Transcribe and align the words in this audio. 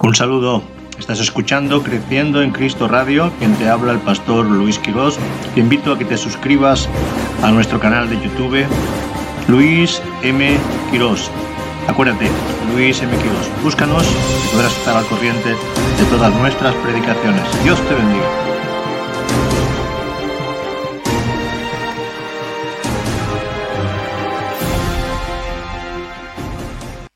Un 0.00 0.14
saludo. 0.14 0.62
Estás 0.96 1.18
escuchando 1.18 1.82
Creciendo 1.82 2.40
en 2.42 2.52
Cristo 2.52 2.86
Radio, 2.86 3.32
quien 3.38 3.54
te 3.56 3.68
habla 3.68 3.92
el 3.92 3.98
pastor 3.98 4.46
Luis 4.46 4.78
Quirós. 4.78 5.18
Te 5.54 5.60
invito 5.60 5.92
a 5.92 5.98
que 5.98 6.04
te 6.04 6.16
suscribas 6.16 6.88
a 7.42 7.50
nuestro 7.50 7.80
canal 7.80 8.08
de 8.08 8.16
YouTube, 8.20 8.64
Luis 9.48 10.00
M. 10.22 10.56
Quirós. 10.92 11.30
Acuérdate, 11.88 12.30
Luis 12.72 13.02
M. 13.02 13.10
Quirós. 13.16 13.62
Búscanos 13.64 14.04
y 14.04 14.54
podrás 14.54 14.76
estar 14.76 14.96
al 14.96 15.06
corriente 15.06 15.48
de 15.48 16.04
todas 16.10 16.32
nuestras 16.36 16.74
predicaciones. 16.76 17.64
Dios 17.64 17.80
te 17.88 17.94
bendiga. 17.94 18.28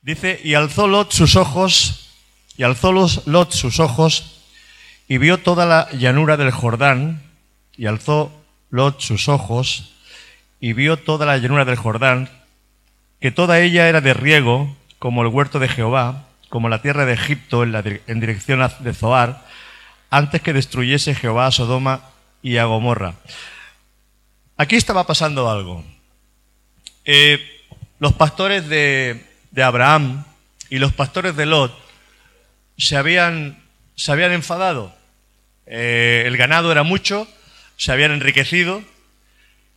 Dice, 0.03 0.41
y 0.43 0.55
alzó 0.55 0.89
Lot 0.89 1.13
sus 1.13 1.37
ojos 1.37 2.02
y 2.63 2.65
alzó 2.65 2.93
Lot 2.93 3.51
sus 3.51 3.81
ojos 3.81 4.39
y 5.09 5.19
vio 5.19 5.39
toda 5.39 5.67
la 5.67 5.91
llanura 5.91 6.37
del 6.37 6.53
Jordán, 6.53 7.21
y 7.77 7.87
alzó 7.87 8.31
Lot 8.71 9.01
sus 9.01 9.29
ojos 9.29 9.95
y 10.61 10.73
vio 10.73 10.97
toda 10.97 11.27
la 11.27 11.39
llanura 11.39 11.65
del 11.65 11.75
Jordán, 11.75 12.31
que 13.21 13.33
toda 13.33 13.59
ella 13.59 13.89
era 13.89 14.01
de 14.01 14.15
riego, 14.15 14.77
como 15.01 15.23
el 15.23 15.29
huerto 15.29 15.59
de 15.59 15.67
Jehová, 15.67 16.27
como 16.51 16.69
la 16.69 16.81
tierra 16.83 17.05
de 17.05 17.15
Egipto 17.15 17.65
en, 17.65 18.21
dirección 18.21 18.61
de 18.79 18.95
Zoar, 18.95 19.45
antes 20.09 20.41
que 20.41 20.53
destruyese 20.53 21.17
Jehová 21.17 21.49
a 21.49 21.51
Sodoma 21.51 22.11
y 22.43 22.59
a 22.59 22.67
Gomorra. 22.67 23.15
Aquí 24.57 24.77
estaba 24.77 25.05
pasando 25.05 25.51
algo. 25.51 25.83
Eh, 27.05 27.41
los 27.99 28.13
pastores 28.13 28.69
de, 28.69 29.27
de 29.51 29.63
Abraham 29.65 30.23
y 30.71 30.79
los 30.79 30.93
pastores 30.93 31.35
de 31.35 31.47
Lot 31.47 31.83
se 32.83 32.97
habían, 32.97 33.63
se 33.95 34.11
habían 34.11 34.33
enfadado. 34.33 34.93
Eh, 35.67 36.25
el 36.27 36.37
ganado 36.37 36.73
era 36.73 36.83
mucho, 36.83 37.29
se 37.77 37.93
habían 37.93 38.11
enriquecido, 38.11 38.83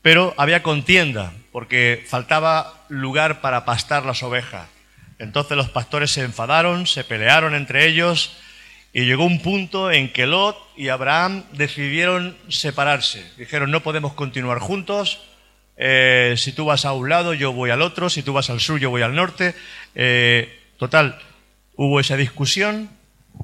pero 0.02 0.34
había 0.38 0.64
contienda, 0.64 1.32
porque 1.52 2.04
faltaba 2.08 2.86
lugar 2.90 3.42
para 3.42 3.64
pastar 3.64 4.06
las 4.06 4.24
ovejas. 4.24 4.68
Entonces 5.20 5.56
los 5.56 5.70
pastores 5.70 6.10
se 6.10 6.24
enfadaron, 6.24 6.88
se 6.88 7.04
pelearon 7.04 7.54
entre 7.54 7.86
ellos, 7.86 8.38
y 8.92 9.06
llegó 9.06 9.26
un 9.26 9.40
punto 9.40 9.92
en 9.92 10.12
que 10.12 10.26
Lot 10.26 10.58
y 10.76 10.90
Abraham 10.90 11.44
decidieron 11.52 12.36
separarse. 12.50 13.24
Dijeron, 13.38 13.70
no 13.70 13.84
podemos 13.84 14.14
continuar 14.14 14.58
juntos, 14.58 15.22
eh, 15.78 16.34
si 16.38 16.54
tú 16.54 16.66
vas 16.66 16.86
a 16.86 16.94
un 16.94 17.08
lado, 17.08 17.36
yo 17.36 17.54
voy 17.54 17.70
al 17.70 17.84
otro, 17.84 18.10
si 18.10 18.24
tú 18.24 18.34
vas 18.34 18.50
al 18.50 18.62
sur, 18.62 18.80
yo 18.80 18.90
voy 18.90 19.04
al 19.04 19.14
norte. 19.14 19.54
Eh, 19.94 20.60
total, 20.78 21.20
hubo 21.76 22.00
esa 22.00 22.18
discusión 22.18 22.95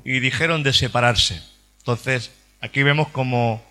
y 0.04 0.20
dijeron 0.20 0.64
de 0.64 0.74
separarse. 0.74 1.42
Entonces, 1.80 2.32
aquí 2.62 2.84
vemos 2.84 3.10
cómo 3.10 3.64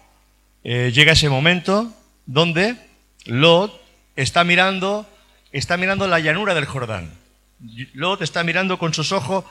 eh, 0.65 0.91
llega 0.93 1.13
ese 1.13 1.29
momento 1.29 1.93
donde 2.27 2.77
Lot 3.25 3.81
está 4.17 4.45
mirando, 4.45 5.09
está 5.53 5.77
mirando 5.77 6.07
la 6.07 6.21
llanura 6.21 6.55
del 6.55 6.67
Jordán. 6.67 7.13
Lot 7.95 8.23
está 8.23 8.45
mirando 8.45 8.79
con 8.79 8.95
sus 8.95 9.13
ojos 9.13 9.45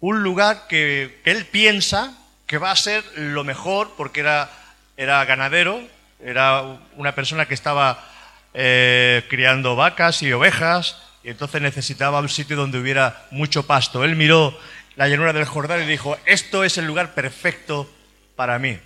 un 0.00 0.22
lugar 0.22 0.66
que, 0.68 1.20
él 1.24 1.46
piensa 1.46 2.16
que 2.46 2.58
va 2.58 2.70
a 2.70 2.76
ser 2.76 3.04
lo 3.16 3.44
mejor 3.44 3.94
porque 3.96 4.20
era, 4.20 4.50
era 4.96 5.24
ganadero, 5.24 5.80
era 6.22 6.62
una 6.96 7.14
persona 7.14 7.46
que 7.46 7.54
estaba 7.54 8.04
eh, 8.52 9.24
criando 9.28 9.76
vacas 9.76 10.22
y 10.22 10.32
ovejas, 10.32 10.98
y 11.22 11.30
entonces 11.30 11.62
necesitaba 11.62 12.20
un 12.20 12.28
sitio 12.28 12.56
donde 12.56 12.78
hubiera 12.78 13.26
mucho 13.30 13.66
pasto. 13.66 14.04
Él 14.04 14.14
miró 14.14 14.56
la 14.96 15.08
llanura 15.08 15.32
del 15.32 15.44
Jordán 15.44 15.82
y 15.82 15.86
dijo, 15.86 16.16
esto 16.26 16.64
es 16.64 16.78
el 16.78 16.86
lugar 16.86 17.14
perfecto 17.14 17.90
para 18.36 18.58
mí. 18.58 18.78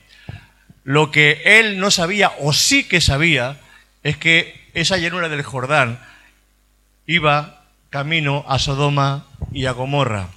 Lo 0.85 1.11
que 1.11 1.43
él 1.45 1.79
no 1.79 1.91
sabía, 1.91 2.33
o 2.41 2.53
sí 2.53 2.85
que 2.85 3.01
sabía, 3.01 3.59
es 4.03 4.17
que 4.17 4.69
esa 4.75 4.97
llanura 4.97 5.29
del 5.29 5.43
Jordán 5.43 6.01
iba 7.07 7.65
camino 7.91 8.45
a 8.49 8.59
Sodoma 8.59 9.27
y 9.53 9.67
a 9.67 9.73
Gomorra. 9.73 10.29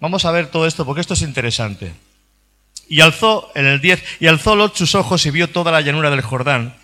Vamos 0.00 0.24
a 0.24 0.30
ver 0.32 0.48
todo 0.48 0.66
esto 0.66 0.84
porque 0.84 1.00
esto 1.00 1.14
es 1.14 1.22
interesante. 1.22 1.94
Y 2.88 3.00
alzó, 3.00 3.50
en 3.54 3.66
el 3.66 3.80
10, 3.80 4.20
y 4.20 4.26
alzó 4.26 4.54
Lot 4.54 4.76
sus 4.76 4.94
ojos 4.94 5.24
y 5.26 5.30
vio 5.30 5.48
toda 5.48 5.72
la 5.72 5.80
llanura 5.80 6.10
del 6.10 6.20
Jordán, 6.20 6.74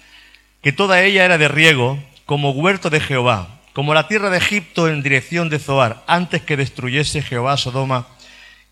que 0.63 0.73
toda 0.73 1.03
ella 1.03 1.25
era 1.25 1.39
de 1.39 1.49
riego, 1.49 2.03
como 2.25 2.51
huerto 2.51 2.91
de 2.91 3.01
Jehová, 3.01 3.60
como 3.73 3.95
la 3.95 4.09
tierra 4.09 4.31
de 4.31 4.39
Egipto 4.39 4.89
en 4.89 5.03
dirección 5.03 5.49
de 5.49 5.59
Zoar, 5.59 6.03
antes 6.07 6.43
que 6.43 6.57
destruyese 6.57 7.23
Jehová 7.23 7.57
Sodoma 7.57 8.07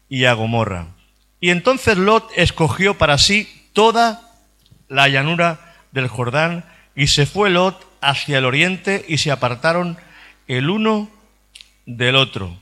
y 0.09 0.25
a 0.25 0.32
Gomorra. 0.32 0.88
Y 1.41 1.50
entonces 1.50 1.97
Lot 1.97 2.31
escogió 2.36 2.98
para 2.98 3.19
sí 3.19 3.48
toda 3.72 4.22
la 4.88 5.09
llanura 5.09 5.76
del 5.92 6.09
Jordán, 6.09 6.64
y 6.94 7.06
se 7.06 7.26
fue 7.26 7.50
Lot 7.50 7.86
hacia 8.00 8.38
el 8.38 8.44
oriente 8.44 9.04
y 9.06 9.19
se 9.19 9.31
apartaron 9.31 9.97
el 10.48 10.69
uno 10.69 11.09
del 11.86 12.16
otro. 12.16 12.59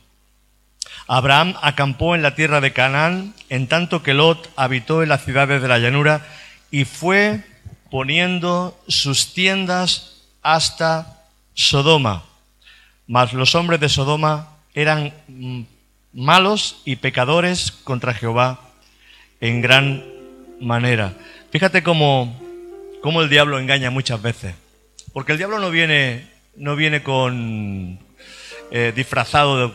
Abraham 1.08 1.54
acampó 1.62 2.14
en 2.14 2.22
la 2.22 2.34
tierra 2.34 2.60
de 2.60 2.72
Canaán, 2.72 3.34
en 3.48 3.68
tanto 3.68 4.02
que 4.02 4.12
Lot 4.12 4.50
habitó 4.56 5.02
en 5.02 5.08
las 5.08 5.24
ciudades 5.24 5.62
de 5.62 5.68
la 5.68 5.78
llanura 5.78 6.26
y 6.70 6.84
fue 6.84 7.44
poniendo 7.90 8.78
sus 8.88 9.32
tiendas 9.32 10.24
hasta 10.42 11.15
Sodoma. 11.56 12.22
Mas 13.08 13.32
los 13.32 13.54
hombres 13.54 13.80
de 13.80 13.88
Sodoma 13.88 14.50
eran 14.74 15.12
mm, 15.26 15.62
malos 16.12 16.82
y 16.84 16.96
pecadores 16.96 17.72
contra 17.72 18.14
Jehová 18.14 18.60
en 19.40 19.62
gran 19.62 20.04
manera. 20.60 21.14
Fíjate 21.50 21.82
cómo, 21.82 22.40
el 23.02 23.28
diablo 23.28 23.58
engaña 23.58 23.90
muchas 23.90 24.20
veces. 24.20 24.54
Porque 25.12 25.32
el 25.32 25.38
diablo 25.38 25.58
no 25.58 25.70
viene, 25.70 26.28
no 26.56 26.76
viene 26.76 27.02
con 27.02 27.98
eh, 28.70 28.92
disfrazado 28.94 29.74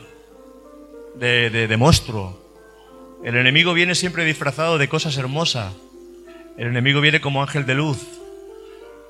de, 1.16 1.50
de 1.50 1.78
monstruo. 1.78 2.40
El 3.24 3.38
enemigo 3.38 3.74
viene 3.74 3.96
siempre 3.96 4.24
disfrazado 4.24 4.78
de 4.78 4.88
cosas 4.88 5.18
hermosas. 5.18 5.74
El 6.58 6.68
enemigo 6.68 7.02
viene 7.02 7.22
como 7.22 7.42
ángel 7.42 7.66
de 7.66 7.76
luz. 7.76 8.00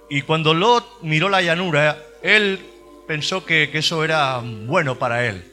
Y 0.09 0.21
cuando 0.21 0.53
Lot 0.53 1.01
miró 1.01 1.27
la 1.29 1.41
llanura, 1.41 1.97
él 2.21 2.59
pensó 3.07 3.45
que, 3.45 3.69
eso 3.73 4.03
era 4.03 4.39
bueno 4.39 4.97
para 4.97 5.27
él. 5.27 5.43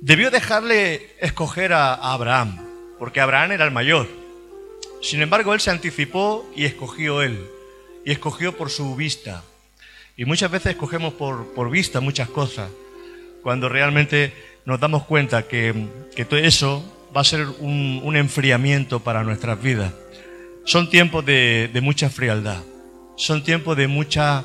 Debió 0.00 0.30
dejarle 0.30 1.10
escoger 1.20 1.72
a, 1.72 1.94
Abraham, 1.94 2.58
porque 2.98 3.20
Abraham 3.20 3.52
era 3.52 3.64
el 3.64 3.70
mayor. 3.70 4.08
Sin 5.00 5.22
embargo, 5.22 5.54
él 5.54 5.60
se 5.60 5.70
anticipó 5.70 6.48
y 6.56 6.64
escogió 6.64 7.22
él, 7.22 7.46
y 8.04 8.12
escogió 8.12 8.56
por 8.56 8.70
su 8.70 8.96
vista. 8.96 9.44
Y 10.16 10.24
muchas 10.24 10.50
veces 10.50 10.72
escogemos 10.72 11.14
por, 11.14 11.70
vista 11.70 12.00
muchas 12.00 12.28
cosas, 12.28 12.70
cuando 13.42 13.68
realmente 13.68 14.32
nos 14.64 14.80
damos 14.80 15.04
cuenta 15.04 15.46
que, 15.46 15.72
todo 16.28 16.38
eso 16.40 17.08
va 17.14 17.20
a 17.20 17.24
ser 17.24 17.46
un, 17.60 18.16
enfriamiento 18.16 19.00
para 19.00 19.22
nuestras 19.22 19.62
vidas. 19.62 19.92
Son 20.64 20.90
tiempos 20.90 21.24
de 21.24 21.80
mucha 21.82 22.10
frialdad, 22.10 22.62
son 23.16 23.44
tiempos 23.44 23.76
de 23.76 23.88
mucha 23.88 24.44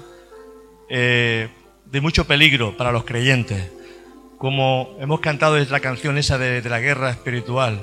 eh, 0.90 1.50
de 1.86 2.02
mucho 2.02 2.26
peligro 2.26 2.78
para 2.78 2.92
los 2.92 3.04
creyentes. 3.04 3.72
Como 4.38 4.96
hemos 5.00 5.20
cantado 5.20 5.56
desde 5.56 5.72
la 5.72 5.80
canción 5.80 6.18
esa 6.18 6.38
de, 6.38 6.62
la 6.70 6.80
guerra 6.80 7.10
espiritual. 7.10 7.82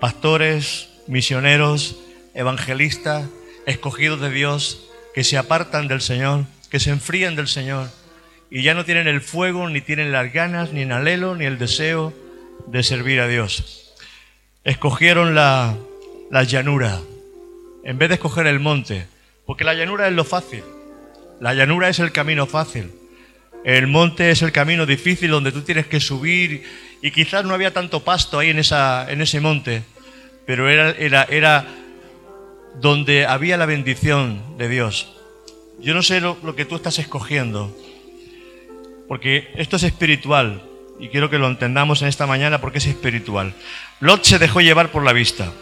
Pastores, 0.00 0.90
misioneros, 1.06 1.98
evangelistas, 2.34 3.28
escogidos 3.66 4.20
de 4.20 4.30
Dios, 4.30 4.88
que 5.14 5.24
se 5.24 5.38
apartan 5.38 5.88
del 5.88 6.02
Señor, 6.02 6.44
que 6.70 6.80
se 6.80 6.90
enfrían 6.90 7.36
del 7.36 7.48
Señor 7.48 7.88
y 8.50 8.62
ya 8.62 8.74
no 8.74 8.84
tienen 8.84 9.08
el 9.08 9.20
fuego, 9.20 9.68
ni 9.68 9.80
tienen 9.80 10.12
las 10.12 10.32
ganas, 10.32 10.72
ni 10.72 10.82
el 10.82 10.92
anhelo, 10.92 11.34
ni 11.34 11.46
el 11.46 11.58
deseo 11.58 12.12
de 12.66 12.82
servir 12.82 13.20
a 13.20 13.28
Dios. 13.28 13.94
Escogieron 14.64 15.34
la, 15.34 15.76
la 16.30 16.42
llanura 16.44 17.00
en 17.84 17.98
vez 17.98 18.08
de 18.08 18.16
escoger 18.16 18.46
el 18.46 18.60
monte, 18.60 19.06
porque 19.46 19.64
la 19.64 19.74
llanura 19.74 20.08
es 20.08 20.14
lo 20.14 20.24
fácil. 20.24 20.62
La 21.40 21.54
llanura 21.54 21.88
es 21.88 21.98
el 21.98 22.12
camino 22.12 22.46
fácil. 22.46 22.90
El 23.64 23.88
monte 23.88 24.30
es 24.30 24.42
el 24.42 24.52
camino 24.52 24.86
difícil 24.86 25.30
donde 25.30 25.52
tú 25.52 25.62
tienes 25.62 25.86
que 25.86 26.00
subir 26.00 26.62
y 27.02 27.10
quizás 27.10 27.44
no 27.44 27.52
había 27.52 27.72
tanto 27.72 28.04
pasto 28.04 28.38
ahí 28.38 28.50
en, 28.50 28.58
en 28.58 29.20
ese 29.20 29.40
monte, 29.40 29.82
pero 30.46 30.68
era, 30.68 30.90
era, 30.90 31.24
era 31.24 31.66
donde 32.80 33.26
había 33.26 33.56
la 33.56 33.66
bendición 33.66 34.56
de 34.56 34.68
Dios. 34.68 35.12
Yo 35.80 35.94
no 35.94 36.02
sé 36.02 36.20
lo, 36.20 36.38
lo 36.42 36.54
que 36.54 36.64
tú 36.64 36.76
estás 36.76 36.98
escogiendo, 36.98 37.76
porque 39.08 39.50
esto 39.56 39.76
es 39.76 39.82
espiritual 39.82 40.62
y 40.98 41.08
quiero 41.08 41.28
que 41.28 41.38
lo 41.38 41.48
entendamos 41.48 42.02
en 42.02 42.08
esta 42.08 42.26
mañana 42.26 42.60
porque 42.60 42.78
es 42.78 42.86
espiritual. 42.86 43.52
Lot 44.00 44.24
se 44.24 44.38
dejó 44.38 44.60
llevar 44.60 44.90
por 44.90 45.04
la 45.04 45.12
vista. 45.12 45.52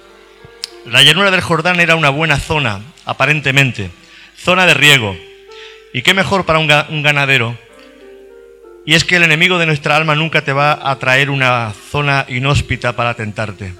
La 0.87 1.03
llanura 1.03 1.31
del 1.31 1.41
Jordán 1.41 1.81
era 1.81 1.97
una 1.97 2.11
buena 2.11 2.39
zona, 2.39 2.83
aparentemente, 3.07 3.91
zona 4.37 4.67
de 4.67 4.75
riego. 4.75 5.17
¿Y 5.95 6.03
qué 6.03 6.13
mejor 6.13 6.45
para 6.45 6.59
un, 6.59 6.67
ganadero 7.05 7.57
Y 8.85 8.95
es 8.95 9.05
que 9.05 9.15
el 9.15 9.23
enemigo 9.23 9.59
de 9.59 9.67
nuestra 9.67 9.95
alma 9.95 10.17
nunca 10.17 10.43
te 10.43 10.53
va 10.53 10.91
a 10.91 10.99
traer 10.99 11.31
una 11.31 11.73
zona 11.73 12.27
inhóspita 12.29 12.97
para 12.97 13.15
tentarte. 13.15 13.73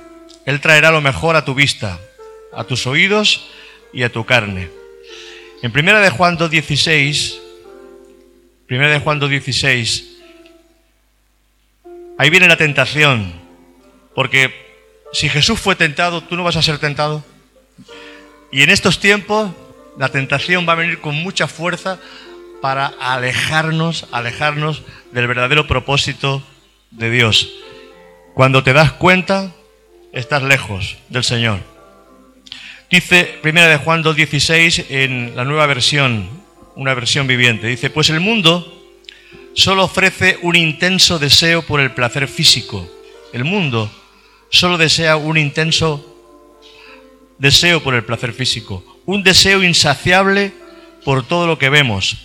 Él 0.47 0.61
traerá 0.61 0.93
lo 0.93 1.01
mejor 1.01 1.35
a 1.35 1.45
tu 1.45 1.55
vista, 1.55 1.99
a 2.53 2.63
tus 2.63 2.87
oídos 2.87 3.51
y 3.93 4.05
a 4.05 4.13
tu 4.13 4.25
carne. 4.25 4.71
En 5.61 5.73
primera 5.73 5.99
de 5.99 6.11
Juan 6.11 6.39
2.16, 6.39 7.35
primera 8.69 8.93
de 8.93 9.01
Juan 9.01 9.21
2.16, 9.21 10.05
ahí 12.17 12.31
viene 12.31 12.47
la 12.47 12.57
tentación, 12.57 13.33
porque 14.15 14.55
si 15.13 15.29
Jesús 15.29 15.59
fue 15.59 15.75
tentado, 15.75 16.21
tú 16.21 16.37
no 16.37 16.45
vas 16.45 16.55
a 16.55 16.63
ser 16.63 16.79
tentado. 16.79 17.25
Y 18.53 18.63
en 18.63 18.71
estos 18.71 19.01
tiempos 19.01 19.51
la 19.99 20.09
tentación 20.09 20.67
va 20.69 20.73
a 20.73 20.77
venir 20.77 21.01
con 21.01 21.15
mucha 21.15 21.47
fuerza 21.47 21.99
para 22.61 22.87
alejarnos, 22.87 24.07
alejarnos 24.11 24.83
del 25.13 25.27
verdadero 25.27 25.67
propósito 25.67 26.43
de 26.91 27.11
Dios. 27.11 27.53
Cuando 28.35 28.63
te 28.63 28.73
das 28.73 28.93
cuenta, 28.93 29.53
estás 30.13 30.43
lejos 30.43 30.97
del 31.09 31.25
Señor. 31.25 31.61
Dice 32.91 33.39
Primera 33.43 33.69
de 33.69 33.77
Juan 33.77 34.03
2.16 34.03 34.87
en 34.89 35.37
la 35.37 35.45
nueva 35.45 35.67
versión, 35.67 36.29
una 36.77 36.95
versión 36.95 37.27
viviente. 37.27 37.67
Dice, 37.67 37.91
pues 37.91 38.11
el 38.11 38.21
mundo 38.21 38.71
solo 39.55 39.85
ofrece 39.85 40.39
un 40.43 40.57
intenso 40.57 41.19
deseo 41.19 41.63
por 41.63 41.81
el 41.81 41.93
placer 41.93 42.29
físico. 42.29 42.89
El 43.33 43.45
mundo 43.45 43.91
solo 44.51 44.79
desea 44.79 45.17
un 45.17 45.37
intenso 45.37 46.15
deseo 47.39 47.83
por 47.83 47.95
el 47.95 48.05
placer 48.05 48.33
físico, 48.33 48.94
un 49.07 49.23
deseo 49.23 49.63
insaciable 49.63 50.53
por 51.05 51.27
todo 51.27 51.47
lo 51.47 51.59
que 51.59 51.71
vemos 51.71 52.17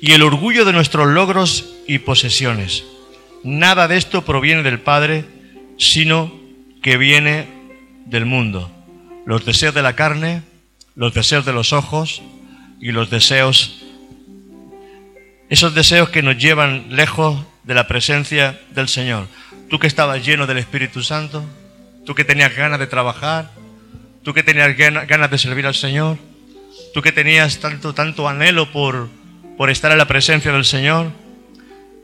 y 0.00 0.12
el 0.12 0.22
orgullo 0.22 0.66
de 0.66 0.72
nuestros 0.74 1.08
logros 1.08 1.64
y 1.86 1.98
posesiones. 2.00 2.84
Nada 3.42 3.88
de 3.88 3.96
esto 3.96 4.22
proviene 4.22 4.62
del 4.62 4.80
Padre, 4.80 5.24
sino 5.78 6.30
que 6.82 6.98
viene 6.98 7.48
del 8.04 8.26
mundo. 8.26 8.70
Los 9.24 9.46
deseos 9.46 9.74
de 9.74 9.80
la 9.80 9.96
carne, 9.96 10.42
los 10.94 11.14
deseos 11.14 11.46
de 11.46 11.54
los 11.54 11.72
ojos 11.72 12.20
y 12.80 12.92
los 12.92 13.08
deseos, 13.08 13.82
esos 15.48 15.74
deseos 15.74 16.10
que 16.10 16.22
nos 16.22 16.36
llevan 16.36 16.86
lejos 16.90 17.42
de 17.62 17.74
la 17.74 17.88
presencia 17.88 18.60
del 18.74 18.88
Señor. 18.88 19.26
Tú 19.70 19.78
que 19.78 19.86
estabas 19.86 20.24
lleno 20.24 20.46
del 20.46 20.58
Espíritu 20.58 21.02
Santo, 21.02 21.42
tú 22.04 22.14
que 22.14 22.24
tenías 22.24 22.54
ganas 22.54 22.78
de 22.78 22.86
trabajar, 22.86 23.50
tú 24.24 24.32
que 24.32 24.42
tenías 24.42 24.74
ganas 24.76 25.30
de 25.30 25.38
servir 25.38 25.66
al 25.66 25.74
Señor, 25.74 26.18
tú 26.94 27.02
que 27.02 27.12
tenías 27.12 27.60
tanto, 27.60 27.94
tanto 27.94 28.26
anhelo 28.26 28.72
por, 28.72 29.10
por 29.58 29.70
estar 29.70 29.92
en 29.92 29.98
la 29.98 30.08
presencia 30.08 30.50
del 30.50 30.64
Señor, 30.64 31.12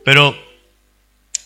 pero, 0.04 0.36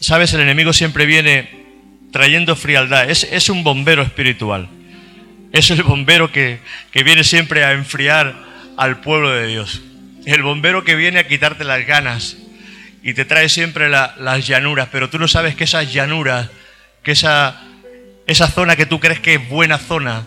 sabes, 0.00 0.32
el 0.34 0.40
enemigo 0.40 0.72
siempre 0.72 1.06
viene 1.06 1.64
trayendo 2.12 2.56
frialdad, 2.56 3.08
es, 3.08 3.22
es 3.24 3.48
un 3.48 3.62
bombero 3.62 4.02
espiritual, 4.02 4.68
es 5.52 5.70
el 5.70 5.84
bombero 5.84 6.32
que, 6.32 6.58
que 6.90 7.04
viene 7.04 7.22
siempre 7.22 7.64
a 7.64 7.72
enfriar 7.72 8.34
al 8.76 9.00
pueblo 9.00 9.30
de 9.30 9.46
Dios, 9.46 9.80
el 10.26 10.42
bombero 10.42 10.82
que 10.82 10.96
viene 10.96 11.20
a 11.20 11.28
quitarte 11.28 11.62
las 11.62 11.86
ganas 11.86 12.36
y 13.02 13.14
te 13.14 13.24
trae 13.24 13.48
siempre 13.48 13.88
las 13.88 14.46
llanuras, 14.46 14.88
pero 14.90 15.08
tú 15.08 15.20
no 15.20 15.28
sabes 15.28 15.54
que 15.54 15.64
esas 15.64 15.92
llanuras, 15.92 16.50
que 17.04 17.12
esa, 17.12 17.62
esa 18.26 18.48
zona 18.48 18.74
que 18.74 18.86
tú 18.86 18.98
crees 18.98 19.20
que 19.20 19.34
es 19.34 19.48
buena 19.48 19.78
zona, 19.78 20.24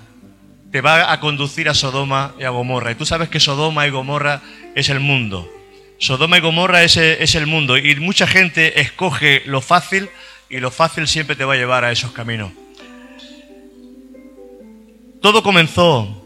te 0.78 0.82
va 0.82 1.12
a 1.12 1.20
conducir 1.20 1.70
a 1.70 1.74
Sodoma 1.74 2.36
y 2.40 2.44
a 2.44 2.52
Gomorra. 2.52 2.92
Y 2.92 2.96
tú 2.96 3.04
sabes 3.04 3.30
que 3.30 3.40
Sodoma 3.40 3.88
y 3.88 3.90
Gomorra 3.90 4.44
es 4.76 4.90
el 4.90 5.00
mundo. 5.00 5.52
Sodoma 5.98 6.38
y 6.38 6.42
Gomorra 6.42 6.84
es, 6.84 6.98
es 6.98 7.34
el 7.34 7.48
mundo. 7.48 7.80
Y 7.80 7.96
mucha 7.96 8.28
gente 8.28 8.80
escoge 8.80 9.42
lo 9.48 9.62
fácil 9.62 10.08
y 10.52 10.60
lo 10.60 10.70
fácil 10.70 11.08
siempre 11.08 11.36
te 11.36 11.46
va 11.46 11.56
a 11.56 11.58
llevar 11.58 11.84
a 11.84 11.92
esos 11.92 12.12
caminos. 12.12 12.52
Todo 15.20 15.42
comenzó, 15.42 16.24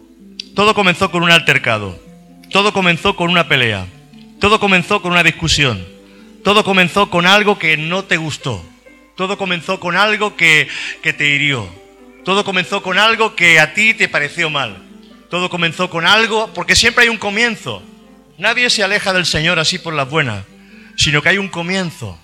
todo 0.54 0.76
comenzó 0.76 1.12
con 1.12 1.24
un 1.24 1.32
altercado. 1.32 1.98
Todo 2.50 2.74
comenzó 2.74 3.16
con 3.16 3.30
una 3.30 3.48
pelea. 3.48 3.88
Todo 4.42 4.60
comenzó 4.60 5.02
con 5.02 5.14
una 5.14 5.24
discusión. 5.24 5.88
Todo 6.44 6.66
comenzó 6.66 7.10
con 7.10 7.26
algo 7.26 7.58
que 7.58 7.78
no 7.78 8.04
te 8.04 8.18
gustó. 8.18 8.62
Todo 9.16 9.38
comenzó 9.38 9.80
con 9.80 9.96
algo 9.96 10.36
que, 10.36 10.68
que 11.02 11.14
te 11.14 11.30
hirió. 11.30 11.81
Todo 12.24 12.46
comenzó 12.46 12.84
con 12.84 13.00
algo 13.00 13.36
que 13.36 13.60
a 13.60 13.74
ti 13.74 13.94
te 13.94 14.08
pareció 14.08 14.50
mal. 14.50 14.78
Todo 15.30 15.50
comenzó 15.50 15.90
con 15.90 16.06
algo, 16.06 16.54
porque 16.54 16.76
siempre 16.76 17.04
hay 17.04 17.10
un 17.10 17.18
comienzo. 17.18 17.82
Nadie 18.38 18.70
se 18.70 18.84
aleja 18.84 19.14
del 19.14 19.26
Señor 19.26 19.60
así 19.60 19.80
por 19.80 19.94
las 19.94 20.10
buenas, 20.10 20.46
sino 20.98 21.22
que 21.22 21.30
hay 21.30 21.38
un 21.38 21.48
comienzo. 21.48 22.20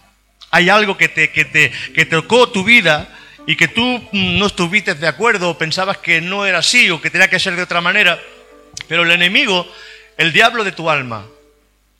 Hay 0.52 0.70
algo 0.70 0.98
que 0.98 1.08
te, 1.10 1.32
que 1.32 1.46
te 1.46 1.72
que 1.94 2.06
tocó 2.06 2.50
tu 2.50 2.64
vida 2.64 3.10
y 3.46 3.56
que 3.56 3.68
tú 3.68 4.02
no 4.12 4.46
estuviste 4.46 4.94
de 4.94 5.08
acuerdo 5.08 5.50
o 5.50 5.58
pensabas 5.58 5.98
que 5.98 6.22
no 6.22 6.46
era 6.46 6.60
así 6.60 6.90
o 6.90 7.02
que 7.02 7.10
tenía 7.10 7.30
que 7.30 7.40
ser 7.40 7.56
de 7.56 7.64
otra 7.64 7.82
manera. 7.82 8.20
Pero 8.88 9.04
el 9.04 9.12
enemigo, 9.12 9.68
el 10.18 10.32
diablo 10.32 10.64
de 10.64 10.72
tu 10.72 10.90
alma, 10.90 11.26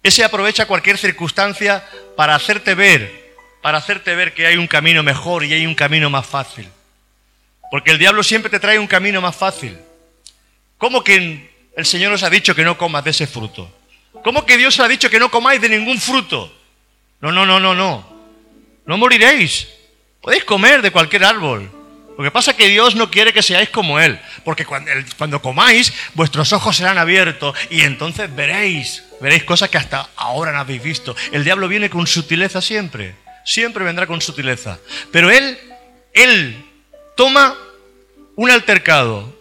ese 0.04 0.24
aprovecha 0.24 0.68
cualquier 0.68 0.98
circunstancia 0.98 1.84
para 2.16 2.36
hacerte 2.36 2.76
ver, 2.76 3.34
para 3.62 3.80
hacerte 3.80 4.16
ver 4.16 4.34
que 4.34 4.46
hay 4.46 4.58
un 4.58 4.68
camino 4.68 5.04
mejor 5.04 5.44
y 5.44 5.54
hay 5.54 5.66
un 5.66 5.76
camino 5.76 6.10
más 6.10 6.26
fácil. 6.26 6.68
Porque 7.72 7.92
el 7.92 8.00
diablo 8.00 8.24
siempre 8.24 8.50
te 8.50 8.60
trae 8.60 8.80
un 8.80 8.88
camino 8.88 9.22
más 9.22 9.36
fácil. 9.36 9.78
¿Cómo 10.78 11.04
que 11.04 11.50
el 11.76 11.86
Señor 11.86 12.14
os 12.14 12.24
ha 12.24 12.30
dicho 12.30 12.56
que 12.56 12.64
no 12.64 12.78
comas 12.78 13.04
de 13.04 13.12
ese 13.12 13.28
fruto? 13.28 13.72
¿Cómo 14.24 14.46
que 14.46 14.58
Dios 14.58 14.76
os 14.76 14.86
ha 14.86 14.88
dicho 14.88 15.10
que 15.10 15.20
no 15.20 15.30
comáis 15.30 15.62
de 15.62 15.70
ningún 15.70 16.00
fruto? 16.00 16.54
No, 17.22 17.32
no, 17.32 17.46
no, 17.46 17.60
no, 17.60 17.74
no. 17.74 18.18
No 18.86 18.98
moriréis. 18.98 19.68
Podéis 20.22 20.44
comer 20.44 20.82
de 20.82 20.92
cualquier 20.92 21.24
árbol. 21.24 21.72
Lo 22.18 22.24
que 22.24 22.32
pasa 22.32 22.52
es 22.52 22.58
que 22.58 22.68
Dios 22.68 22.96
no 22.96 23.12
quiere 23.12 23.32
que 23.32 23.44
seáis 23.44 23.70
como 23.70 24.00
Él. 24.00 24.20
Porque 24.44 24.66
cuando, 24.66 24.92
cuando 25.18 25.42
comáis, 25.42 25.94
vuestros 26.14 26.52
ojos 26.52 26.78
serán 26.78 26.98
abiertos 26.98 27.56
y 27.70 27.82
entonces 27.82 28.34
veréis, 28.36 29.04
veréis 29.22 29.44
cosas 29.44 29.70
que 29.70 29.78
hasta 29.78 30.10
ahora 30.16 30.52
no 30.52 30.60
habéis 30.60 30.82
visto. 30.82 31.16
El 31.32 31.44
diablo 31.44 31.68
viene 31.68 31.90
con 31.90 32.08
sutileza 32.08 32.62
siempre. 32.62 33.16
Siempre 33.46 33.86
vendrá 33.86 34.08
con 34.08 34.20
sutileza. 34.20 34.80
Pero 35.12 35.30
Él, 35.30 35.58
Él 36.14 36.66
toma 37.18 37.58
un 38.38 38.50
altercado, 38.50 39.36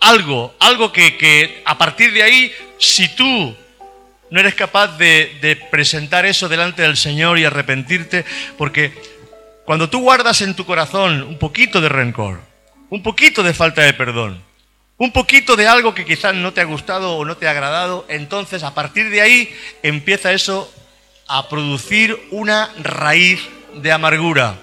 algo, 0.00 0.54
algo 0.58 0.92
que, 0.92 1.62
a 1.64 1.78
partir 1.78 2.12
de 2.12 2.22
ahí, 2.22 2.52
si 2.78 3.08
tú 3.14 3.56
no 4.30 4.40
eres 4.40 4.54
capaz 4.54 4.98
de, 4.98 5.38
de 5.40 5.56
presentar 5.56 6.26
eso 6.26 6.48
delante 6.48 6.82
del 6.82 6.98
Señor 6.98 7.38
y 7.38 7.44
arrepentirte, 7.46 8.26
porque 8.58 8.92
cuando 9.64 9.88
tú 9.88 10.00
guardas 10.00 10.42
en 10.42 10.54
tu 10.54 10.66
corazón 10.66 11.22
un 11.22 11.38
poquito 11.38 11.80
de 11.80 11.88
rencor, 11.88 12.40
un 12.90 13.02
poquito 13.02 13.42
de 13.42 13.54
falta 13.54 13.82
de 13.82 13.94
perdón, 13.94 14.42
un 14.98 15.12
poquito 15.12 15.56
de 15.56 15.68
algo 15.68 15.94
que 15.94 16.04
quizás 16.04 16.34
no 16.34 16.52
te 16.52 16.60
ha 16.60 16.64
gustado 16.64 17.16
o 17.16 17.24
no 17.24 17.36
te 17.36 17.46
ha 17.46 17.52
agradado, 17.52 18.04
entonces 18.08 18.62
a 18.64 18.74
partir 18.74 19.08
de 19.10 19.20
ahí 19.20 19.56
empieza 19.82 20.32
eso 20.32 20.72
a 21.28 21.48
producir 21.48 22.20
una 22.30 22.70
raíz 22.82 23.40
de 23.74 23.92
amargura. 23.92 24.58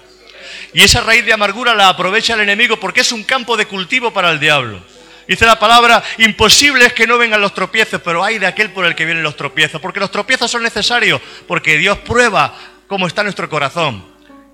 Y 0.72 0.82
esa 0.82 1.00
raíz 1.00 1.24
de 1.24 1.32
amargura 1.32 1.74
la 1.74 1.88
aprovecha 1.88 2.34
el 2.34 2.40
enemigo 2.40 2.78
porque 2.78 3.00
es 3.00 3.12
un 3.12 3.24
campo 3.24 3.56
de 3.56 3.66
cultivo 3.66 4.12
para 4.12 4.30
el 4.30 4.40
diablo. 4.40 4.82
Dice 5.26 5.46
la 5.46 5.58
palabra, 5.58 6.02
imposible 6.18 6.84
es 6.86 6.92
que 6.92 7.06
no 7.06 7.16
vengan 7.16 7.40
los 7.40 7.54
tropiezos, 7.54 8.00
pero 8.02 8.24
hay 8.24 8.38
de 8.38 8.46
aquel 8.46 8.70
por 8.70 8.84
el 8.84 8.94
que 8.94 9.04
vienen 9.04 9.22
los 9.22 9.36
tropiezos, 9.36 9.80
porque 9.80 10.00
los 10.00 10.10
tropiezos 10.10 10.50
son 10.50 10.62
necesarios, 10.62 11.20
porque 11.46 11.78
Dios 11.78 11.98
prueba 11.98 12.54
cómo 12.86 13.06
está 13.06 13.22
nuestro 13.22 13.48
corazón. 13.48 14.04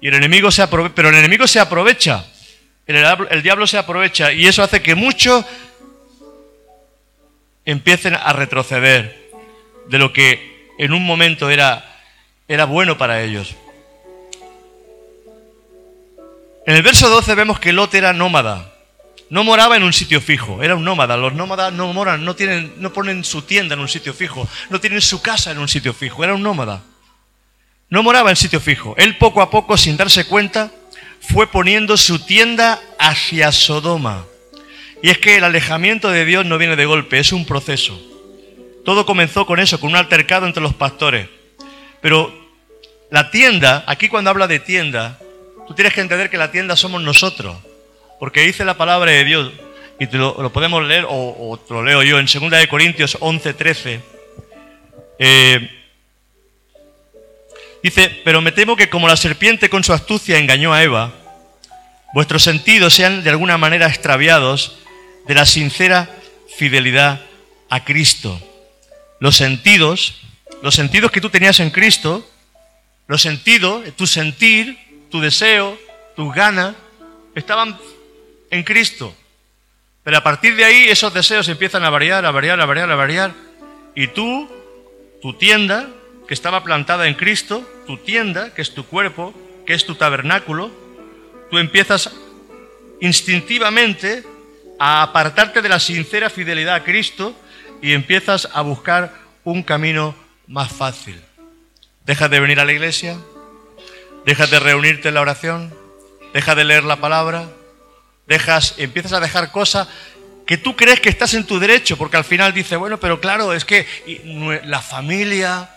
Y 0.00 0.08
el 0.08 0.14
enemigo 0.14 0.50
se 0.50 0.62
aprovecha, 0.62 0.94
pero 0.94 1.08
el 1.08 1.16
enemigo 1.16 1.46
se 1.46 1.58
aprovecha, 1.58 2.26
el, 2.86 3.04
el 3.30 3.42
diablo 3.42 3.66
se 3.66 3.78
aprovecha, 3.78 4.32
y 4.32 4.46
eso 4.46 4.62
hace 4.62 4.82
que 4.82 4.94
muchos 4.94 5.44
empiecen 7.64 8.14
a 8.14 8.32
retroceder 8.32 9.30
de 9.88 9.98
lo 9.98 10.12
que 10.12 10.70
en 10.78 10.92
un 10.92 11.04
momento 11.04 11.50
era, 11.50 11.84
era 12.46 12.64
bueno 12.64 12.96
para 12.96 13.22
ellos. 13.22 13.56
En 16.68 16.76
el 16.76 16.82
verso 16.82 17.08
12 17.08 17.34
vemos 17.34 17.58
que 17.58 17.72
Lot 17.72 17.94
era 17.94 18.12
nómada. 18.12 18.74
No 19.30 19.42
moraba 19.42 19.78
en 19.78 19.84
un 19.84 19.94
sitio 19.94 20.20
fijo, 20.20 20.62
era 20.62 20.76
un 20.76 20.84
nómada. 20.84 21.16
Los 21.16 21.32
nómadas 21.32 21.72
no 21.72 21.90
moran, 21.94 22.26
no, 22.26 22.92
ponen 22.92 23.24
su 23.24 23.40
tienda 23.40 23.72
en 23.72 23.80
un 23.80 23.88
sitio 23.88 24.12
fijo, 24.12 24.46
no 24.68 24.78
tienen 24.78 25.00
su 25.00 25.22
casa 25.22 25.50
en 25.50 25.60
un 25.60 25.68
sitio 25.68 25.94
fijo, 25.94 26.22
era 26.22 26.34
un 26.34 26.42
nómada. 26.42 26.82
No 27.88 28.02
moraba 28.02 28.28
en 28.28 28.36
sitio 28.36 28.60
fijo. 28.60 28.94
Él 28.98 29.16
poco 29.16 29.40
a 29.40 29.48
poco, 29.48 29.78
sin 29.78 29.96
darse 29.96 30.26
cuenta, 30.26 30.70
fue 31.22 31.46
poniendo 31.46 31.96
su 31.96 32.18
tienda 32.18 32.78
hacia 32.98 33.50
Sodoma. 33.50 34.26
Y 35.02 35.08
es 35.08 35.16
que 35.16 35.38
el 35.38 35.44
alejamiento 35.44 36.10
de 36.10 36.26
Dios 36.26 36.44
no 36.44 36.58
viene 36.58 36.76
de 36.76 36.84
golpe, 36.84 37.18
es 37.18 37.32
un 37.32 37.46
proceso. 37.46 37.98
Todo 38.84 39.06
comenzó 39.06 39.46
con 39.46 39.58
eso, 39.58 39.80
con 39.80 39.88
un 39.88 39.96
altercado 39.96 40.46
entre 40.46 40.62
los 40.62 40.74
pastores. 40.74 41.30
Pero 42.02 42.30
la 43.10 43.30
tienda, 43.30 43.84
aquí 43.86 44.10
cuando 44.10 44.28
habla 44.28 44.46
de 44.46 44.60
tienda, 44.60 45.18
Tú 45.68 45.74
tienes 45.74 45.94
que 45.94 46.00
entender 46.00 46.30
que 46.30 46.38
la 46.38 46.50
tienda 46.50 46.74
somos 46.74 47.02
nosotros, 47.02 47.56
porque 48.18 48.40
dice 48.40 48.64
la 48.64 48.76
palabra 48.76 49.12
de 49.12 49.24
Dios, 49.24 49.52
y 50.00 50.06
lo, 50.16 50.52
podemos 50.52 50.84
leer, 50.84 51.06
o, 51.08 51.60
lo 51.68 51.82
leo 51.84 52.02
yo, 52.02 52.18
en 52.18 52.26
2 52.26 52.50
de 52.50 52.68
Corintios 52.68 53.16
11, 53.20 53.54
13. 53.54 54.00
Eh, 55.18 55.78
Dice, 57.82 58.10
pero 58.24 58.40
me 58.40 58.52
temo 58.52 58.76
que 58.76 58.88
como 58.88 59.06
la 59.06 59.16
serpiente 59.16 59.70
con 59.70 59.84
su 59.84 59.92
astucia 59.92 60.38
engañó 60.38 60.72
a 60.72 60.82
Eva, 60.82 61.12
vuestros 62.12 62.42
sentidos 62.42 62.94
sean 62.94 63.22
de 63.22 63.30
alguna 63.30 63.56
manera 63.56 63.86
extraviados 63.86 64.78
de 65.26 65.34
la 65.34 65.46
sincera 65.46 66.10
fidelidad 66.56 67.20
a 67.70 67.84
Cristo. 67.84 68.40
Los 69.20 69.36
sentidos, 69.36 70.20
los 70.62 70.74
sentidos 70.74 71.12
que 71.12 71.20
tú 71.20 71.30
tenías 71.30 71.60
en 71.60 71.70
Cristo, 71.70 72.28
los 73.06 73.22
sentidos, 73.22 73.84
tu 73.96 74.06
sentir, 74.06 74.76
tu 75.10 75.20
deseo, 75.20 75.78
tus 76.16 76.34
ganas, 76.34 76.74
estaban 77.34 77.78
en 78.50 78.62
Cristo. 78.62 79.14
Pero 80.02 80.18
a 80.18 80.22
partir 80.22 80.56
de 80.56 80.64
ahí 80.64 80.88
esos 80.88 81.12
deseos 81.12 81.48
empiezan 81.48 81.84
a 81.84 81.90
variar, 81.90 82.24
a 82.24 82.30
variar, 82.30 82.60
a 82.60 82.66
variar, 82.66 82.90
a 82.90 82.96
variar. 82.96 83.34
Y 83.94 84.08
tú, 84.08 84.48
tu 85.20 85.34
tienda, 85.34 85.88
que 86.26 86.34
estaba 86.34 86.62
plantada 86.62 87.08
en 87.08 87.14
Cristo, 87.14 87.66
tu 87.86 87.96
tienda, 87.96 88.54
que 88.54 88.62
es 88.62 88.74
tu 88.74 88.86
cuerpo, 88.86 89.34
que 89.66 89.74
es 89.74 89.86
tu 89.86 89.94
tabernáculo, 89.94 90.70
tú 91.50 91.58
empiezas 91.58 92.10
instintivamente 93.00 94.24
a 94.78 95.02
apartarte 95.02 95.62
de 95.62 95.68
la 95.68 95.80
sincera 95.80 96.30
fidelidad 96.30 96.76
a 96.76 96.84
Cristo 96.84 97.34
y 97.80 97.92
empiezas 97.92 98.48
a 98.52 98.62
buscar 98.62 99.12
un 99.44 99.62
camino 99.62 100.14
más 100.46 100.72
fácil. 100.72 101.20
Dejas 102.04 102.30
de 102.30 102.40
venir 102.40 102.60
a 102.60 102.64
la 102.64 102.72
iglesia, 102.72 103.18
dejas 104.28 104.50
de 104.50 104.60
reunirte 104.60 105.08
en 105.08 105.14
la 105.14 105.22
oración, 105.22 105.74
dejas 106.34 106.54
de 106.54 106.62
leer 106.62 106.84
la 106.84 106.96
palabra, 106.96 107.48
dejas, 108.26 108.74
empiezas 108.76 109.14
a 109.14 109.20
dejar 109.20 109.50
cosas 109.50 109.88
que 110.46 110.58
tú 110.58 110.76
crees 110.76 111.00
que 111.00 111.08
estás 111.08 111.32
en 111.32 111.46
tu 111.46 111.58
derecho, 111.58 111.96
porque 111.96 112.18
al 112.18 112.24
final 112.24 112.52
dice, 112.52 112.76
bueno, 112.76 113.00
pero 113.00 113.22
claro, 113.22 113.54
es 113.54 113.64
que 113.64 113.86
la 114.66 114.82
familia, 114.82 115.70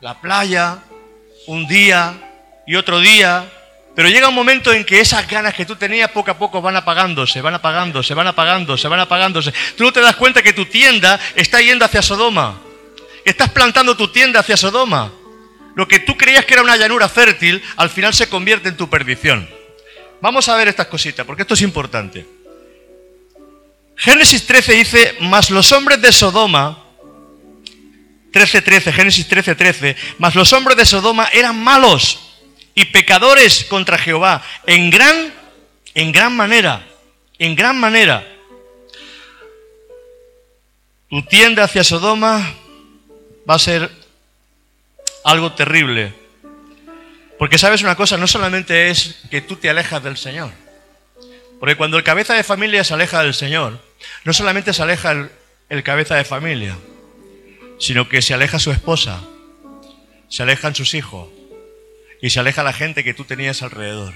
la 0.00 0.18
playa, 0.22 0.78
un 1.46 1.66
día 1.66 2.14
y 2.66 2.76
otro 2.76 2.98
día, 2.98 3.44
pero 3.94 4.08
llega 4.08 4.30
un 4.30 4.34
momento 4.34 4.72
en 4.72 4.86
que 4.86 4.98
esas 4.98 5.28
ganas 5.28 5.52
que 5.52 5.66
tú 5.66 5.76
tenías 5.76 6.10
poco 6.12 6.30
a 6.30 6.38
poco 6.38 6.62
van 6.62 6.76
apagándose, 6.76 7.42
van 7.42 7.56
apagándose, 7.56 8.14
van 8.14 8.28
apagándose, 8.28 8.88
van 8.88 9.00
apagándose. 9.00 9.52
Tú 9.76 9.84
no 9.84 9.92
te 9.92 10.00
das 10.00 10.16
cuenta 10.16 10.42
que 10.42 10.54
tu 10.54 10.64
tienda 10.64 11.20
está 11.34 11.60
yendo 11.60 11.84
hacia 11.84 12.00
Sodoma. 12.00 12.58
Estás 13.22 13.50
plantando 13.50 13.94
tu 13.94 14.08
tienda 14.08 14.40
hacia 14.40 14.56
Sodoma. 14.56 15.12
Lo 15.74 15.88
que 15.88 16.00
tú 16.00 16.16
creías 16.16 16.44
que 16.44 16.54
era 16.54 16.62
una 16.62 16.76
llanura 16.76 17.08
fértil, 17.08 17.62
al 17.76 17.90
final 17.90 18.12
se 18.12 18.28
convierte 18.28 18.68
en 18.68 18.76
tu 18.76 18.90
perdición. 18.90 19.48
Vamos 20.20 20.48
a 20.48 20.56
ver 20.56 20.68
estas 20.68 20.86
cositas, 20.86 21.26
porque 21.26 21.42
esto 21.42 21.54
es 21.54 21.62
importante. 21.62 22.26
Génesis 23.96 24.46
13 24.46 24.72
dice, 24.72 25.16
mas 25.20 25.50
los 25.50 25.72
hombres 25.72 26.00
de 26.00 26.12
Sodoma, 26.12 26.84
13.13, 28.32 28.92
Génesis 28.92 29.28
13.13, 29.28 29.56
13, 29.56 29.96
mas 30.18 30.34
los 30.34 30.52
hombres 30.52 30.76
de 30.76 30.86
Sodoma 30.86 31.28
eran 31.32 31.62
malos 31.62 32.20
y 32.74 32.86
pecadores 32.86 33.64
contra 33.64 33.98
Jehová 33.98 34.42
en 34.66 34.90
gran, 34.90 35.32
en 35.94 36.12
gran 36.12 36.34
manera, 36.34 36.86
en 37.38 37.54
gran 37.54 37.78
manera. 37.78 38.26
Tu 41.08 41.22
tienda 41.22 41.64
hacia 41.64 41.84
Sodoma 41.84 42.54
va 43.48 43.54
a 43.54 43.58
ser 43.58 44.01
algo 45.24 45.52
terrible. 45.52 46.14
Porque 47.38 47.58
sabes 47.58 47.82
una 47.82 47.96
cosa, 47.96 48.16
no 48.16 48.26
solamente 48.26 48.88
es 48.88 49.22
que 49.30 49.40
tú 49.40 49.56
te 49.56 49.68
alejas 49.68 50.02
del 50.02 50.16
Señor. 50.16 50.50
Porque 51.58 51.76
cuando 51.76 51.96
el 51.96 52.04
cabeza 52.04 52.34
de 52.34 52.44
familia 52.44 52.84
se 52.84 52.94
aleja 52.94 53.22
del 53.22 53.34
Señor, 53.34 53.80
no 54.24 54.32
solamente 54.32 54.72
se 54.72 54.82
aleja 54.82 55.28
el, 55.68 55.82
cabeza 55.82 56.16
de 56.16 56.24
familia, 56.24 56.76
sino 57.78 58.08
que 58.08 58.22
se 58.22 58.34
aleja 58.34 58.58
su 58.58 58.72
esposa, 58.72 59.20
se 60.28 60.42
alejan 60.42 60.74
sus 60.74 60.94
hijos, 60.94 61.28
y 62.20 62.30
se 62.30 62.40
aleja 62.40 62.62
la 62.62 62.72
gente 62.72 63.04
que 63.04 63.14
tú 63.14 63.24
tenías 63.24 63.62
alrededor. 63.62 64.14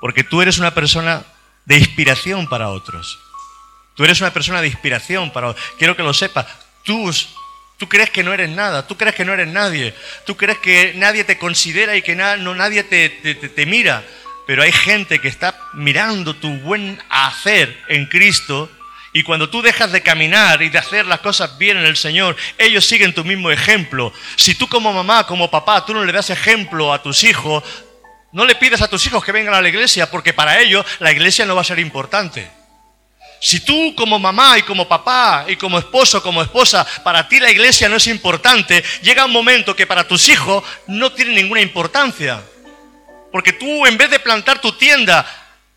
Porque 0.00 0.24
tú 0.24 0.42
eres 0.42 0.58
una 0.58 0.74
persona 0.74 1.24
de 1.64 1.78
inspiración 1.78 2.48
para 2.48 2.70
otros. 2.70 3.18
Tú 3.94 4.04
eres 4.04 4.20
una 4.20 4.32
persona 4.32 4.60
de 4.60 4.68
inspiración 4.68 5.30
para 5.30 5.48
otros. 5.48 5.64
Quiero 5.78 5.94
que 5.94 6.02
lo 6.02 6.14
sepas. 6.14 6.46
Tú, 6.84 7.12
tú 7.80 7.88
crees 7.88 8.10
que 8.10 8.22
no 8.22 8.34
eres 8.34 8.50
nada, 8.50 8.86
tú 8.86 8.98
crees 8.98 9.14
que 9.14 9.24
no 9.24 9.32
eres 9.32 9.48
nadie, 9.48 9.94
tú 10.26 10.36
crees 10.36 10.58
que 10.58 10.92
nadie 10.96 11.24
te 11.24 11.38
considera 11.38 11.96
y 11.96 12.02
que 12.02 12.14
no, 12.14 12.54
nadie 12.54 12.84
te, 12.84 13.08
te 13.08 13.66
mira. 13.66 14.04
Pero 14.46 14.62
hay 14.62 14.70
gente 14.70 15.18
que 15.18 15.28
está 15.28 15.58
mirando 15.72 16.36
tu 16.36 16.50
buen 16.58 17.00
hacer 17.08 17.74
en 17.88 18.04
Cristo 18.04 18.70
y 19.14 19.22
cuando 19.22 19.48
tú 19.48 19.62
dejas 19.62 19.92
de 19.92 20.02
caminar 20.02 20.60
y 20.60 20.68
de 20.68 20.76
hacer 20.76 21.06
las 21.06 21.20
cosas 21.20 21.56
bien 21.56 21.78
en 21.78 21.86
el 21.86 21.96
Señor, 21.96 22.36
ellos 22.58 22.84
siguen 22.84 23.14
tu 23.14 23.24
mismo 23.24 23.50
ejemplo. 23.50 24.12
Si 24.36 24.54
tú 24.54 24.68
como 24.68 24.92
mamá, 24.92 25.26
como 25.26 25.50
papá, 25.50 25.86
tú 25.86 25.94
no 25.94 26.04
le 26.04 26.12
das 26.12 26.28
ejemplo 26.28 26.92
a 26.92 27.02
tus 27.02 27.24
hijos, 27.24 27.64
no 28.32 28.44
le 28.44 28.56
pides 28.56 28.82
a 28.82 28.88
tus 28.88 29.06
hijos 29.06 29.24
que 29.24 29.32
vengan 29.32 29.54
a 29.54 29.62
la 29.62 29.70
iglesia, 29.70 30.10
porque 30.10 30.34
para 30.34 30.60
ellos 30.60 30.84
la 30.98 31.12
iglesia 31.12 31.46
no 31.46 31.54
va 31.54 31.62
a 31.62 31.64
ser 31.64 31.78
importante. 31.78 32.59
Si 33.40 33.60
tú 33.60 33.94
como 33.96 34.18
mamá 34.18 34.58
y 34.58 34.62
como 34.62 34.86
papá 34.86 35.46
y 35.48 35.56
como 35.56 35.78
esposo, 35.78 36.22
como 36.22 36.42
esposa, 36.42 36.86
para 37.02 37.26
ti 37.26 37.40
la 37.40 37.50
iglesia 37.50 37.88
no 37.88 37.96
es 37.96 38.06
importante, 38.06 38.84
llega 39.02 39.24
un 39.24 39.32
momento 39.32 39.74
que 39.74 39.86
para 39.86 40.06
tus 40.06 40.28
hijos 40.28 40.62
no 40.86 41.10
tiene 41.12 41.34
ninguna 41.34 41.62
importancia. 41.62 42.42
Porque 43.32 43.54
tú 43.54 43.86
en 43.86 43.96
vez 43.96 44.10
de 44.10 44.18
plantar 44.18 44.60
tu 44.60 44.72
tienda 44.72 45.26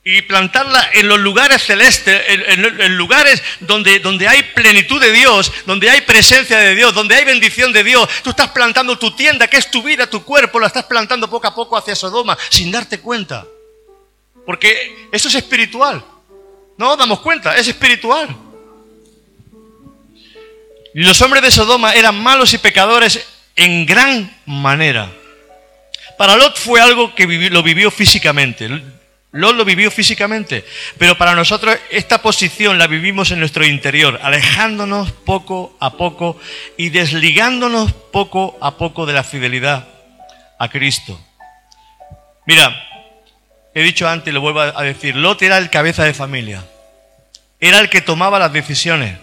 y 0.03 0.21
plantarla 0.23 0.89
en 0.93 1.07
los 1.07 1.19
lugares 1.19 1.63
celestes, 1.63 2.21
en, 2.27 2.97
lugares 2.97 3.41
donde, 3.61 3.99
donde 3.99 4.27
hay 4.27 4.43
plenitud 4.43 4.99
de 4.99 5.13
Dios, 5.13 5.49
donde 5.65 5.89
hay 5.89 6.01
presencia 6.01 6.57
de 6.57 6.75
Dios, 6.75 6.93
donde 6.93 7.15
hay 7.15 7.23
bendición 7.23 7.71
de 7.71 7.85
Dios. 7.85 8.09
Tú 8.21 8.31
estás 8.31 8.49
plantando 8.49 8.99
tu 8.99 9.11
tienda, 9.11 9.47
que 9.47 9.55
es 9.55 9.71
tu 9.71 9.81
vida, 9.81 10.07
tu 10.07 10.25
cuerpo, 10.25 10.59
la 10.59 10.67
estás 10.67 10.83
plantando 10.83 11.29
poco 11.29 11.47
a 11.47 11.55
poco 11.55 11.77
hacia 11.77 11.95
Sodoma, 11.95 12.37
sin 12.49 12.69
darte 12.69 12.99
cuenta. 12.99 13.45
Porque 14.45 15.07
eso 15.13 15.29
es 15.29 15.35
espiritual. 15.35 16.03
No 16.77 16.95
damos 16.97 17.19
cuenta, 17.19 17.55
es 17.55 17.67
espiritual. 17.67 18.35
Y 20.93 21.01
los 21.01 21.21
hombres 21.21 21.41
de 21.43 21.51
Sodoma 21.51 21.93
eran 21.93 22.21
malos 22.21 22.53
y 22.53 22.57
pecadores 22.57 23.25
en 23.55 23.85
gran 23.85 24.35
manera. 24.45 25.11
Para 26.17 26.37
Lot 26.37 26.57
fue 26.57 26.79
algo 26.79 27.15
que 27.15 27.25
lo 27.25 27.63
vivió 27.63 27.89
físicamente. 27.89 28.69
Lot 29.31 29.55
lo 29.55 29.65
vivió 29.65 29.89
físicamente, 29.89 30.63
pero 30.99 31.17
para 31.17 31.33
nosotros 31.33 31.75
esta 31.89 32.21
posición 32.21 32.77
la 32.77 32.85
vivimos 32.85 33.31
en 33.31 33.39
nuestro 33.39 33.65
interior, 33.65 34.19
alejándonos 34.21 35.11
poco 35.11 35.75
a 35.79 35.93
poco 35.97 36.39
y 36.77 36.89
desligándonos 36.89 37.91
poco 37.91 38.57
a 38.61 38.77
poco 38.77 39.07
de 39.07 39.13
la 39.13 39.23
fidelidad 39.23 39.87
a 40.59 40.69
Cristo. 40.69 41.19
Mira, 42.45 42.92
he 43.73 43.81
dicho 43.81 44.07
antes 44.07 44.33
lo 44.33 44.41
vuelvo 44.41 44.61
a 44.61 44.83
decir, 44.83 45.15
Lot 45.15 45.41
era 45.41 45.57
el 45.57 45.69
cabeza 45.69 46.03
de 46.03 46.13
familia, 46.13 46.65
era 47.59 47.79
el 47.79 47.89
que 47.89 48.01
tomaba 48.01 48.39
las 48.39 48.53
decisiones. 48.53 49.17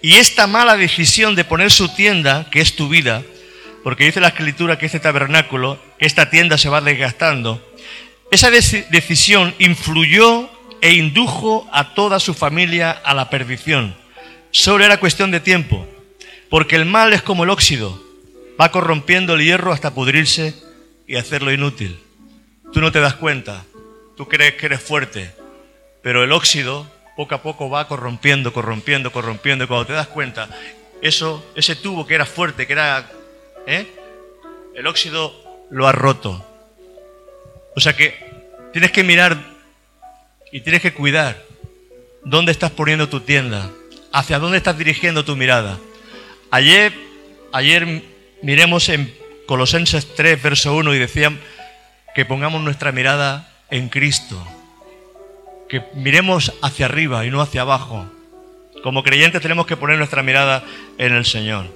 Y 0.00 0.14
esta 0.14 0.46
mala 0.46 0.76
decisión 0.76 1.34
de 1.34 1.44
poner 1.44 1.70
su 1.70 1.88
tienda, 1.88 2.46
que 2.50 2.60
es 2.60 2.76
tu 2.76 2.88
vida, 2.88 3.22
porque 3.82 4.04
dice 4.04 4.20
la 4.20 4.28
escritura 4.28 4.78
que 4.78 4.86
este 4.86 5.00
tabernáculo, 5.00 5.80
esta 5.98 6.30
tienda 6.30 6.58
se 6.58 6.68
va 6.68 6.80
desgastando, 6.80 7.64
esa 8.30 8.50
decisión 8.50 9.54
influyó 9.58 10.50
e 10.80 10.92
indujo 10.92 11.68
a 11.72 11.94
toda 11.94 12.20
su 12.20 12.34
familia 12.34 12.90
a 12.90 13.14
la 13.14 13.30
perdición. 13.30 13.96
Solo 14.50 14.84
era 14.84 15.00
cuestión 15.00 15.30
de 15.30 15.40
tiempo, 15.40 15.86
porque 16.50 16.76
el 16.76 16.84
mal 16.84 17.12
es 17.12 17.22
como 17.22 17.44
el 17.44 17.50
óxido, 17.50 18.00
va 18.60 18.70
corrompiendo 18.70 19.34
el 19.34 19.44
hierro 19.44 19.72
hasta 19.72 19.94
pudrirse 19.94 20.54
y 21.06 21.16
hacerlo 21.16 21.52
inútil. 21.52 21.98
Tú 22.72 22.80
no 22.80 22.92
te 22.92 23.00
das 23.00 23.14
cuenta, 23.14 23.64
tú 24.16 24.28
crees 24.28 24.54
que 24.54 24.66
eres 24.66 24.80
fuerte, 24.80 25.32
pero 26.02 26.22
el 26.22 26.32
óxido 26.32 26.86
poco 27.16 27.34
a 27.34 27.42
poco 27.42 27.70
va 27.70 27.88
corrompiendo, 27.88 28.52
corrompiendo, 28.52 29.10
corrompiendo, 29.10 29.64
y 29.64 29.66
cuando 29.66 29.86
te 29.86 29.92
das 29.92 30.08
cuenta, 30.08 30.48
eso, 31.02 31.44
ese 31.54 31.76
tubo 31.76 32.06
que 32.06 32.14
era 32.14 32.26
fuerte, 32.26 32.66
que 32.66 32.74
era, 32.74 33.10
¿eh? 33.66 33.86
el 34.74 34.86
óxido 34.86 35.34
lo 35.70 35.88
ha 35.88 35.92
roto. 35.92 36.44
O 37.74 37.80
sea 37.80 37.94
que 37.94 38.14
tienes 38.72 38.92
que 38.92 39.04
mirar 39.04 39.36
y 40.52 40.60
tienes 40.60 40.82
que 40.82 40.92
cuidar 40.92 41.42
dónde 42.24 42.52
estás 42.52 42.70
poniendo 42.70 43.08
tu 43.08 43.20
tienda, 43.20 43.70
hacia 44.12 44.38
dónde 44.38 44.58
estás 44.58 44.76
dirigiendo 44.76 45.24
tu 45.24 45.36
mirada. 45.36 45.78
Ayer, 46.50 46.92
ayer 47.52 48.02
miremos 48.42 48.88
en 48.88 49.14
Colosenses 49.46 50.14
3, 50.14 50.42
verso 50.42 50.74
1 50.76 50.94
y 50.94 50.98
decían 50.98 51.40
que 52.18 52.24
pongamos 52.24 52.60
nuestra 52.60 52.90
mirada 52.90 53.48
en 53.70 53.88
Cristo, 53.88 54.44
que 55.68 55.84
miremos 55.94 56.52
hacia 56.62 56.86
arriba 56.86 57.24
y 57.24 57.30
no 57.30 57.40
hacia 57.40 57.60
abajo. 57.60 58.10
Como 58.82 59.04
creyentes 59.04 59.40
tenemos 59.40 59.68
que 59.68 59.76
poner 59.76 59.98
nuestra 59.98 60.24
mirada 60.24 60.64
en 60.98 61.14
el 61.14 61.24
Señor. 61.24 61.68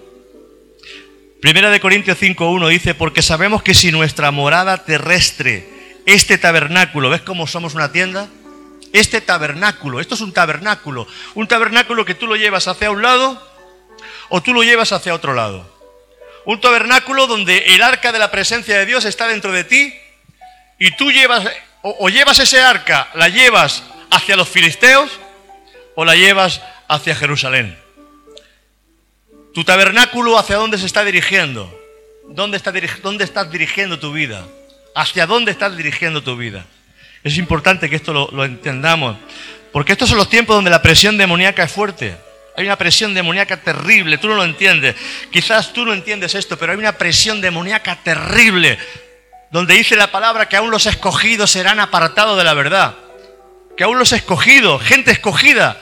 Primera 1.41 1.71
de 1.71 1.79
Corintios 1.79 2.21
5.1 2.21 2.69
dice, 2.71 2.93
porque 2.93 3.23
sabemos 3.23 3.63
que 3.63 3.73
si 3.73 3.93
nuestra 3.93 4.33
morada 4.33 4.79
terrestre 4.79 5.65
este 6.07 6.39
tabernáculo, 6.39 7.09
¿ves 7.09 7.21
cómo 7.23 7.47
somos 7.47 7.77
una 7.77 7.93
tienda? 7.93 8.29
Este 8.93 9.21
tabernáculo, 9.21 10.01
esto 10.01 10.17
es 10.17 10.23
un 10.23 10.33
tabernáculo, 10.33 11.07
un 11.37 11.47
tabernáculo 11.47 12.05
que 12.05 12.17
tú 12.17 12.27
lo 12.27 12.35
llevas 12.35 12.67
hacia 12.67 12.91
un 12.91 13.01
lado 13.01 13.41
o 14.29 14.43
tú 14.43 14.53
lo 14.53 14.65
llevas 14.65 14.91
hacia 14.91 15.15
otro 15.15 15.35
lado. 15.35 15.71
Un 16.47 16.61
tabernáculo 16.61 17.29
donde 17.29 17.77
el 17.77 17.83
arca 17.85 18.11
de 18.11 18.19
la 18.19 18.33
presencia 18.33 18.77
de 18.77 18.87
Dios 18.87 19.05
está 19.05 19.29
dentro 19.29 19.53
de 19.53 19.63
ti 19.63 20.02
y 20.79 20.91
tú 20.97 21.11
llevas 21.11 21.45
o, 21.83 22.09
llevas 22.09 22.39
ese 22.39 22.61
arca, 22.61 23.09
la 23.15 23.29
llevas 23.29 23.83
hacia 24.11 24.37
los 24.37 24.49
filisteos 24.49 25.11
o 25.95 26.05
la 26.05 26.15
llevas 26.15 26.63
hacia 26.89 27.15
Jerusalén. 27.15 27.77
Tu 29.53 29.65
tabernáculo 29.65 30.39
hacia 30.39 30.57
dónde 30.57 30.79
se 30.79 30.87
está 30.87 31.05
dirigiendo? 31.05 31.79
¿Dónde, 32.29 32.57
está, 32.57 32.73
¿Dónde 33.03 33.25
estás 33.25 33.51
dirigiendo 33.51 33.99
tu 33.99 34.13
vida? 34.13 34.47
¿Hacia 34.95 35.27
dónde 35.27 35.51
estás 35.51 35.77
dirigiendo 35.77 36.23
tu 36.23 36.37
vida? 36.37 36.65
Es 37.25 37.37
importante 37.37 37.91
que 37.91 37.97
esto 37.97 38.13
lo, 38.13 38.29
lo 38.33 38.45
entendamos, 38.45 39.17
porque 39.73 39.93
estos 39.93 40.09
son 40.09 40.19
los 40.19 40.29
tiempos 40.29 40.55
donde 40.55 40.71
la 40.71 40.83
presión 40.83 41.19
demoníaca 41.19 41.65
es 41.65 41.73
fuerte. 41.73 42.17
Hay 42.57 42.67
una 42.67 42.77
presión 42.77 43.15
demoníaca 43.15 43.57
terrible, 43.59 44.19
tú 44.19 44.29
no 44.29 44.35
lo 44.35 44.45
entiendes. 44.45 44.95
Quizás 45.31 45.73
tú 45.73 45.85
no 45.85 45.93
entiendes 45.93 46.35
esto, 46.35 46.59
pero 46.59 46.73
hay 46.73 46.79
una 46.79 46.93
presión 46.93 47.41
demoníaca 47.41 47.97
terrible, 47.97 48.79
donde 49.53 49.75
dice 49.75 49.97
la 49.97 50.11
palabra 50.11 50.49
que 50.49 50.57
aún 50.57 50.71
los 50.71 50.87
escogidos 50.87 51.51
serán 51.51 51.79
apartados 51.79 52.39
de 52.39 52.45
la 52.45 52.55
verdad. 52.55 52.97
Que 53.77 53.85
aún 53.85 53.99
los 53.99 54.13
escogidos, 54.13 54.83
gente 54.83 55.11
escogida, 55.11 55.81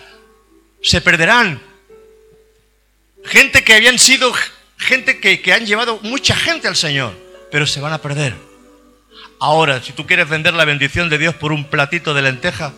se 0.82 1.00
perderán. 1.00 1.62
Gente 3.24 3.62
que 3.62 3.74
habían 3.74 3.98
sido, 3.98 4.32
gente 4.76 5.20
que, 5.20 5.40
que 5.40 5.52
han 5.52 5.66
llevado 5.66 6.00
mucha 6.02 6.34
gente 6.34 6.66
al 6.66 6.74
Señor, 6.74 7.16
pero 7.52 7.64
se 7.66 7.80
van 7.80 7.92
a 7.92 7.98
perder. 7.98 8.34
Ahora, 9.38 9.80
si 9.82 9.92
tú 9.92 10.04
quieres 10.04 10.28
vender 10.28 10.52
la 10.52 10.64
bendición 10.64 11.08
de 11.08 11.18
Dios 11.18 11.34
por 11.36 11.52
un 11.52 11.64
platito 11.64 12.12
de 12.12 12.22
lenteja, 12.22 12.72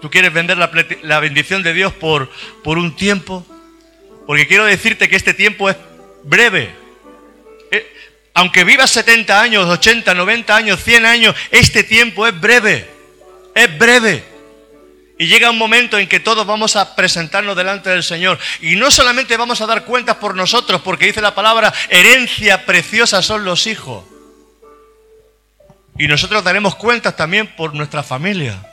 tú 0.00 0.10
quieres 0.10 0.32
vender 0.32 0.56
la, 0.56 1.20
bendición 1.20 1.62
de 1.62 1.74
Dios 1.74 1.92
por, 1.92 2.30
por 2.64 2.78
un 2.78 2.96
tiempo, 2.96 3.46
porque 4.26 4.46
quiero 4.46 4.64
decirte 4.64 5.08
que 5.08 5.16
este 5.16 5.34
tiempo 5.34 5.68
es 5.68 5.76
breve. 6.24 6.87
Aunque 8.38 8.62
vivas 8.62 8.92
70 8.92 9.40
años, 9.40 9.68
80, 9.68 10.14
90 10.14 10.54
años, 10.54 10.80
100 10.84 11.06
años, 11.06 11.34
este 11.50 11.82
tiempo 11.82 12.24
es 12.24 12.40
breve. 12.40 12.88
Es 13.52 13.76
breve. 13.76 14.22
Y 15.18 15.26
llega 15.26 15.50
un 15.50 15.58
momento 15.58 15.98
en 15.98 16.08
que 16.08 16.20
todos 16.20 16.46
vamos 16.46 16.76
a 16.76 16.94
presentarnos 16.94 17.56
delante 17.56 17.90
del 17.90 18.04
Señor. 18.04 18.38
Y 18.60 18.76
no 18.76 18.92
solamente 18.92 19.36
vamos 19.36 19.60
a 19.60 19.66
dar 19.66 19.84
cuentas 19.84 20.18
por 20.18 20.36
nosotros, 20.36 20.80
porque 20.82 21.06
dice 21.06 21.20
la 21.20 21.34
palabra, 21.34 21.74
herencia 21.88 22.64
preciosa 22.64 23.22
son 23.22 23.44
los 23.44 23.66
hijos. 23.66 24.04
Y 25.98 26.06
nosotros 26.06 26.44
daremos 26.44 26.76
cuentas 26.76 27.16
también 27.16 27.48
por 27.56 27.74
nuestra 27.74 28.04
familia. 28.04 28.64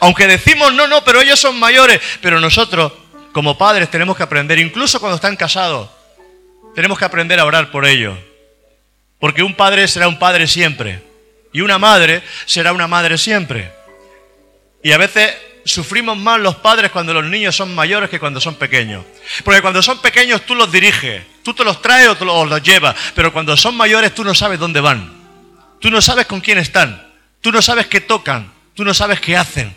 Aunque 0.00 0.26
decimos, 0.26 0.72
no, 0.72 0.86
no, 0.86 1.04
pero 1.04 1.20
ellos 1.20 1.38
son 1.38 1.60
mayores. 1.60 2.00
Pero 2.22 2.40
nosotros, 2.40 2.90
como 3.32 3.58
padres, 3.58 3.90
tenemos 3.90 4.16
que 4.16 4.22
aprender, 4.22 4.58
incluso 4.58 4.98
cuando 4.98 5.16
están 5.16 5.36
casados, 5.36 5.90
tenemos 6.74 6.98
que 6.98 7.04
aprender 7.04 7.38
a 7.38 7.44
orar 7.44 7.70
por 7.70 7.84
ellos. 7.84 8.16
Porque 9.24 9.42
un 9.42 9.54
padre 9.54 9.88
será 9.88 10.06
un 10.06 10.18
padre 10.18 10.46
siempre. 10.46 11.02
Y 11.50 11.62
una 11.62 11.78
madre 11.78 12.22
será 12.44 12.74
una 12.74 12.86
madre 12.86 13.16
siempre. 13.16 13.72
Y 14.82 14.92
a 14.92 14.98
veces 14.98 15.34
sufrimos 15.64 16.18
más 16.18 16.38
los 16.38 16.56
padres 16.56 16.90
cuando 16.90 17.14
los 17.14 17.24
niños 17.24 17.56
son 17.56 17.74
mayores 17.74 18.10
que 18.10 18.20
cuando 18.20 18.38
son 18.38 18.56
pequeños. 18.56 19.02
Porque 19.42 19.62
cuando 19.62 19.80
son 19.80 20.02
pequeños 20.02 20.42
tú 20.44 20.54
los 20.54 20.70
diriges, 20.70 21.22
tú 21.42 21.54
te 21.54 21.64
los 21.64 21.80
traes 21.80 22.08
o, 22.08 22.22
los, 22.22 22.50
los 22.50 22.62
llevas. 22.62 22.94
Pero 23.14 23.32
cuando 23.32 23.56
son 23.56 23.74
mayores 23.78 24.14
tú 24.14 24.24
no 24.24 24.34
sabes 24.34 24.58
dónde 24.58 24.82
van. 24.82 25.10
Tú 25.80 25.90
no 25.90 26.02
sabes 26.02 26.26
con 26.26 26.42
quién 26.42 26.58
están. 26.58 27.10
Tú 27.40 27.50
no 27.50 27.62
sabes 27.62 27.86
qué 27.86 28.02
tocan. 28.02 28.52
Tú 28.74 28.84
no 28.84 28.92
sabes 28.92 29.22
qué 29.22 29.38
hacen. 29.38 29.74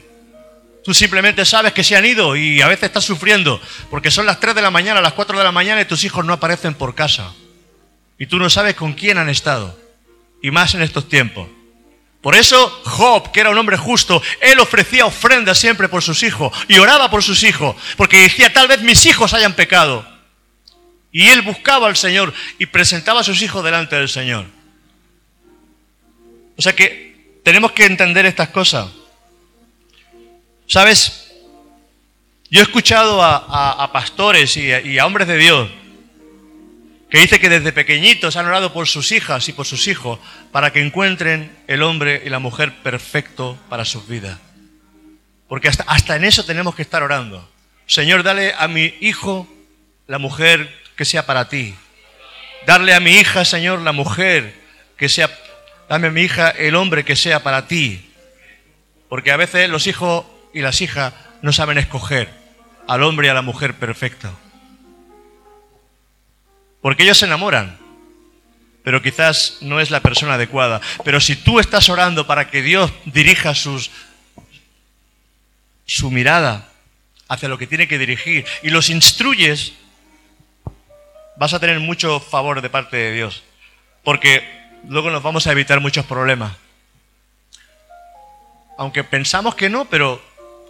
Tú 0.84 0.94
simplemente 0.94 1.46
sabes 1.46 1.72
que 1.72 1.86
se 1.86 1.96
han 1.96 2.04
ido 2.04 2.36
y 2.36 2.60
a 2.60 2.68
veces 2.68 2.84
estás 2.84 3.06
sufriendo 3.06 3.62
porque 3.90 4.12
son 4.12 4.26
las 4.26 4.42
3 4.42 4.56
de 4.56 4.62
la 4.62 4.72
mañana, 4.72 5.00
las 5.00 5.14
4 5.14 5.38
de 5.38 5.44
la 5.46 5.54
mañana 5.54 5.80
y 5.80 5.86
tus 5.86 6.04
hijos 6.04 6.26
no 6.26 6.34
aparecen 6.34 6.74
por 6.74 6.96
casa. 6.96 7.32
Y 8.18 8.26
tú 8.26 8.38
no 8.40 8.50
sabes 8.50 8.76
con 8.76 8.94
quién 8.94 9.18
han 9.18 9.30
estado. 9.30 9.78
Y 10.42 10.52
más 10.52 10.74
en 10.76 10.82
estos 10.82 11.08
tiempos. 11.08 11.48
Por 12.22 12.36
eso 12.36 12.70
Job, 12.84 13.32
que 13.32 13.40
era 13.40 13.52
un 13.52 13.58
hombre 13.58 13.78
justo, 13.78 14.22
él 14.42 14.60
ofrecía 14.60 15.06
ofrenda 15.06 15.54
siempre 15.54 15.88
por 15.88 16.02
sus 16.02 16.24
hijos 16.24 16.52
y 16.68 16.78
oraba 16.80 17.10
por 17.10 17.24
sus 17.24 17.44
hijos, 17.44 17.76
porque 17.96 18.22
decía, 18.22 18.52
tal 18.52 18.68
vez 18.68 18.82
mis 18.82 19.06
hijos 19.06 19.34
hayan 19.34 19.54
pecado. 19.54 20.06
Y 21.12 21.30
él 21.30 21.42
buscaba 21.42 21.88
al 21.88 21.96
Señor 21.96 22.34
y 22.60 22.66
presentaba 22.66 23.22
a 23.22 23.24
sus 23.24 23.42
hijos 23.42 23.64
delante 23.64 23.96
del 23.96 24.10
Señor. 24.10 24.46
O 26.58 26.62
sea 26.62 26.76
que 26.76 27.40
tenemos 27.44 27.72
que 27.72 27.86
entender 27.86 28.26
estas 28.26 28.50
cosas. 28.50 28.88
¿Sabes? 30.68 31.32
Yo 32.50 32.60
he 32.60 32.64
escuchado 32.64 33.24
a, 33.24 33.90
pastores 33.94 34.58
y 34.58 35.00
a, 35.00 35.06
hombres 35.06 35.28
de 35.28 35.38
Dios 35.38 35.70
que 37.10 37.20
dice 37.20 37.40
que 37.40 37.50
desde 37.50 37.72
pequeñitos 37.72 38.36
han 38.36 38.46
orado 38.46 38.74
por 38.74 38.88
sus 38.88 39.12
hijas 39.12 39.48
y 39.48 39.54
por 39.54 39.66
sus 39.66 39.88
hijos 39.88 40.20
para 40.52 40.72
que 40.72 40.82
encuentren 40.82 41.56
el 41.68 41.84
hombre 41.84 42.22
y 42.26 42.30
la 42.30 42.40
mujer 42.40 42.74
perfecto 42.84 43.58
para 43.70 43.86
sus 43.86 44.08
vidas. 44.08 44.38
Porque 45.48 45.70
hasta, 45.70 46.16
en 46.16 46.26
eso 46.26 46.44
tenemos 46.44 46.76
que 46.76 46.82
estar 46.82 47.04
orando. 47.04 47.50
Señor, 47.86 48.24
dale 48.24 48.54
a 48.58 48.68
mi 48.68 48.94
hijo 49.00 49.48
la 50.08 50.18
mujer 50.18 50.70
que 50.96 51.06
sea 51.06 51.26
para 51.26 51.48
ti. 51.48 51.74
Darle 52.66 52.94
a 52.94 53.00
mi 53.00 53.12
hija, 53.12 53.46
Señor, 53.46 53.80
la 53.80 53.94
mujer 53.94 54.54
que 54.98 55.08
sea 55.08 55.30
Dame 55.90 56.08
a 56.08 56.12
mi 56.12 56.22
hija 56.22 56.50
el 56.50 56.76
hombre 56.76 57.06
que 57.06 57.16
sea 57.16 57.44
para 57.44 57.68
ti. 57.68 58.12
Porque 59.08 59.32
a 59.32 59.38
veces 59.38 59.70
los 59.70 59.88
hijos 59.88 60.26
y 60.54 60.62
las 60.62 60.82
hijas 60.82 61.14
no 61.42 61.54
saben 61.54 61.78
escoger 61.78 62.30
al 62.88 63.04
hombre 63.04 63.28
y 63.28 63.30
a 63.30 63.34
la 63.34 63.42
mujer 63.42 63.74
perfecta. 63.76 64.32
Porque 66.88 67.04
ellos 67.04 67.18
se 67.18 67.26
enamoran, 67.26 67.78
pero 68.82 69.02
quizás 69.02 69.58
no 69.60 69.82
es 69.82 69.92
la 69.92 70.00
persona 70.00 70.36
adecuada. 70.36 70.80
Pero 71.04 71.20
si 71.20 71.36
tú 71.36 71.60
estás 71.60 71.90
orando 71.90 72.26
para 72.26 72.50
que 72.50 72.62
Dios 72.62 72.94
dirija 73.04 73.54
sus, 73.56 73.92
su 75.86 76.10
mirada 76.12 76.72
hacia 77.28 77.50
lo 77.50 77.58
que 77.58 77.68
tiene 77.68 77.90
que 77.90 77.98
dirigir 77.98 78.46
y 78.64 78.70
los 78.70 78.90
instruyes, 78.90 79.74
vas 81.36 81.54
a 81.54 81.60
tener 81.60 81.82
mucho 81.82 82.22
favor 82.22 82.62
de 82.62 82.70
parte 82.70 82.96
de 82.96 83.12
Dios. 83.12 83.44
Porque 84.02 84.50
luego 84.88 85.10
nos 85.10 85.22
vamos 85.22 85.46
a 85.46 85.52
evitar 85.52 85.82
muchos 85.82 86.06
problemas. 86.06 86.54
Aunque 88.78 89.04
pensamos 89.04 89.56
que 89.56 89.70
no, 89.70 89.84
pero 89.90 90.24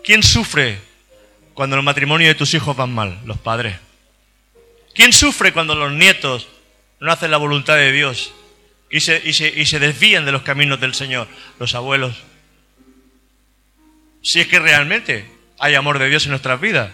¿quién 0.03 0.23
sufre 0.23 0.81
cuando 1.53 1.75
el 1.75 1.83
matrimonio 1.83 2.27
de 2.27 2.33
tus 2.33 2.55
hijos 2.55 2.75
van 2.75 2.91
mal? 2.91 3.19
Los 3.23 3.37
padres. 3.37 3.77
¿Quién 4.97 5.13
sufre 5.13 5.53
cuando 5.53 5.75
los 5.75 5.91
nietos 5.93 6.47
no 6.99 7.11
hacen 7.11 7.29
la 7.29 7.37
voluntad 7.37 7.75
de 7.75 7.91
Dios 7.91 8.33
y 8.89 9.01
se, 9.01 9.21
y 9.23 9.65
se 9.65 9.79
desvían 9.79 10.25
de 10.25 10.31
los 10.31 10.41
caminos 10.41 10.79
del 10.79 10.95
Señor? 10.95 11.27
Los 11.59 11.75
abuelos. 11.75 12.15
Si 14.23 14.39
es 14.39 14.47
que 14.47 14.57
realmente 14.57 15.29
hay 15.59 15.75
amor 15.75 15.99
de 15.99 16.09
Dios 16.09 16.25
en 16.25 16.31
nuestras 16.31 16.59
vidas. 16.59 16.89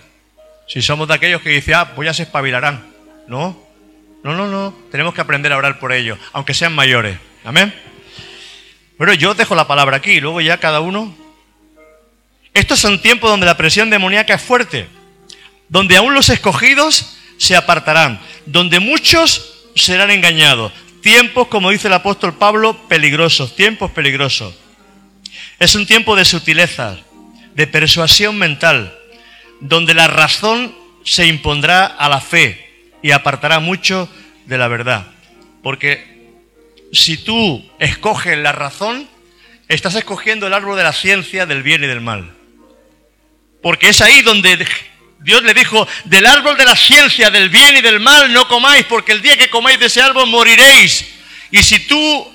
Si 0.68 0.82
somos 0.82 1.08
de 1.08 1.14
aquellos 1.14 1.42
que 1.42 1.52
dicen, 1.52 1.76
ah, 1.76 1.96
pues 1.96 2.06
ya 2.08 2.14
se 2.14 2.24
espabilarán. 2.24 2.86
No, 3.30 3.58
no, 4.22 4.34
no, 4.34 4.48
no. 4.48 4.78
Tenemos 4.92 5.14
que 5.14 5.22
aprender 5.22 5.54
a 5.54 5.58
orar 5.58 5.80
por 5.80 5.94
ellos, 5.94 6.20
aunque 6.34 6.54
sean 6.54 6.76
mayores. 6.76 7.18
Amén. 7.46 7.74
Pero 8.98 9.14
yo 9.14 9.34
dejo 9.34 9.56
la 9.56 9.66
palabra 9.66 9.96
aquí 9.96 10.12
y 10.12 10.20
luego 10.20 10.42
ya 10.42 10.58
cada 10.58 10.82
uno. 10.82 11.16
Estos 12.54 12.80
son 12.80 13.02
tiempos 13.02 13.30
donde 13.30 13.46
la 13.46 13.56
presión 13.56 13.90
demoníaca 13.90 14.34
es 14.34 14.42
fuerte, 14.42 14.90
donde 15.70 15.96
aún 15.96 16.14
los 16.14 16.28
escogidos 16.28 17.18
se 17.44 17.58
apartarán, 17.58 18.22
donde 18.46 18.80
muchos 18.80 19.66
serán 19.76 20.12
engañados. 20.12 20.72
Tiempos, 21.02 21.50
como 21.50 21.72
dice 21.72 21.90
el 21.90 21.94
apóstol 21.94 22.36
Pablo, 22.38 22.88
peligrosos, 22.88 23.54
tiempos 23.58 23.92
peligrosos. 23.92 24.56
Es 25.60 25.76
un 25.76 25.86
tiempo 25.86 26.16
de 26.16 26.24
sutilezas, 26.24 27.00
de 27.54 27.68
persuasión 27.68 28.38
mental, 28.38 28.98
donde 29.60 29.94
la 29.94 30.08
razón 30.08 30.74
se 31.04 31.28
impondrá 31.28 31.86
a 31.86 32.08
la 32.08 32.22
fe, 32.22 32.90
y 33.02 33.12
apartará 33.12 33.60
mucho 33.60 34.08
de 34.46 34.58
la 34.58 34.70
verdad. 34.70 35.08
Porque 35.62 36.32
si 36.94 37.18
tú 37.18 37.70
escoges 37.78 38.38
la 38.38 38.54
razón, 38.54 39.10
estás 39.68 39.96
escogiendo 39.96 40.48
el 40.48 40.54
árbol 40.54 40.78
de 40.78 40.84
la 40.84 40.94
ciencia 40.94 41.46
del 41.46 41.62
bien 41.62 41.84
y 41.84 41.88
del 41.88 42.00
mal. 42.00 42.34
Porque 43.62 43.90
es 43.90 44.00
ahí 44.00 44.22
donde 44.22 44.66
Dios 45.24 45.42
le 45.44 45.54
dijo, 45.54 45.88
del 46.06 46.26
árbol 46.26 46.58
de 46.58 46.66
la 46.66 46.76
ciencia 46.76 47.30
del 47.30 47.50
bien 47.50 47.78
y 47.78 47.82
del 47.82 48.00
mal 48.00 48.32
no 48.34 48.48
comáis, 48.48 48.86
porque 48.86 49.14
el 49.14 49.22
día 49.22 49.38
que 49.38 49.50
comáis 49.50 49.80
de 49.80 49.86
ese 49.86 50.02
árbol 50.02 50.28
moriréis. 50.28 51.10
Y 51.50 51.64
si 51.64 51.88
tú 51.88 52.32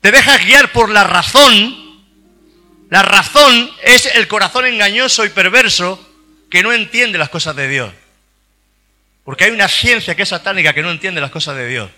te 0.00 0.10
dejas 0.10 0.44
guiar 0.44 0.72
por 0.72 0.90
la 0.90 1.04
razón, 1.04 2.02
la 2.90 3.02
razón 3.02 3.70
es 3.84 4.06
el 4.06 4.26
corazón 4.26 4.66
engañoso 4.66 5.24
y 5.24 5.28
perverso 5.28 6.04
que 6.50 6.62
no 6.62 6.72
entiende 6.72 7.18
las 7.18 7.28
cosas 7.28 7.54
de 7.54 7.68
Dios. 7.68 7.92
Porque 9.24 9.44
hay 9.44 9.52
una 9.52 9.68
ciencia 9.68 10.16
que 10.16 10.24
es 10.24 10.28
satánica 10.28 10.72
que 10.72 10.82
no 10.82 10.90
entiende 10.90 11.20
las 11.20 11.30
cosas 11.30 11.56
de 11.56 11.68
Dios. 11.68 11.90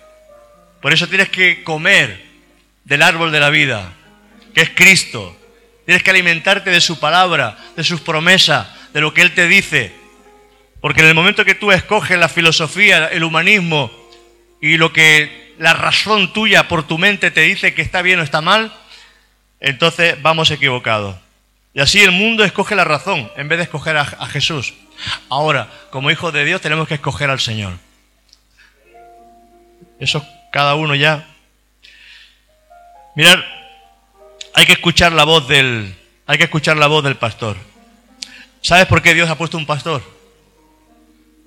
Por 0.83 0.93
eso 0.93 1.09
tienes 1.09 1.31
que 1.31 1.65
comer 1.65 2.23
del 2.85 3.01
árbol 3.01 3.33
de 3.33 3.41
la 3.41 3.49
vida, 3.49 3.95
que 4.55 4.61
es 4.61 4.71
Cristo. 4.71 5.39
Tienes 5.87 6.03
que 6.03 6.11
alimentarte 6.11 6.69
de 6.69 6.81
su 6.81 7.01
palabra, 7.01 7.57
de 7.77 7.85
sus 7.85 8.03
promesas, 8.03 8.67
de 8.93 9.01
lo 9.01 9.15
que 9.15 9.23
Él 9.23 9.33
te 9.33 9.49
dice. 9.49 10.02
Porque 10.83 11.01
en 11.01 11.07
el 11.07 11.15
momento 11.15 11.45
que 11.45 11.55
tú 11.55 11.71
escoges 11.71 12.19
la 12.19 12.29
filosofía, 12.29 13.07
el 13.07 13.23
humanismo 13.23 13.93
y 14.61 14.77
lo 14.77 14.93
que 14.93 15.55
la 15.57 15.75
razón 15.75 16.33
tuya 16.33 16.67
por 16.67 16.89
tu 16.89 16.99
mente 16.99 17.31
te 17.31 17.43
dice 17.43 17.73
que 17.73 17.83
está 17.83 18.03
bien 18.03 18.19
o 18.19 18.25
está 18.25 18.41
mal, 18.41 18.75
entonces 19.61 20.21
vamos 20.21 20.51
equivocados. 20.51 21.15
Y 21.73 21.81
así 21.81 22.01
el 22.01 22.11
mundo 22.11 22.43
escoge 22.43 22.75
la 22.75 22.83
razón 22.83 23.31
en 23.37 23.47
vez 23.47 23.59
de 23.59 23.63
escoger 23.63 23.97
a, 23.97 24.05
Jesús. 24.27 24.75
Ahora, 25.29 25.69
como 25.91 26.11
hijos 26.11 26.33
de 26.33 26.45
Dios, 26.45 26.61
tenemos 26.61 26.89
que 26.89 26.95
escoger 26.95 27.31
al 27.31 27.39
Señor. 27.39 27.75
Eso 30.01 30.27
cada 30.51 30.75
uno 30.75 30.97
ya. 30.97 31.29
Mirad, 33.15 33.39
hay 34.53 34.67
que 34.67 34.73
escuchar 34.73 35.13
la 35.13 35.23
voz 35.23 35.47
del, 35.47 35.95
hay 36.27 36.39
que 36.39 36.45
escuchar 36.45 36.77
la 36.77 36.89
voz 36.89 37.05
del 37.05 37.17
pastor. 37.17 37.57
¿Sabes 38.63 38.87
por 38.87 39.01
qué 39.01 39.15
Dios 39.15 39.31
ha 39.31 39.39
puesto 39.39 39.57
un 39.57 39.67
pastor? 39.67 40.22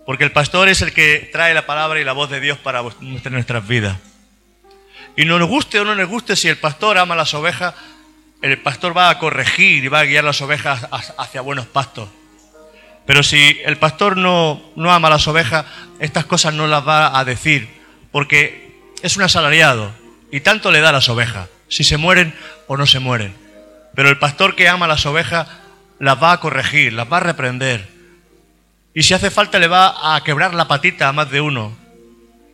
Porque 0.06 0.24
el 0.24 0.32
pastor 0.32 0.70
es 0.70 0.82
el 0.82 0.94
que 0.94 1.30
trae 1.32 1.54
la 1.54 1.66
palabra 1.66 2.00
y 2.00 2.04
la 2.04 2.14
voz 2.14 2.30
de 2.30 2.40
Dios 2.40 2.58
para 2.58 2.84
nuestras 3.02 3.68
vidas. 3.68 3.98
Y 5.16 5.26
no 5.26 5.40
nos 5.40 5.50
guste 5.50 5.80
o 5.80 5.86
no 5.86 5.96
nos 5.96 6.08
guste, 6.08 6.36
si 6.36 6.48
el 6.48 6.58
pastor 6.58 6.98
ama 6.98 7.16
las 7.16 7.34
ovejas, 7.34 7.74
el 8.42 8.58
pastor 8.60 8.96
va 8.96 9.10
a 9.10 9.18
corregir 9.18 9.84
y 9.84 9.88
va 9.88 10.02
a 10.02 10.06
guiar 10.06 10.24
las 10.24 10.42
ovejas 10.42 10.88
hacia 11.18 11.42
buenos 11.42 11.66
pastos. 11.66 12.10
Pero 13.06 13.24
si 13.24 13.60
el 13.64 13.78
pastor 13.78 14.18
no, 14.18 14.62
no 14.76 14.92
ama 14.92 15.10
las 15.10 15.28
ovejas, 15.28 15.66
estas 16.00 16.26
cosas 16.26 16.54
no 16.54 16.68
las 16.68 16.88
va 16.88 17.18
a 17.18 17.24
decir, 17.24 17.70
porque 18.12 18.82
es 19.02 19.16
un 19.16 19.24
asalariado 19.24 19.94
y 20.32 20.42
tanto 20.42 20.72
le 20.72 20.82
da 20.82 20.90
a 20.90 20.94
las 20.94 21.10
ovejas, 21.10 21.50
si 21.70 21.84
se 21.84 21.98
mueren 21.98 22.36
o 22.68 22.78
no 22.78 22.86
se 22.86 23.00
mueren. 23.00 23.34
Pero 23.96 24.10
el 24.10 24.20
pastor 24.20 24.56
que 24.56 24.68
ama 24.68 24.88
las 24.88 25.06
ovejas 25.06 25.48
las 26.00 26.22
va 26.22 26.34
a 26.34 26.40
corregir, 26.40 26.94
las 26.94 27.12
va 27.12 27.18
a 27.18 27.22
reprender. 27.22 27.95
Y 28.96 29.04
si 29.04 29.14
hace 29.14 29.30
falta 29.30 29.60
le 29.60 29.68
va 29.68 30.16
a 30.16 30.24
quebrar 30.24 30.54
la 30.54 30.70
patita 30.70 31.10
a 31.10 31.14
más 31.14 31.30
de 31.30 31.42
uno, 31.42 31.78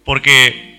porque 0.03 0.71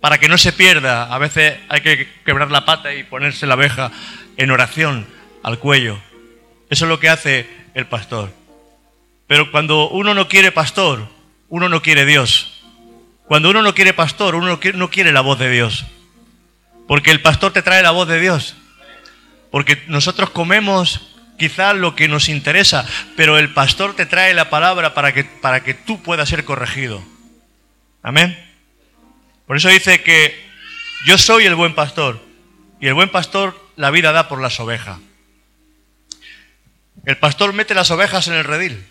para 0.00 0.18
que 0.18 0.28
no 0.28 0.36
se 0.36 0.52
pierda, 0.52 1.04
a 1.04 1.18
veces 1.18 1.56
hay 1.68 1.82
que 1.82 2.08
quebrar 2.26 2.50
la 2.50 2.64
pata 2.64 2.92
y 2.92 3.04
ponerse 3.04 3.46
la 3.46 3.54
oveja 3.54 3.92
en 4.36 4.50
oración 4.50 5.06
al 5.44 5.60
cuello. 5.60 6.00
Eso 6.68 6.84
es 6.84 6.88
lo 6.88 6.98
que 6.98 7.08
hace 7.08 7.48
el 7.74 7.86
pastor. 7.86 8.32
Pero 9.28 9.52
cuando 9.52 9.88
uno 9.88 10.14
no 10.14 10.26
quiere 10.26 10.50
pastor, 10.50 11.08
uno 11.48 11.68
no 11.68 11.80
quiere 11.80 12.04
Dios. 12.04 12.64
Cuando 13.26 13.50
uno 13.50 13.62
no 13.62 13.74
quiere 13.74 13.92
pastor, 13.92 14.34
uno 14.34 14.58
no 14.74 14.90
quiere 14.90 15.12
la 15.12 15.20
voz 15.20 15.38
de 15.38 15.50
Dios. 15.50 15.86
Porque 16.88 17.12
el 17.12 17.22
pastor 17.22 17.52
te 17.52 17.62
trae 17.62 17.82
la 17.84 17.92
voz 17.92 18.08
de 18.08 18.20
Dios. 18.20 18.56
Porque 19.52 19.84
nosotros 19.86 20.30
comemos 20.30 21.17
quizás 21.38 21.74
lo 21.74 21.94
que 21.94 22.08
nos 22.08 22.28
interesa, 22.28 22.86
pero 23.16 23.38
el 23.38 23.54
pastor 23.54 23.94
te 23.96 24.06
trae 24.06 24.34
la 24.34 24.50
palabra 24.50 24.92
para 24.92 25.14
que, 25.14 25.24
para 25.24 25.62
que 25.62 25.74
tú 25.74 26.02
puedas 26.02 26.28
ser 26.28 26.44
corregido. 26.44 27.02
Amén. 28.02 28.38
Por 29.46 29.56
eso 29.56 29.68
dice 29.68 30.02
que 30.02 30.38
yo 31.06 31.16
soy 31.16 31.46
el 31.46 31.54
buen 31.54 31.74
pastor 31.74 32.20
y 32.80 32.88
el 32.88 32.94
buen 32.94 33.08
pastor 33.08 33.58
la 33.76 33.90
vida 33.90 34.12
da 34.12 34.28
por 34.28 34.40
las 34.40 34.60
ovejas. 34.60 34.98
El 37.06 37.16
pastor 37.16 37.52
mete 37.52 37.74
las 37.74 37.90
ovejas 37.90 38.28
en 38.28 38.34
el 38.34 38.44
redil. 38.44 38.84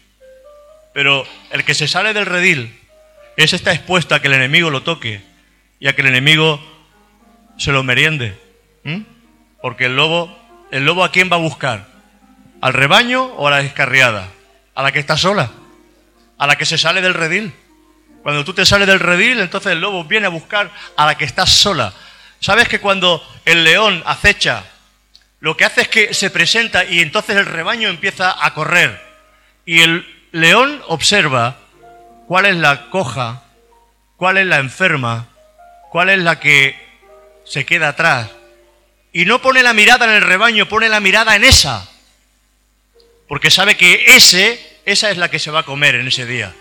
Pero 0.94 1.28
el 1.52 1.64
que 1.64 1.76
se 1.76 1.88
sale 1.88 2.14
del 2.14 2.26
redil, 2.26 2.76
ese 3.36 3.56
está 3.56 3.72
expuesto 3.72 4.16
a 4.16 4.20
que 4.20 4.28
el 4.28 4.34
enemigo 4.34 4.72
lo 4.72 4.82
toque 4.82 5.22
y 5.80 5.88
a 5.88 5.94
que 5.94 6.02
el 6.02 6.08
enemigo 6.08 6.60
se 7.58 7.72
lo 7.72 7.84
meriende. 7.84 8.36
Porque 9.62 9.86
el 9.86 9.96
lobo, 9.96 10.36
¿el 10.72 10.86
lobo 10.86 11.04
a 11.04 11.12
quién 11.12 11.30
va 11.32 11.36
a 11.36 11.40
buscar? 11.40 11.97
¿Al 12.68 12.74
rebaño 12.74 13.24
o 13.24 13.48
a 13.48 13.52
la 13.52 13.64
descarriada? 13.64 14.28
A 14.76 14.84
la 14.84 14.92
que 14.92 15.00
está 15.00 15.16
sola, 15.16 15.52
a 16.38 16.48
la 16.48 16.58
que 16.58 16.66
se 16.66 16.78
sale 16.78 17.00
del 17.00 17.14
redil. 17.14 17.54
Cuando 18.22 18.44
tú 18.44 18.54
te 18.54 18.66
sales 18.66 18.90
del 18.90 19.00
redil, 19.00 19.40
entonces 19.40 19.72
el 19.72 19.80
lobo 19.80 20.04
viene 20.04 20.26
a 20.26 20.32
buscar 20.32 20.70
a 20.98 21.06
la 21.06 21.16
que 21.16 21.24
está 21.24 21.46
sola. 21.46 21.94
¿Sabes 22.42 22.68
que 22.68 22.82
cuando 22.82 23.26
el 23.46 23.64
león 23.64 24.04
acecha, 24.06 24.66
lo 25.40 25.56
que 25.56 25.64
hace 25.64 25.84
es 25.84 25.88
que 25.88 26.14
se 26.14 26.30
presenta 26.30 26.84
y 26.84 27.00
entonces 27.00 27.38
el 27.38 27.46
rebaño 27.46 27.88
empieza 27.88 28.36
a 28.46 28.54
correr? 28.54 29.02
Y 29.66 29.80
el 29.80 30.28
león 30.34 30.84
observa 30.88 31.56
cuál 32.28 32.48
es 32.48 32.58
la 32.58 32.90
coja, 32.90 33.44
cuál 34.18 34.40
es 34.40 34.46
la 34.46 34.58
enferma, 34.58 35.28
cuál 35.90 36.10
es 36.10 36.20
la 36.20 36.38
que 36.42 36.76
se 37.46 37.66
queda 37.66 37.88
atrás. 37.88 38.30
Y 39.14 39.24
no 39.24 39.42
pone 39.42 39.64
la 39.64 39.72
mirada 39.72 40.04
en 40.04 40.12
el 40.12 40.22
rebaño, 40.22 40.68
pone 40.68 40.90
la 40.90 41.00
mirada 41.00 41.38
en 41.38 41.46
esa. 41.46 41.88
Porque 43.28 43.52
sabe 43.52 43.76
que 43.76 44.06
ese, 44.08 44.60
esa 44.86 45.12
es 45.12 45.18
la 45.18 45.30
que 45.30 45.40
se 45.40 45.52
va 45.52 45.60
a 45.60 45.64
comer 45.64 45.96
en 45.96 46.08
ese 46.08 46.26
día. 46.26 46.54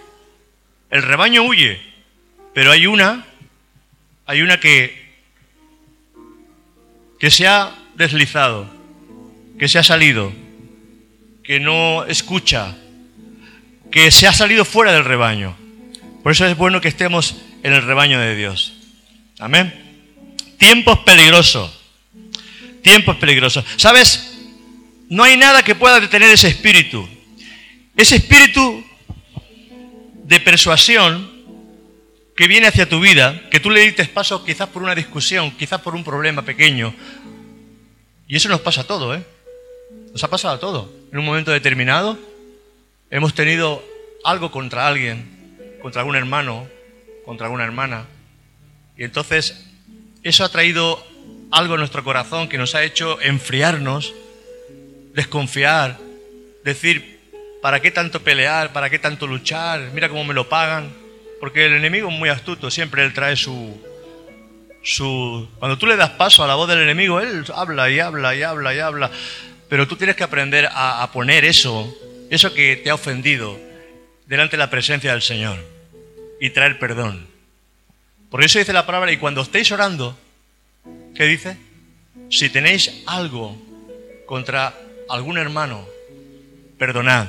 El 0.90 1.02
rebaño 1.02 1.42
huye, 1.42 1.80
pero 2.54 2.72
hay 2.72 2.86
una, 2.86 3.26
hay 4.26 4.42
una 4.42 4.58
que, 4.58 5.06
que 7.18 7.30
se 7.30 7.46
ha 7.46 7.74
deslizado, 7.94 8.68
que 9.58 9.68
se 9.68 9.78
ha 9.78 9.82
salido, 9.82 10.32
que 11.42 11.60
no 11.60 12.04
escucha, 12.06 12.76
que 13.90 14.10
se 14.10 14.26
ha 14.26 14.32
salido 14.32 14.64
fuera 14.64 14.92
del 14.92 15.04
rebaño. 15.04 15.56
Por 16.22 16.32
eso 16.32 16.46
es 16.46 16.56
bueno 16.56 16.80
que 16.80 16.88
estemos 16.88 17.36
en 17.62 17.72
el 17.72 17.82
rebaño 17.82 18.18
de 18.18 18.34
Dios. 18.34 18.74
Amén. 19.38 19.72
Tiempos 20.58 20.98
peligrosos. 21.00 21.72
Tiempos 22.82 23.16
peligrosos. 23.16 23.64
¿Sabes? 23.76 24.35
No 25.08 25.24
hay 25.24 25.36
nada 25.36 25.62
que 25.62 25.74
pueda 25.74 26.00
detener 26.00 26.30
ese 26.30 26.48
espíritu. 26.48 27.08
Ese 27.96 28.16
espíritu 28.16 28.84
de 30.24 30.40
persuasión 30.40 31.30
que 32.36 32.48
viene 32.48 32.66
hacia 32.66 32.88
tu 32.88 33.00
vida, 33.00 33.48
que 33.50 33.60
tú 33.60 33.70
le 33.70 33.80
dices 33.80 34.08
paso 34.08 34.44
quizás 34.44 34.68
por 34.68 34.82
una 34.82 34.94
discusión, 34.94 35.50
quizás 35.52 35.80
por 35.80 35.94
un 35.94 36.04
problema 36.04 36.42
pequeño. 36.42 36.94
Y 38.28 38.36
eso 38.36 38.48
nos 38.48 38.60
pasa 38.60 38.82
a 38.82 38.84
todo, 38.84 39.14
¿eh? 39.14 39.24
Nos 40.12 40.22
ha 40.22 40.28
pasado 40.28 40.54
a 40.54 40.60
todo. 40.60 40.92
En 41.12 41.18
un 41.18 41.24
momento 41.24 41.50
determinado 41.50 42.18
hemos 43.10 43.34
tenido 43.34 43.82
algo 44.24 44.50
contra 44.50 44.86
alguien, 44.86 45.78
contra 45.80 46.02
algún 46.02 46.16
hermano, 46.16 46.68
contra 47.24 47.46
alguna 47.46 47.64
hermana. 47.64 48.06
Y 48.98 49.04
entonces 49.04 49.64
eso 50.22 50.44
ha 50.44 50.48
traído 50.48 51.04
algo 51.50 51.74
en 51.74 51.80
nuestro 51.80 52.02
corazón 52.02 52.48
que 52.48 52.58
nos 52.58 52.74
ha 52.74 52.82
hecho 52.82 53.20
enfriarnos, 53.22 54.12
desconfiar, 55.16 55.98
decir, 56.62 57.18
¿para 57.60 57.80
qué 57.80 57.90
tanto 57.90 58.22
pelear? 58.22 58.72
¿Para 58.72 58.88
qué 58.88 59.00
tanto 59.00 59.26
luchar? 59.26 59.80
Mira 59.92 60.08
cómo 60.08 60.22
me 60.22 60.34
lo 60.34 60.48
pagan. 60.48 60.92
Porque 61.40 61.66
el 61.66 61.72
enemigo 61.72 62.08
es 62.08 62.14
muy 62.16 62.28
astuto, 62.28 62.70
siempre 62.70 63.02
él 63.04 63.12
trae 63.12 63.34
su, 63.34 63.82
su... 64.82 65.48
Cuando 65.58 65.76
tú 65.76 65.86
le 65.86 65.96
das 65.96 66.10
paso 66.10 66.44
a 66.44 66.46
la 66.46 66.54
voz 66.54 66.68
del 66.68 66.82
enemigo, 66.82 67.20
él 67.20 67.44
habla 67.54 67.90
y 67.90 67.98
habla 67.98 68.36
y 68.36 68.42
habla 68.42 68.74
y 68.74 68.78
habla. 68.78 69.10
Pero 69.68 69.88
tú 69.88 69.96
tienes 69.96 70.14
que 70.14 70.22
aprender 70.22 70.66
a, 70.66 71.02
a 71.02 71.10
poner 71.10 71.44
eso 71.44 71.92
eso 72.30 72.52
que 72.52 72.76
te 72.76 72.90
ha 72.90 72.94
ofendido 72.94 73.58
delante 74.26 74.56
de 74.56 74.58
la 74.58 74.70
presencia 74.70 75.12
del 75.12 75.22
Señor 75.22 75.58
y 76.40 76.50
traer 76.50 76.78
perdón. 76.78 77.26
Por 78.30 78.42
eso 78.42 78.58
dice 78.58 78.72
la 78.72 78.86
palabra, 78.86 79.12
y 79.12 79.16
cuando 79.16 79.42
estéis 79.42 79.70
orando, 79.70 80.18
¿qué 81.14 81.24
dice? 81.24 81.56
Si 82.30 82.50
tenéis 82.50 83.02
algo 83.06 83.56
contra 84.26 84.74
algún 85.08 85.38
hermano, 85.38 85.86
perdonad, 86.78 87.28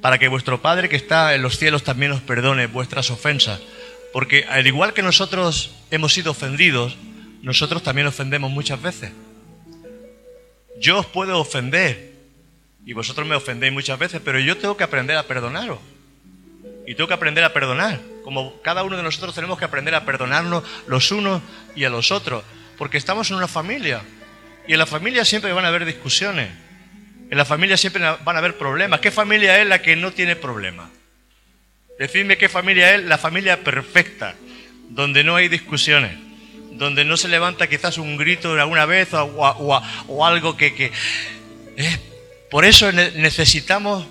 para 0.00 0.18
que 0.18 0.28
vuestro 0.28 0.62
Padre 0.62 0.88
que 0.88 0.96
está 0.96 1.34
en 1.34 1.42
los 1.42 1.58
cielos 1.58 1.82
también 1.82 2.12
os 2.12 2.20
perdone 2.20 2.66
vuestras 2.66 3.10
ofensas. 3.10 3.60
Porque 4.12 4.44
al 4.48 4.66
igual 4.66 4.94
que 4.94 5.02
nosotros 5.02 5.74
hemos 5.90 6.12
sido 6.12 6.30
ofendidos, 6.30 6.96
nosotros 7.42 7.82
también 7.82 8.06
ofendemos 8.06 8.50
muchas 8.50 8.80
veces. 8.80 9.12
Yo 10.78 10.98
os 10.98 11.06
puedo 11.06 11.38
ofender 11.38 12.14
y 12.84 12.92
vosotros 12.92 13.26
me 13.26 13.34
ofendéis 13.34 13.72
muchas 13.72 13.98
veces, 13.98 14.20
pero 14.24 14.38
yo 14.38 14.56
tengo 14.56 14.76
que 14.76 14.84
aprender 14.84 15.16
a 15.16 15.24
perdonaros. 15.24 15.78
Y 16.86 16.94
tengo 16.94 17.08
que 17.08 17.14
aprender 17.14 17.42
a 17.42 17.52
perdonar. 17.52 18.00
Como 18.22 18.60
cada 18.62 18.84
uno 18.84 18.96
de 18.96 19.02
nosotros 19.02 19.34
tenemos 19.34 19.58
que 19.58 19.64
aprender 19.64 19.94
a 19.96 20.04
perdonarnos 20.04 20.62
los 20.86 21.10
unos 21.10 21.42
y 21.74 21.84
a 21.84 21.90
los 21.90 22.12
otros. 22.12 22.44
Porque 22.78 22.96
estamos 22.96 23.30
en 23.30 23.38
una 23.38 23.48
familia. 23.48 24.02
Y 24.68 24.74
en 24.74 24.78
la 24.78 24.86
familia 24.86 25.24
siempre 25.24 25.52
van 25.52 25.64
a 25.64 25.68
haber 25.68 25.84
discusiones. 25.84 26.50
En 27.30 27.38
la 27.38 27.44
familia 27.44 27.76
siempre 27.76 28.02
van 28.02 28.36
a 28.36 28.38
haber 28.38 28.56
problemas. 28.56 29.00
¿Qué 29.00 29.10
familia 29.10 29.60
es 29.60 29.66
la 29.66 29.82
que 29.82 29.96
no 29.96 30.12
tiene 30.12 30.36
problemas? 30.36 30.90
Decidme 31.98 32.36
qué 32.36 32.48
familia 32.48 32.94
es 32.94 33.04
la 33.04 33.18
familia 33.18 33.64
perfecta, 33.64 34.34
donde 34.90 35.24
no 35.24 35.34
hay 35.34 35.48
discusiones, 35.48 36.12
donde 36.72 37.04
no 37.04 37.16
se 37.16 37.28
levanta 37.28 37.68
quizás 37.68 37.98
un 37.98 38.16
grito 38.16 38.52
alguna 38.52 38.86
vez 38.86 39.08
o, 39.12 40.24
algo 40.24 40.56
que... 40.56 40.74
que 40.74 40.92
por 42.50 42.64
eso 42.64 42.92
necesitamos 42.92 44.06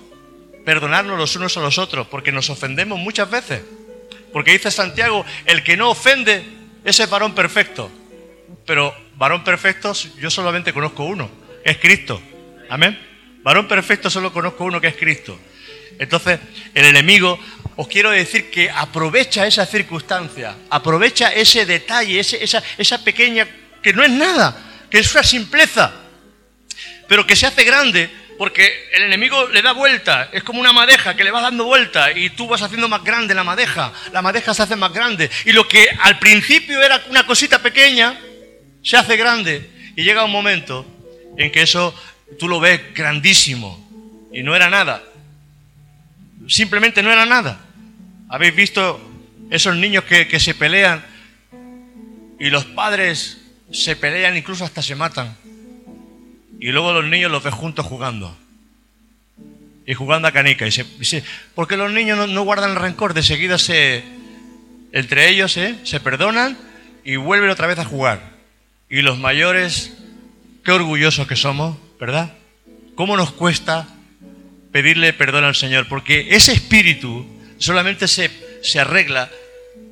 perdonarnos 0.64 1.16
los 1.16 1.36
unos 1.36 1.56
a 1.56 1.60
los 1.60 1.78
otros, 1.78 2.06
porque 2.08 2.32
nos 2.32 2.50
ofendemos 2.50 2.98
muchas 2.98 3.30
veces. 3.30 3.62
Porque 4.32 4.52
dice 4.52 4.70
Santiago, 4.70 5.24
el 5.46 5.62
que 5.62 5.76
no 5.76 5.90
ofende, 5.90 6.44
es 6.84 7.08
varón 7.08 7.34
perfecto. 7.34 7.90
Pero 8.66 8.94
varón 9.14 9.44
perfecto 9.44 9.92
yo 10.20 10.28
solamente 10.28 10.72
conozco 10.72 11.04
uno, 11.04 11.30
es 11.64 11.78
Cristo. 11.78 12.20
Amén. 12.68 12.98
Varón 13.42 13.68
perfecto 13.68 14.10
solo 14.10 14.32
conozco 14.32 14.64
uno 14.64 14.80
que 14.80 14.88
es 14.88 14.96
Cristo. 14.96 15.38
Entonces, 15.98 16.40
el 16.74 16.84
enemigo 16.84 17.38
os 17.76 17.88
quiero 17.88 18.10
decir 18.10 18.50
que 18.50 18.70
aprovecha 18.70 19.46
esa 19.46 19.66
circunstancia, 19.66 20.56
aprovecha 20.70 21.32
ese 21.32 21.66
detalle, 21.66 22.20
esa, 22.20 22.62
esa 22.76 23.04
pequeña, 23.04 23.46
que 23.82 23.92
no 23.92 24.02
es 24.02 24.10
nada, 24.10 24.86
que 24.90 24.98
es 24.98 25.12
una 25.12 25.22
simpleza, 25.22 25.92
pero 27.06 27.26
que 27.26 27.36
se 27.36 27.46
hace 27.46 27.64
grande 27.64 28.10
porque 28.38 28.88
el 28.92 29.04
enemigo 29.04 29.48
le 29.48 29.62
da 29.62 29.72
vuelta, 29.72 30.28
es 30.32 30.42
como 30.42 30.60
una 30.60 30.72
madeja 30.72 31.16
que 31.16 31.24
le 31.24 31.30
va 31.30 31.40
dando 31.40 31.64
vuelta 31.64 32.12
y 32.12 32.30
tú 32.30 32.46
vas 32.46 32.62
haciendo 32.62 32.88
más 32.88 33.02
grande 33.02 33.34
la 33.34 33.44
madeja, 33.44 33.92
la 34.12 34.22
madeja 34.22 34.52
se 34.52 34.62
hace 34.62 34.76
más 34.76 34.92
grande 34.92 35.30
y 35.44 35.52
lo 35.52 35.66
que 35.66 35.88
al 36.02 36.18
principio 36.18 36.82
era 36.82 37.02
una 37.08 37.26
cosita 37.26 37.62
pequeña, 37.62 38.18
se 38.82 38.96
hace 38.96 39.16
grande 39.16 39.70
y 39.96 40.04
llega 40.04 40.24
un 40.24 40.32
momento 40.32 40.86
en 41.38 41.50
que 41.50 41.62
eso 41.62 41.94
tú 42.38 42.48
lo 42.48 42.60
ves 42.60 42.80
grandísimo 42.94 44.28
y 44.32 44.42
no 44.42 44.54
era 44.54 44.68
nada, 44.68 45.02
simplemente 46.48 47.02
no 47.02 47.12
era 47.12 47.26
nada. 47.26 47.60
¿Habéis 48.28 48.56
visto 48.56 49.00
esos 49.50 49.76
niños 49.76 50.04
que, 50.04 50.26
que 50.26 50.40
se 50.40 50.54
pelean 50.54 51.04
y 52.38 52.50
los 52.50 52.64
padres 52.64 53.38
se 53.70 53.96
pelean, 53.96 54.36
incluso 54.36 54.64
hasta 54.64 54.82
se 54.82 54.94
matan? 54.94 55.36
Y 56.58 56.72
luego 56.72 56.92
los 56.92 57.04
niños 57.04 57.30
los 57.30 57.42
ves 57.42 57.54
juntos 57.54 57.86
jugando. 57.86 58.36
Y 59.86 59.94
jugando 59.94 60.26
a 60.28 60.32
canica. 60.32 60.66
Y 60.66 60.72
se, 60.72 61.24
porque 61.54 61.76
los 61.76 61.92
niños 61.92 62.28
no, 62.28 62.42
guardan 62.42 62.70
el 62.70 62.76
rencor, 62.76 63.14
de 63.14 63.22
seguida 63.22 63.58
se, 63.58 64.02
entre 64.92 65.28
ellos 65.28 65.56
¿eh? 65.56 65.76
se 65.84 66.00
perdonan 66.00 66.58
y 67.04 67.16
vuelven 67.16 67.50
otra 67.50 67.66
vez 67.66 67.78
a 67.78 67.84
jugar. 67.84 68.36
Y 68.88 69.02
los 69.02 69.18
mayores, 69.18 69.92
qué 70.64 70.72
orgullosos 70.72 71.28
que 71.28 71.36
somos, 71.36 71.76
¿verdad? 71.98 72.34
¿Cómo 72.94 73.16
nos 73.16 73.32
cuesta 73.32 73.88
pedirle 74.72 75.12
perdón 75.12 75.44
al 75.44 75.54
Señor? 75.54 75.86
Porque 75.88 76.28
ese 76.30 76.52
espíritu 76.52 77.26
solamente 77.58 78.08
se, 78.08 78.30
se 78.62 78.80
arregla 78.80 79.30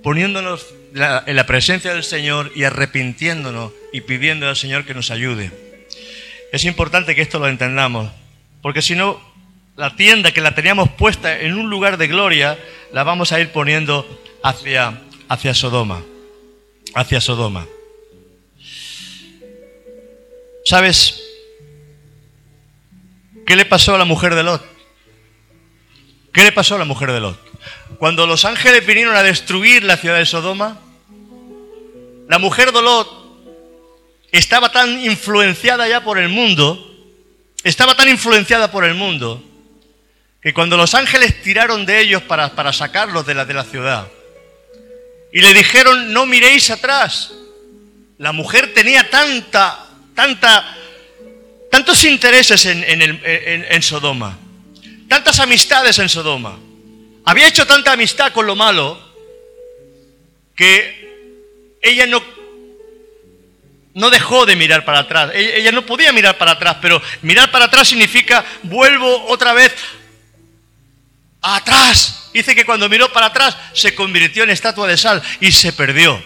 poniéndonos 0.03 0.67
en 0.95 1.37
la 1.37 1.47
presencia 1.47 1.93
del 1.93 2.05
Señor 2.05 2.53
y 2.55 2.65
arrepintiéndonos 2.65 3.73
y 3.93 4.03
pidiendo 4.03 4.49
al 4.49 4.57
Señor 4.57 4.85
que 4.85 4.95
nos 4.95 5.11
ayude. 5.11 5.51
Es 6.53 6.65
importante 6.65 7.15
que 7.15 7.23
esto 7.23 7.39
lo 7.39 7.49
entendamos, 7.49 8.11
porque 8.63 8.81
si 8.81 8.95
no, 8.95 9.21
la 9.77 9.97
tienda 9.97 10.31
que 10.31 10.41
la 10.41 10.55
teníamos 10.55 10.89
puesta 10.91 11.41
en 11.41 11.55
un 11.55 11.69
lugar 11.69 11.97
de 11.97 12.07
gloria, 12.07 12.59
la 12.93 13.03
vamos 13.03 13.33
a 13.33 13.41
ir 13.41 13.51
poniendo 13.51 14.07
hacia, 14.43 15.01
hacia 15.29 15.53
Sodoma, 15.53 16.05
hacia 16.95 17.21
Sodoma. 17.21 17.67
¿Sabes 20.65 21.24
qué 23.47 23.57
le 23.57 23.65
pasó 23.65 23.95
a 23.95 23.99
la 23.99 24.05
mujer 24.05 24.35
de 24.35 24.43
Lot? 24.43 24.65
¿Qué 26.33 26.43
le 26.43 26.53
pasó 26.53 26.75
a 26.75 26.79
la 26.79 26.85
mujer 26.85 27.13
de 27.13 27.21
Lot? 27.21 27.39
Cuando 27.99 28.27
los 28.27 28.45
ángeles 28.45 28.85
vinieron 28.87 29.15
a 29.15 29.23
destruir 29.23 29.85
la 29.85 29.97
ciudad 29.97 30.19
de 30.19 30.27
Sodoma, 30.27 30.81
la 32.29 32.39
mujer 32.39 32.73
de 32.73 32.83
Lot 32.83 33.25
estaba 34.33 34.73
tan 34.73 35.05
influenciada 35.05 35.87
ya 35.87 36.03
por 36.03 36.19
el 36.19 36.29
mundo, 36.29 36.93
estaba 37.63 37.95
tan 37.95 38.09
influenciada 38.09 38.71
por 38.71 38.85
el 38.85 38.95
mundo, 38.95 39.43
que 40.43 40.53
cuando 40.53 40.77
los 40.77 40.95
ángeles 40.95 41.41
tiraron 41.43 41.87
de 41.87 42.01
ellos 42.01 42.23
para, 42.23 42.55
para 42.55 42.73
sacarlos 42.73 43.25
de 43.27 43.35
la, 43.35 43.45
de 43.45 43.55
la 43.55 43.65
ciudad, 43.65 44.09
y 45.33 45.41
le 45.41 45.55
dijeron, 45.55 46.13
no 46.13 46.27
miréis 46.27 46.71
atrás, 46.71 47.33
la 48.19 48.33
mujer 48.33 48.75
tenía 48.75 49.09
tanta, 49.09 49.87
tanta, 50.15 50.77
tantos 51.75 52.05
intereses 52.05 52.67
en, 52.67 52.85
en 52.85 53.83
Sodoma, 53.83 54.39
tantas 55.09 55.41
amistades 55.41 55.99
en 55.99 56.09
Sodoma, 56.09 56.57
había 57.25 57.49
hecho 57.49 57.67
tanta 57.67 57.91
amistad 57.91 58.33
con 58.33 58.47
lo 58.47 58.55
malo, 58.55 58.97
que 60.55 61.75
ella 61.83 62.07
no 62.07 62.23
no 63.95 64.09
dejó 64.09 64.47
de 64.47 64.55
mirar 64.55 64.85
para 64.85 65.01
atrás. 65.01 65.33
Ella 65.35 65.73
no 65.73 65.85
podía 65.85 66.13
mirar 66.13 66.39
para 66.39 66.53
atrás, 66.53 66.77
pero 66.81 67.03
mirar 67.23 67.51
para 67.51 67.65
atrás 67.65 67.89
significa 67.89 68.45
vuelvo 68.63 69.25
otra 69.27 69.53
vez 69.53 69.75
atrás. 71.43 72.31
Dice 72.33 72.55
que 72.55 72.65
cuando 72.65 72.89
miró 72.89 73.13
para 73.13 73.27
atrás 73.27 73.57
se 73.73 73.97
convirtió 73.97 74.45
en 74.45 74.51
estatua 74.51 74.87
de 74.87 74.97
sal 74.97 75.21
y 75.41 75.51
se 75.51 75.73
perdió. 75.73 76.23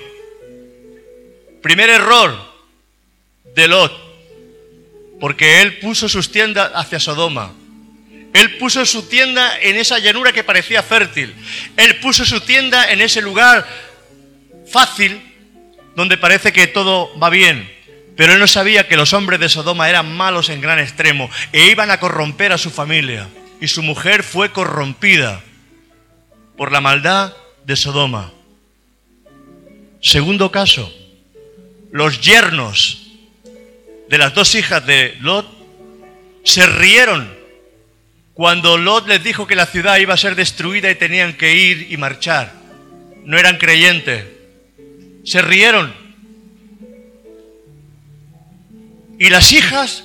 Primer 1.62 1.88
error 1.88 2.38
de 3.54 3.66
Lot, 3.66 4.07
porque 5.20 5.62
él 5.62 5.78
puso 5.78 6.08
sus 6.08 6.30
tiendas 6.30 6.70
hacia 6.74 7.00
Sodoma. 7.00 7.52
Él 8.32 8.58
puso 8.58 8.84
su 8.84 9.08
tienda 9.08 9.58
en 9.60 9.76
esa 9.76 9.98
llanura 9.98 10.32
que 10.32 10.44
parecía 10.44 10.82
fértil. 10.82 11.34
Él 11.76 11.96
puso 11.96 12.24
su 12.24 12.40
tienda 12.40 12.90
en 12.90 13.00
ese 13.00 13.22
lugar 13.22 13.66
fácil 14.70 15.20
donde 15.96 16.16
parece 16.16 16.52
que 16.52 16.66
todo 16.66 17.18
va 17.18 17.30
bien. 17.30 17.68
Pero 18.16 18.34
él 18.34 18.40
no 18.40 18.46
sabía 18.46 18.86
que 18.86 18.96
los 18.96 19.12
hombres 19.12 19.40
de 19.40 19.48
Sodoma 19.48 19.88
eran 19.88 20.14
malos 20.16 20.48
en 20.50 20.60
gran 20.60 20.78
extremo 20.78 21.30
e 21.52 21.68
iban 21.68 21.90
a 21.90 22.00
corromper 22.00 22.52
a 22.52 22.58
su 22.58 22.70
familia. 22.70 23.28
Y 23.60 23.68
su 23.68 23.82
mujer 23.82 24.22
fue 24.22 24.52
corrompida 24.52 25.40
por 26.56 26.70
la 26.70 26.80
maldad 26.80 27.32
de 27.64 27.76
Sodoma. 27.76 28.32
Segundo 30.00 30.52
caso, 30.52 30.92
los 31.90 32.20
yernos 32.20 33.07
de 34.08 34.18
las 34.18 34.34
dos 34.34 34.54
hijas 34.54 34.84
de 34.86 35.16
Lot 35.20 35.46
se 36.44 36.66
rieron 36.66 37.36
cuando 38.34 38.78
Lot 38.78 39.06
les 39.06 39.22
dijo 39.22 39.46
que 39.46 39.56
la 39.56 39.66
ciudad 39.66 39.98
iba 39.98 40.14
a 40.14 40.18
ser 40.18 40.34
destruida 40.34 40.90
y 40.90 40.94
tenían 40.94 41.34
que 41.34 41.54
ir 41.54 41.88
y 41.90 41.96
marchar. 41.96 42.52
No 43.24 43.36
eran 43.38 43.58
creyentes 43.58 44.38
se 45.28 45.42
rieron. 45.42 45.94
Y 49.18 49.28
las 49.28 49.52
hijas 49.52 50.04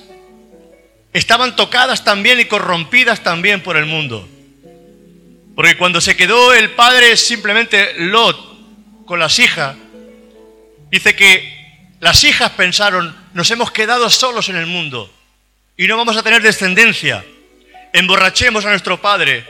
estaban 1.12 1.56
tocadas 1.56 2.04
también 2.04 2.40
y 2.40 2.44
corrompidas 2.44 3.22
también 3.22 3.62
por 3.62 3.76
el 3.76 3.86
mundo. 3.86 4.28
Porque 5.54 5.78
cuando 5.78 6.00
se 6.00 6.16
quedó 6.16 6.52
el 6.52 6.72
padre 6.72 7.16
simplemente 7.16 7.94
Lot 7.98 9.06
con 9.06 9.18
las 9.18 9.38
hijas, 9.38 9.76
dice 10.90 11.16
que 11.16 11.96
las 12.00 12.22
hijas 12.24 12.50
pensaron, 12.50 13.16
nos 13.34 13.50
hemos 13.50 13.72
quedado 13.72 14.08
solos 14.08 14.48
en 14.48 14.56
el 14.56 14.66
mundo 14.66 15.12
y 15.76 15.86
no 15.88 15.96
vamos 15.96 16.16
a 16.16 16.22
tener 16.22 16.40
descendencia. 16.40 17.24
Emborrachemos 17.92 18.64
a 18.64 18.70
nuestro 18.70 19.00
padre 19.00 19.44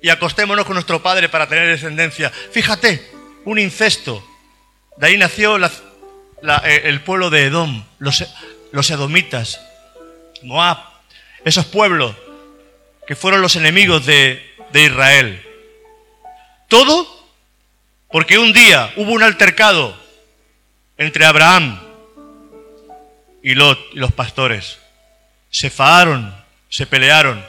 y 0.00 0.08
acostémonos 0.08 0.64
con 0.64 0.74
nuestro 0.74 1.02
padre 1.02 1.28
para 1.28 1.48
tener 1.48 1.66
descendencia. 1.68 2.30
Fíjate, 2.30 3.10
un 3.44 3.58
incesto. 3.58 4.24
De 4.96 5.08
ahí 5.08 5.18
nació 5.18 5.58
eh, 5.58 6.80
el 6.84 7.00
pueblo 7.00 7.28
de 7.28 7.46
Edom, 7.46 7.84
los, 7.98 8.22
edomitas, 8.90 9.60
Moab, 10.42 10.78
esos 11.44 11.66
pueblos 11.66 12.14
que 13.06 13.16
fueron 13.16 13.42
los 13.42 13.56
enemigos 13.56 14.06
de, 14.06 14.54
de 14.72 14.84
Israel. 14.84 15.44
Todo 16.68 17.26
porque 18.10 18.38
un 18.38 18.52
día 18.52 18.92
hubo 18.94 19.10
un 19.10 19.24
altercado 19.24 19.98
entre 20.96 21.26
Abraham 21.26 21.87
y 23.42 23.54
Lot 23.54 23.78
y 23.92 23.98
los 23.98 24.12
pastores. 24.12 24.78
Se 25.50 25.70
faaron, 25.70 26.34
se 26.68 26.86
pelearon. 26.86 27.44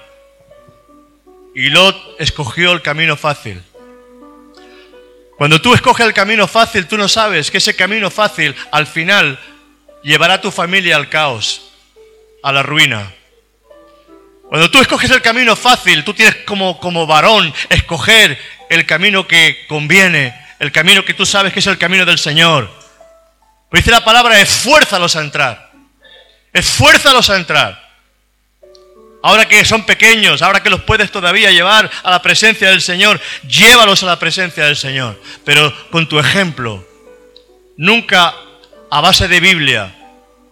Y 1.55 1.69
Lot 1.69 2.15
escogió 2.19 2.71
el 2.71 2.81
camino 2.81 3.17
fácil. 3.17 3.61
Cuando 5.37 5.61
tú 5.61 5.73
escoges 5.73 6.05
el 6.05 6.13
camino 6.13 6.47
fácil, 6.47 6.85
tú 6.85 6.97
no 6.97 7.07
sabes 7.07 7.49
que 7.49 7.59
ese 7.59 7.75
camino 7.75 8.11
fácil 8.11 8.55
al 8.71 8.87
final 8.87 9.39
llevará 10.03 10.35
a 10.35 10.41
tu 10.41 10.51
familia 10.51 10.95
al 10.95 11.09
caos, 11.09 11.71
a 12.43 12.51
la 12.51 12.61
ruina. 12.61 13.13
Cuando 14.49 14.69
tú 14.69 14.79
escoges 14.79 15.11
el 15.11 15.21
camino 15.21 15.55
fácil, 15.55 16.03
tú 16.03 16.13
tienes 16.13 16.35
como, 16.45 16.79
como 16.79 17.07
varón 17.07 17.53
escoger 17.69 18.37
el 18.69 18.85
camino 18.85 19.27
que 19.27 19.65
conviene, 19.67 20.35
el 20.59 20.71
camino 20.71 21.05
que 21.05 21.13
tú 21.13 21.25
sabes 21.25 21.53
que 21.53 21.59
es 21.59 21.67
el 21.67 21.77
camino 21.77 22.05
del 22.05 22.19
Señor. 22.19 22.69
Pues 23.69 23.83
dice 23.83 23.91
la 23.91 24.03
palabra, 24.03 24.41
esfuérzalos 24.41 25.15
a 25.15 25.21
entrar. 25.21 25.68
Esfuérzalos 26.53 27.29
a 27.29 27.37
entrar. 27.37 27.89
Ahora 29.21 29.47
que 29.47 29.65
son 29.65 29.85
pequeños, 29.85 30.41
ahora 30.41 30.63
que 30.63 30.69
los 30.69 30.83
puedes 30.83 31.11
todavía 31.11 31.51
llevar 31.51 31.91
a 32.03 32.09
la 32.09 32.21
presencia 32.21 32.69
del 32.69 32.81
Señor, 32.81 33.19
llévalos 33.47 34.01
a 34.03 34.05
la 34.05 34.19
presencia 34.19 34.65
del 34.65 34.77
Señor. 34.77 35.21
Pero 35.43 35.73
con 35.89 36.07
tu 36.07 36.19
ejemplo, 36.19 36.85
nunca 37.75 38.33
a 38.89 39.01
base 39.01 39.27
de 39.27 39.39
Biblia, 39.39 39.93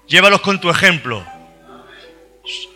llévalos 0.07 0.41
con 0.41 0.59
tu 0.59 0.69
ejemplo. 0.69 1.25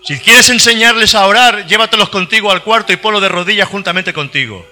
Si 0.03 0.17
quieres 0.19 0.49
enseñarles 0.49 1.13
a 1.13 1.25
orar, 1.27 1.67
llévatelos 1.67 2.09
contigo 2.09 2.51
al 2.51 2.63
cuarto 2.63 2.93
y 2.93 2.97
ponlo 2.97 3.19
de 3.19 3.29
rodillas 3.29 3.67
juntamente 3.67 4.13
contigo. 4.13 4.65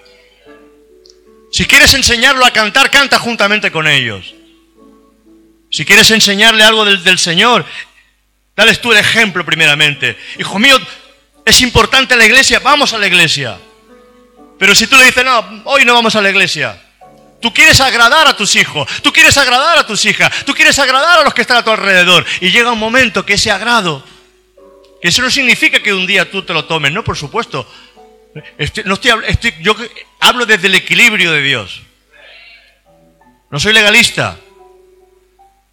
Si 1.52 1.66
quieres 1.66 1.92
enseñarlo 1.94 2.44
a 2.44 2.50
cantar, 2.52 2.90
canta 2.90 3.18
juntamente 3.18 3.70
con 3.70 3.86
ellos. 3.86 4.34
Si 5.70 5.84
quieres 5.84 6.10
enseñarle 6.10 6.64
algo 6.64 6.84
del, 6.84 7.02
del 7.04 7.18
Señor, 7.18 7.64
dales 8.60 8.78
tú 8.78 8.92
el 8.92 8.98
ejemplo 8.98 9.42
primeramente. 9.42 10.18
Hijo 10.38 10.58
mío, 10.58 10.78
es 11.46 11.62
importante 11.62 12.14
la 12.14 12.26
iglesia, 12.26 12.58
vamos 12.58 12.92
a 12.92 12.98
la 12.98 13.06
iglesia. 13.06 13.58
Pero 14.58 14.74
si 14.74 14.86
tú 14.86 14.96
le 14.96 15.06
dices, 15.06 15.24
no, 15.24 15.62
hoy 15.64 15.86
no 15.86 15.94
vamos 15.94 16.14
a 16.14 16.20
la 16.20 16.28
iglesia. 16.28 16.78
Tú 17.40 17.54
quieres 17.54 17.80
agradar 17.80 18.28
a 18.28 18.36
tus 18.36 18.54
hijos, 18.56 18.86
tú 19.02 19.14
quieres 19.14 19.38
agradar 19.38 19.78
a 19.78 19.86
tus 19.86 20.04
hijas, 20.04 20.44
tú 20.44 20.52
quieres 20.52 20.78
agradar 20.78 21.20
a 21.20 21.24
los 21.24 21.32
que 21.32 21.40
están 21.40 21.56
a 21.56 21.64
tu 21.64 21.70
alrededor. 21.70 22.26
Y 22.42 22.50
llega 22.50 22.70
un 22.70 22.78
momento 22.78 23.24
que 23.24 23.34
ese 23.34 23.50
agrado, 23.50 24.04
que 25.00 25.08
eso 25.08 25.22
no 25.22 25.30
significa 25.30 25.80
que 25.80 25.94
un 25.94 26.06
día 26.06 26.30
tú 26.30 26.42
te 26.42 26.52
lo 26.52 26.66
tomes, 26.66 26.92
no, 26.92 27.02
por 27.02 27.16
supuesto. 27.16 27.66
no 28.84 28.94
estoy, 28.94 29.54
yo 29.60 29.74
hablo 30.20 30.44
desde 30.44 30.66
el 30.66 30.74
equilibrio 30.74 31.32
de 31.32 31.40
Dios. 31.40 31.80
No 33.50 33.58
soy 33.58 33.72
legalista. 33.72 34.36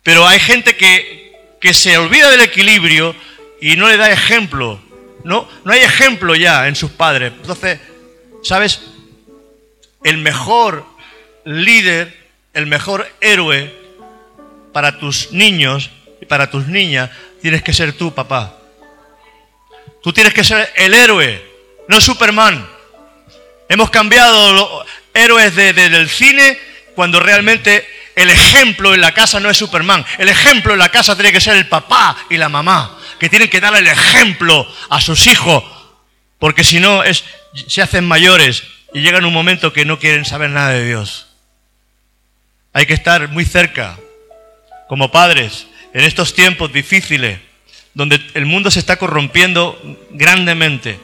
Pero 0.04 0.26
hay 0.26 0.40
gente 0.40 0.78
que, 0.78 1.27
que 1.60 1.74
se 1.74 1.98
olvida 1.98 2.30
del 2.30 2.42
equilibrio 2.42 3.16
y 3.62 3.76
no 3.76 3.88
le 3.88 3.98
da 3.98 4.12
ejemplo. 4.12 4.80
No, 5.24 5.48
no 5.64 5.74
hay 5.74 5.82
ejemplo 5.82 6.36
ya 6.36 6.68
en 6.68 6.76
sus 6.76 6.92
padres. 6.92 7.34
Entonces, 7.34 7.80
¿sabes? 8.44 8.82
El 10.04 10.18
mejor 10.20 10.86
líder, 11.44 12.16
el 12.54 12.68
mejor 12.68 13.10
héroe 13.20 13.74
para 14.72 15.00
tus 15.00 15.32
niños 15.32 15.90
y 16.22 16.26
para 16.26 16.50
tus 16.50 16.68
niñas, 16.68 17.10
tienes 17.42 17.64
que 17.64 17.74
ser 17.74 17.94
tú, 17.94 18.14
papá. 18.14 18.58
Tú 20.02 20.14
tienes 20.14 20.34
que 20.34 20.44
ser 20.44 20.72
el 20.76 20.94
héroe, 20.94 21.44
no 21.88 22.00
Superman. 22.00 22.68
Hemos 23.68 23.90
cambiado 23.90 24.54
los 24.54 24.70
héroes 25.14 25.56
del 25.56 26.08
cine 26.10 26.58
cuando 26.96 27.20
realmente 27.20 27.86
el 28.18 28.32
ejemplo 28.32 28.96
en 28.96 29.02
la 29.02 29.14
casa 29.14 29.40
no 29.40 29.48
es 29.48 29.58
Superman. 29.58 30.04
El 30.18 30.28
ejemplo 30.28 30.74
en 30.74 30.80
la 30.80 30.90
casa 30.90 31.16
tiene 31.16 31.32
que 31.32 31.40
ser 31.40 31.56
el 31.56 31.68
papá 31.68 32.18
y 32.32 32.38
la 32.38 32.50
mamá, 32.50 32.98
que 33.20 33.30
tienen 33.30 33.48
que 33.48 33.62
dar 33.62 33.76
el 33.76 33.86
ejemplo 33.86 34.68
a 34.90 35.00
sus 35.00 35.28
hijos, 35.28 35.64
porque 36.40 36.64
si 36.64 36.80
no 36.80 37.04
se 37.68 37.82
hacen 37.84 38.06
mayores 38.06 38.64
y 38.92 39.02
llegan 39.02 39.24
un 39.24 39.34
momento 39.34 39.72
que 39.72 39.86
no 39.86 40.00
quieren 40.00 40.26
saber 40.26 40.50
nada 40.50 40.70
de 40.70 40.88
Dios. 40.88 41.28
Hay 42.74 42.88
que 42.88 42.96
estar 42.96 43.30
muy 43.30 43.46
cerca, 43.46 44.00
como 44.90 45.12
padres, 45.12 45.68
en 45.94 46.04
estos 46.04 46.34
tiempos 46.34 46.74
difíciles, 46.74 47.40
donde 47.94 48.20
el 48.34 48.48
mundo 48.48 48.72
se 48.72 48.80
está 48.80 48.96
corrompiendo 48.96 49.80
grandemente, 50.10 51.00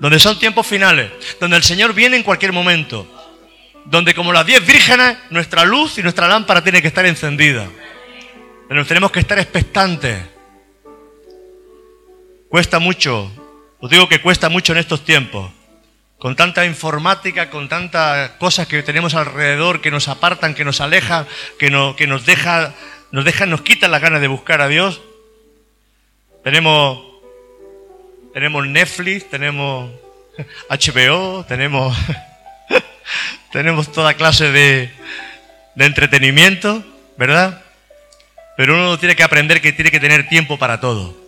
donde 0.00 0.18
son 0.18 0.38
tiempos 0.38 0.66
finales, 0.66 1.10
donde 1.40 1.56
el 1.56 1.62
Señor 1.62 1.94
viene 1.94 2.18
en 2.18 2.22
cualquier 2.22 2.52
momento, 2.52 3.10
donde 3.86 4.14
como 4.14 4.32
las 4.32 4.46
diez 4.46 4.64
vírgenes, 4.66 5.16
nuestra 5.30 5.64
luz 5.64 5.98
y 5.98 6.02
nuestra 6.02 6.28
lámpara 6.28 6.62
tiene 6.62 6.82
que 6.82 6.88
estar 6.88 7.06
encendida. 7.06 7.68
Pero 8.68 8.84
tenemos 8.84 9.10
que 9.10 9.20
estar 9.20 9.38
expectantes. 9.38 10.22
Cuesta 12.48 12.78
mucho, 12.78 13.30
os 13.80 13.90
digo 13.90 14.08
que 14.08 14.20
cuesta 14.20 14.48
mucho 14.48 14.72
en 14.72 14.78
estos 14.78 15.04
tiempos 15.04 15.50
con 16.18 16.34
tanta 16.34 16.64
informática, 16.64 17.50
con 17.50 17.68
tantas 17.68 18.30
cosas 18.30 18.66
que 18.66 18.82
tenemos 18.82 19.14
alrededor 19.14 19.80
que 19.80 19.90
nos 19.90 20.08
apartan, 20.08 20.54
que 20.54 20.64
nos 20.64 20.80
alejan, 20.80 21.26
que, 21.58 21.70
nos 21.70 22.26
deja, 22.26 22.74
nos 23.12 23.40
nos 23.46 23.60
quitan 23.62 23.90
las 23.90 24.00
ganas 24.00 24.20
de 24.20 24.28
buscar 24.28 24.60
a 24.60 24.68
Dios. 24.68 25.02
Tenemos, 26.42 27.04
tenemos 28.32 28.66
Netflix, 28.66 29.28
tenemos 29.28 29.90
HBO, 30.70 31.44
tenemos, 31.44 31.96
tenemos 33.52 33.92
toda 33.92 34.14
clase 34.14 34.50
de, 34.50 34.90
entretenimiento, 35.76 36.84
¿verdad? 37.16 37.62
Pero 38.56 38.74
uno 38.74 38.98
tiene 38.98 39.16
que 39.16 39.22
aprender 39.22 39.60
que 39.60 39.72
tiene 39.72 39.90
que 39.90 40.00
tener 40.00 40.28
tiempo 40.28 40.58
para 40.58 40.80
todo 40.80 41.26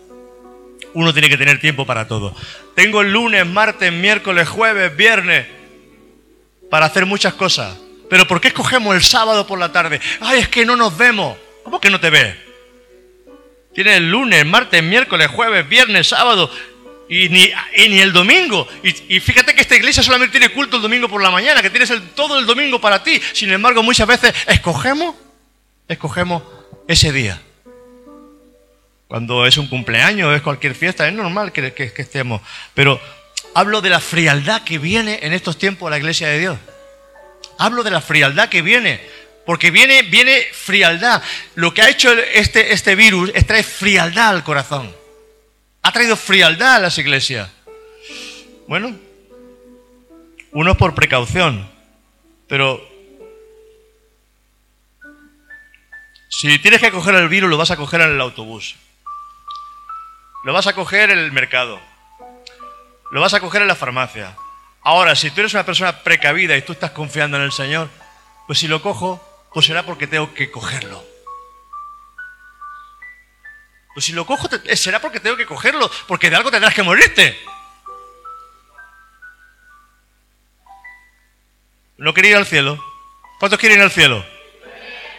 uno 0.95 1.13
tiene 1.13 1.29
que 1.29 1.37
tener 1.37 1.61
tiempo 1.61 1.87
para 1.87 2.09
todo. 2.09 2.35
Tengo 2.75 3.03
el 3.03 3.13
lunes, 3.13 3.47
martes, 3.47 3.93
miércoles, 3.93 4.49
jueves, 4.49 4.97
viernes 4.97 5.47
para 6.71 6.87
hacer 6.87 7.07
muchas 7.07 7.35
cosas. 7.35 7.77
Pero 8.09 8.27
¿por 8.27 8.41
qué 8.41 8.49
escogemos 8.49 8.97
el 8.97 9.03
sábado 9.03 9.47
por 9.47 9.59
la 9.59 9.71
tarde? 9.71 10.01
Ay, 10.21 10.41
es 10.41 10.49
que 10.49 10.65
no 10.65 10.77
nos 10.77 10.97
vemos. 10.97 11.37
¿Cómo 11.63 11.81
que 11.81 11.91
no 11.91 12.01
te 12.01 12.11
ves? 12.11 12.35
Tienes 13.75 14.01
lunes, 14.01 14.45
martes, 14.47 14.83
miércoles, 14.83 15.29
jueves, 15.29 15.69
viernes, 15.69 16.09
sábado 16.09 16.51
y 17.09 17.29
ni, 17.29 17.51
ni 17.89 18.01
el 18.01 18.13
domingo. 18.13 18.69
Y, 18.83 19.21
fíjate 19.21 19.55
que 19.55 19.63
esta 19.63 19.77
iglesia 19.77 20.03
solamente 20.03 20.39
tiene 20.39 20.53
culto 20.53 20.77
el 20.77 20.83
domingo 20.83 21.09
por 21.09 21.23
la 21.23 21.31
mañana, 21.31 21.63
que 21.63 21.71
tienes 21.71 21.93
todo 22.15 22.39
el 22.39 22.47
domingo 22.47 22.81
para 22.81 23.03
ti. 23.03 23.21
Sin 23.33 23.51
embargo, 23.51 23.83
muchas 23.83 24.07
veces 24.07 24.35
escogemos, 24.47 25.15
escogemos 25.89 26.43
ese 26.87 27.13
día. 27.13 27.41
Cuando 29.07 29.47
es 29.47 29.57
un 29.57 29.69
cumpleaños, 29.69 30.37
es 30.37 30.43
cualquier 30.43 30.75
fiesta, 30.75 31.09
es 31.09 31.15
normal 31.15 31.51
que, 31.53 31.73
estemos. 31.97 32.43
Pero 32.75 33.01
hablo 33.55 33.81
de 33.81 33.89
la 33.89 34.01
frialdad 34.01 34.63
que 34.63 34.79
viene 34.79 35.21
en 35.23 35.33
estos 35.33 35.57
tiempos 35.57 35.87
a 35.87 35.91
la 35.91 35.99
iglesia 35.99 36.29
de 36.29 36.39
Dios. 36.39 36.59
Hablo 37.57 37.83
de 37.83 37.91
la 37.91 38.03
frialdad 38.03 38.51
que 38.51 38.61
viene. 38.61 39.01
Porque 39.47 39.71
viene, 39.71 40.03
viene 40.03 40.47
frialdad. 40.53 41.23
Lo 41.55 41.73
que 41.73 41.81
ha 41.81 41.89
hecho 41.89 42.13
este, 42.13 42.75
este 42.75 42.95
virus 42.95 43.31
es 43.35 43.47
traer 43.47 43.65
frialdad 43.65 44.29
al 44.29 44.45
corazón. 44.45 44.98
Ha 45.89 45.93
traído 45.93 46.17
frialdad 46.17 46.75
a 46.75 46.81
las 46.81 46.99
iglesias. 46.99 47.49
Bueno, 48.67 48.95
uno 50.53 50.77
por 50.77 50.95
precaución. 50.95 51.67
Pero 52.47 52.87
si 56.29 56.59
tienes 56.59 56.83
que 56.83 56.91
coger 56.91 57.15
el 57.15 57.31
virus, 57.31 57.49
lo 57.49 57.57
vas 57.57 57.71
a 57.71 57.79
coger 57.79 58.03
en 58.03 58.11
el 58.11 58.21
autobús. 58.21 58.77
Lo 60.45 60.53
vas 60.53 60.67
a 60.67 60.75
coger 60.75 61.09
en 61.09 61.21
el 61.21 61.33
mercado. 61.33 61.81
Lo 63.11 63.23
vas 63.23 63.33
a 63.33 63.41
coger 63.41 63.63
en 63.63 63.69
la 63.69 63.75
farmacia. 63.75 64.37
Ahora, 64.83 65.17
si 65.17 65.31
tú 65.31 65.41
eres 65.41 65.55
una 65.55 65.65
persona 65.65 66.03
precavida 66.03 66.55
y 66.55 66.61
tú 66.61 66.73
estás 66.73 66.91
confiando 66.91 67.39
en 67.39 67.45
el 67.45 67.53
Señor, 67.53 67.89
pues 68.47 68.59
si 68.59 68.69
lo 68.69 68.83
cojo, 68.83 69.27
pues 69.55 69.65
será 69.65 69.87
porque 69.87 70.07
tengo 70.07 70.35
que 70.35 70.51
cogerlo. 70.51 71.03
Pues 73.95 74.05
si 74.05 74.13
lo 74.13 74.27
cojo, 74.27 74.49
eh, 74.65 74.77
será 74.77 75.01
porque 75.01 75.21
tengo 75.21 75.37
que 75.37 75.47
cogerlo, 75.47 75.91
porque 76.07 76.31
de 76.31 76.37
algo 76.37 76.51
tendrás 76.51 76.75
que 76.75 76.83
morirte. 76.83 77.39
¿No 81.97 82.15
quería 82.15 82.31
ir 82.33 82.37
al 82.37 82.47
cielo? 82.47 82.83
¿Cuántos 83.41 83.59
quieren 83.59 83.79
ir 83.79 83.85
al 83.85 83.91
cielo? 83.91 84.25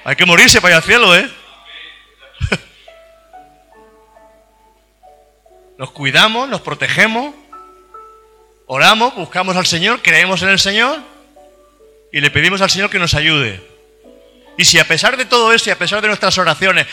Hay 0.05 0.15
que 0.15 0.25
morirse 0.25 0.61
para 0.61 0.75
ir 0.75 0.77
al 0.77 0.83
cielo, 0.83 1.15
¿eh? 1.15 1.29
nos 5.77 5.91
cuidamos, 5.91 6.47
nos 6.47 6.61
protegemos, 6.61 7.35
oramos, 8.65 9.13
buscamos 9.15 9.57
al 9.57 9.65
Señor, 9.65 10.01
creemos 10.01 10.41
en 10.41 10.49
el 10.49 10.59
Señor 10.59 10.99
y 12.13 12.21
le 12.21 12.31
pedimos 12.31 12.61
al 12.61 12.69
Señor 12.69 12.89
que 12.89 12.99
nos 12.99 13.13
ayude. 13.13 13.61
Y 14.57 14.65
si 14.65 14.79
a 14.79 14.87
pesar 14.87 15.17
de 15.17 15.25
todo 15.25 15.53
eso 15.53 15.69
y 15.69 15.73
a 15.73 15.77
pesar 15.77 16.01
de 16.01 16.07
nuestras 16.07 16.37
oraciones 16.37 16.87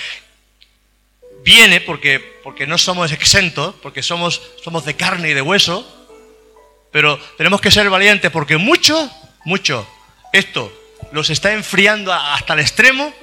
viene, 1.47 1.81
porque, 1.81 2.19
porque 2.43 2.67
no 2.67 2.77
somos 2.77 3.13
exentos, 3.13 3.77
porque 3.81 4.03
somos, 4.03 4.43
somos 4.65 4.85
de 4.85 4.97
carne 4.97 5.31
y 5.31 5.33
de 5.33 5.43
hueso, 5.43 5.87
pero 6.91 7.21
tenemos 7.39 7.61
que 7.61 7.71
ser 7.71 7.89
valientes 7.89 8.33
porque 8.33 8.57
mucho, 8.57 9.09
mucho, 9.45 9.89
esto 10.33 10.73
los 11.13 11.31
está 11.31 11.53
enfriando 11.53 12.13
hasta 12.13 12.55
el 12.55 12.59
extremo 12.59 13.15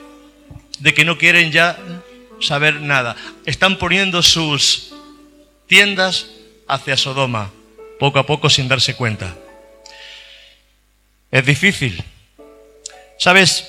de 0.79 0.93
que 0.93 1.03
no 1.03 1.17
quieren 1.17 1.51
ya 1.51 1.77
saber 2.39 2.79
nada. 2.79 3.17
Están 3.45 3.77
poniendo 3.77 4.23
sus, 4.23 4.93
tiendas 5.67 6.27
hacia 6.65 6.95
Sodoma, 6.95 7.51
poco 7.99 8.19
a 8.19 8.25
poco 8.25 8.49
sin 8.49 8.69
darse 8.69 8.95
cuenta. 8.95 9.35
Es 11.29 11.45
difícil. 11.45 12.01
¿Sabes? 13.19 13.67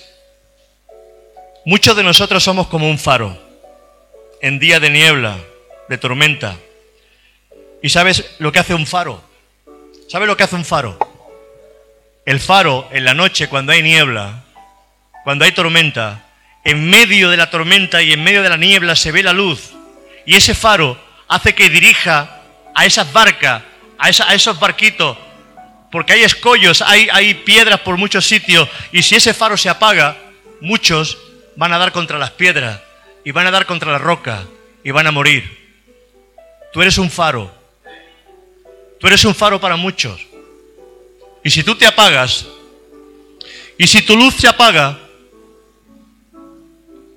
Muchos 1.65 1.97
de 1.97 2.05
nosotros 2.05 2.45
somos 2.45 2.69
como 2.69 2.89
un 2.89 3.01
faro 3.01 3.44
en 4.45 4.59
día 4.59 4.79
de 4.79 4.91
niebla, 4.91 5.39
de 5.89 5.97
tormenta. 5.97 6.59
¿Y 7.83 7.89
sabes 7.89 8.27
lo 8.41 8.53
que 8.53 8.59
hace 8.59 8.75
un 8.75 8.87
faro? 8.87 9.25
¿Sabes 10.07 10.29
lo 10.29 10.37
que 10.37 10.43
hace 10.43 10.55
un 10.55 10.67
faro? 10.67 10.99
El 12.27 12.41
faro 12.41 12.87
en 12.93 13.07
la 13.07 13.15
noche 13.15 13.49
cuando 13.49 13.73
hay 13.73 13.83
niebla, 13.83 14.45
cuando 15.25 15.47
hay 15.47 15.53
tormenta, 15.53 16.27
en 16.63 16.91
medio 16.91 17.31
de 17.31 17.39
la 17.39 17.49
tormenta 17.49 18.03
y 18.03 18.13
en 18.13 18.23
medio 18.23 18.43
de 18.43 18.51
la 18.51 18.59
niebla 18.59 18.97
se 18.97 19.13
ve 19.13 19.23
la 19.23 19.33
luz. 19.33 19.71
Y 20.27 20.37
ese 20.37 20.55
faro 20.55 21.01
hace 21.27 21.55
que 21.55 21.71
dirija 21.71 22.43
a 22.75 22.85
esas 22.85 23.11
barcas, 23.15 23.63
a, 23.97 24.11
esos 24.11 24.61
barquitos, 24.61 25.17
porque 25.91 26.13
hay 26.13 26.23
escollos, 26.23 26.83
hay 26.83 27.33
piedras 27.47 27.81
por 27.81 27.97
muchos 27.97 28.27
sitios, 28.27 28.69
y 28.93 29.03
si 29.03 29.17
ese 29.17 29.33
faro 29.33 29.57
se 29.57 29.71
apaga, 29.71 30.19
muchos 30.61 31.17
van 31.57 31.73
a 31.73 31.79
dar 31.79 31.93
contra 31.93 32.19
las 32.19 32.33
piedras, 32.33 32.79
y 33.25 33.33
van 33.33 33.47
a 33.47 33.51
dar 33.51 33.67
contra 33.67 33.91
la 33.91 33.99
roca, 33.99 34.45
y 34.83 34.91
van 34.91 35.07
a 35.07 35.11
morir. 35.11 35.65
Tú 36.73 36.83
eres 36.83 36.99
un 36.99 37.11
faro. 37.11 37.51
Tú 39.01 39.07
eres 39.07 39.25
un 39.25 39.35
faro 39.35 39.61
para 39.61 39.77
muchos. 39.77 40.27
Y 41.43 41.51
si 41.51 41.63
tú 41.63 41.75
te 41.75 41.87
apagas, 41.87 42.47
y 43.79 43.87
si 43.87 44.03
tu 44.03 44.17
luz 44.17 44.35
se 44.35 44.49
apaga, 44.49 44.99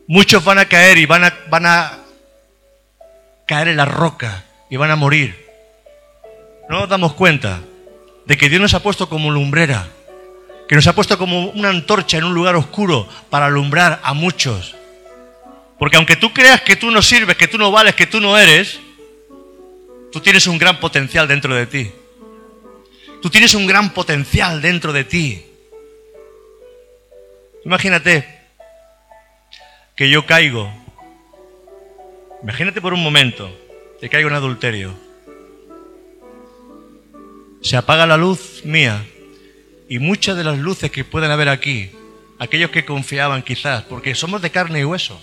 muchos 0.08 0.44
van 0.44 0.60
a 0.60 0.66
caer 0.66 0.98
y 0.98 1.06
van 1.06 1.26
a, 1.26 1.34
van 1.50 1.66
a 1.66 2.00
caer 3.46 3.70
en 3.70 3.78
la 3.78 3.86
roca 3.86 4.46
y 4.70 4.78
van 4.78 4.92
a 4.92 4.96
morir. 4.96 5.46
No 6.70 6.80
nos 6.80 6.90
damos 6.90 7.14
cuenta. 7.14 7.62
de 8.26 8.38
que 8.38 8.50
Dios 8.50 8.62
nos 8.62 8.74
ha 8.74 8.84
puesto 8.84 9.08
como 9.08 9.32
lumbrera, 9.32 9.88
que 10.68 10.76
nos 10.76 10.86
ha 10.88 10.94
puesto 10.94 11.18
como 11.18 11.50
una 11.52 11.70
antorcha 11.70 12.18
en 12.18 12.26
un 12.26 12.34
lugar 12.34 12.58
oscuro 12.58 13.08
para 13.30 13.46
alumbrar 13.46 14.02
a 14.04 14.14
muchos. 14.14 14.76
Porque 15.80 15.98
aunque 15.98 16.16
tú 16.16 16.34
creas 16.34 16.62
que 16.62 16.76
tú 16.76 16.92
no 16.92 17.02
sirves, 17.02 17.38
que 17.38 17.48
tú 17.48 17.58
no 17.58 17.72
vales, 17.72 17.96
que 17.96 18.08
tú 18.08 18.20
no 18.20 18.38
eres, 18.38 18.80
tú 20.12 20.20
tienes 20.20 20.48
un 20.48 20.58
gran 20.58 20.80
potencial 20.80 21.28
dentro 21.28 21.56
de 21.56 21.68
ti. 21.68 21.92
Tú 23.22 23.30
tienes 23.30 23.54
un 23.54 23.68
gran 23.68 23.94
potencial 23.94 24.62
dentro 24.62 24.94
de 24.94 25.04
ti. 25.04 25.44
Imagínate 27.66 28.26
que 29.96 30.10
yo 30.10 30.26
caigo. 30.26 30.72
Imagínate 32.44 32.82
por 32.82 32.94
un 32.94 33.04
momento 33.04 33.52
que 34.00 34.10
caigo 34.10 34.30
en 34.30 34.36
adulterio. 34.36 34.94
Se 37.62 37.76
apaga 37.76 38.06
la 38.06 38.18
luz 38.18 38.62
mía 38.64 39.04
y 39.90 40.00
muchas 40.00 40.38
de 40.38 40.44
las 40.44 40.58
luces 40.58 40.92
que 40.92 41.04
pueden 41.04 41.32
haber 41.32 41.50
aquí, 41.50 41.92
aquellos 42.40 42.70
que 42.72 42.86
confiaban 42.86 43.42
quizás, 43.42 43.84
porque 43.84 44.16
somos 44.16 44.42
de 44.42 44.52
carne 44.52 44.82
y 44.82 44.86
hueso, 44.86 45.20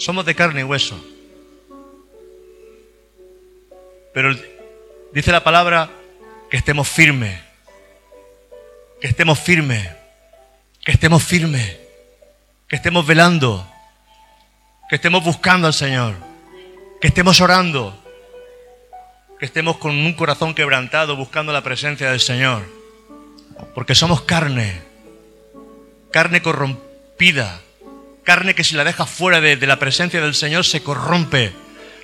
somos 0.00 0.24
de 0.24 0.34
carne 0.34 0.62
y 0.62 0.64
hueso. 0.64 0.98
Pero 4.14 4.34
dice 5.12 5.30
la 5.30 5.44
palabra 5.44 5.90
que 6.50 6.56
estemos 6.56 6.88
firmes, 6.88 7.38
que 9.00 9.08
estemos 9.08 9.38
firmes, 9.38 9.88
que 10.84 10.92
estemos 10.92 11.22
firmes, 11.22 11.76
que 12.66 12.76
estemos 12.76 13.06
velando, 13.06 13.70
que 14.88 14.96
estemos 14.96 15.22
buscando 15.22 15.66
al 15.66 15.74
Señor, 15.74 16.16
que 17.00 17.08
estemos 17.08 17.40
orando, 17.40 17.96
que 19.38 19.44
estemos 19.44 19.76
con 19.76 19.92
un 19.92 20.14
corazón 20.14 20.54
quebrantado 20.54 21.14
buscando 21.14 21.52
la 21.52 21.62
presencia 21.62 22.10
del 22.10 22.20
Señor. 22.20 22.62
Porque 23.74 23.94
somos 23.94 24.22
carne, 24.22 24.80
carne 26.10 26.40
corrompida, 26.40 27.60
carne 28.30 28.54
que 28.54 28.62
si 28.62 28.76
la 28.76 28.84
dejas 28.84 29.10
fuera 29.10 29.40
de, 29.40 29.56
la 29.66 29.80
presencia 29.80 30.20
del 30.20 30.36
Señor 30.36 30.64
se 30.64 30.84
corrompe. 30.84 31.52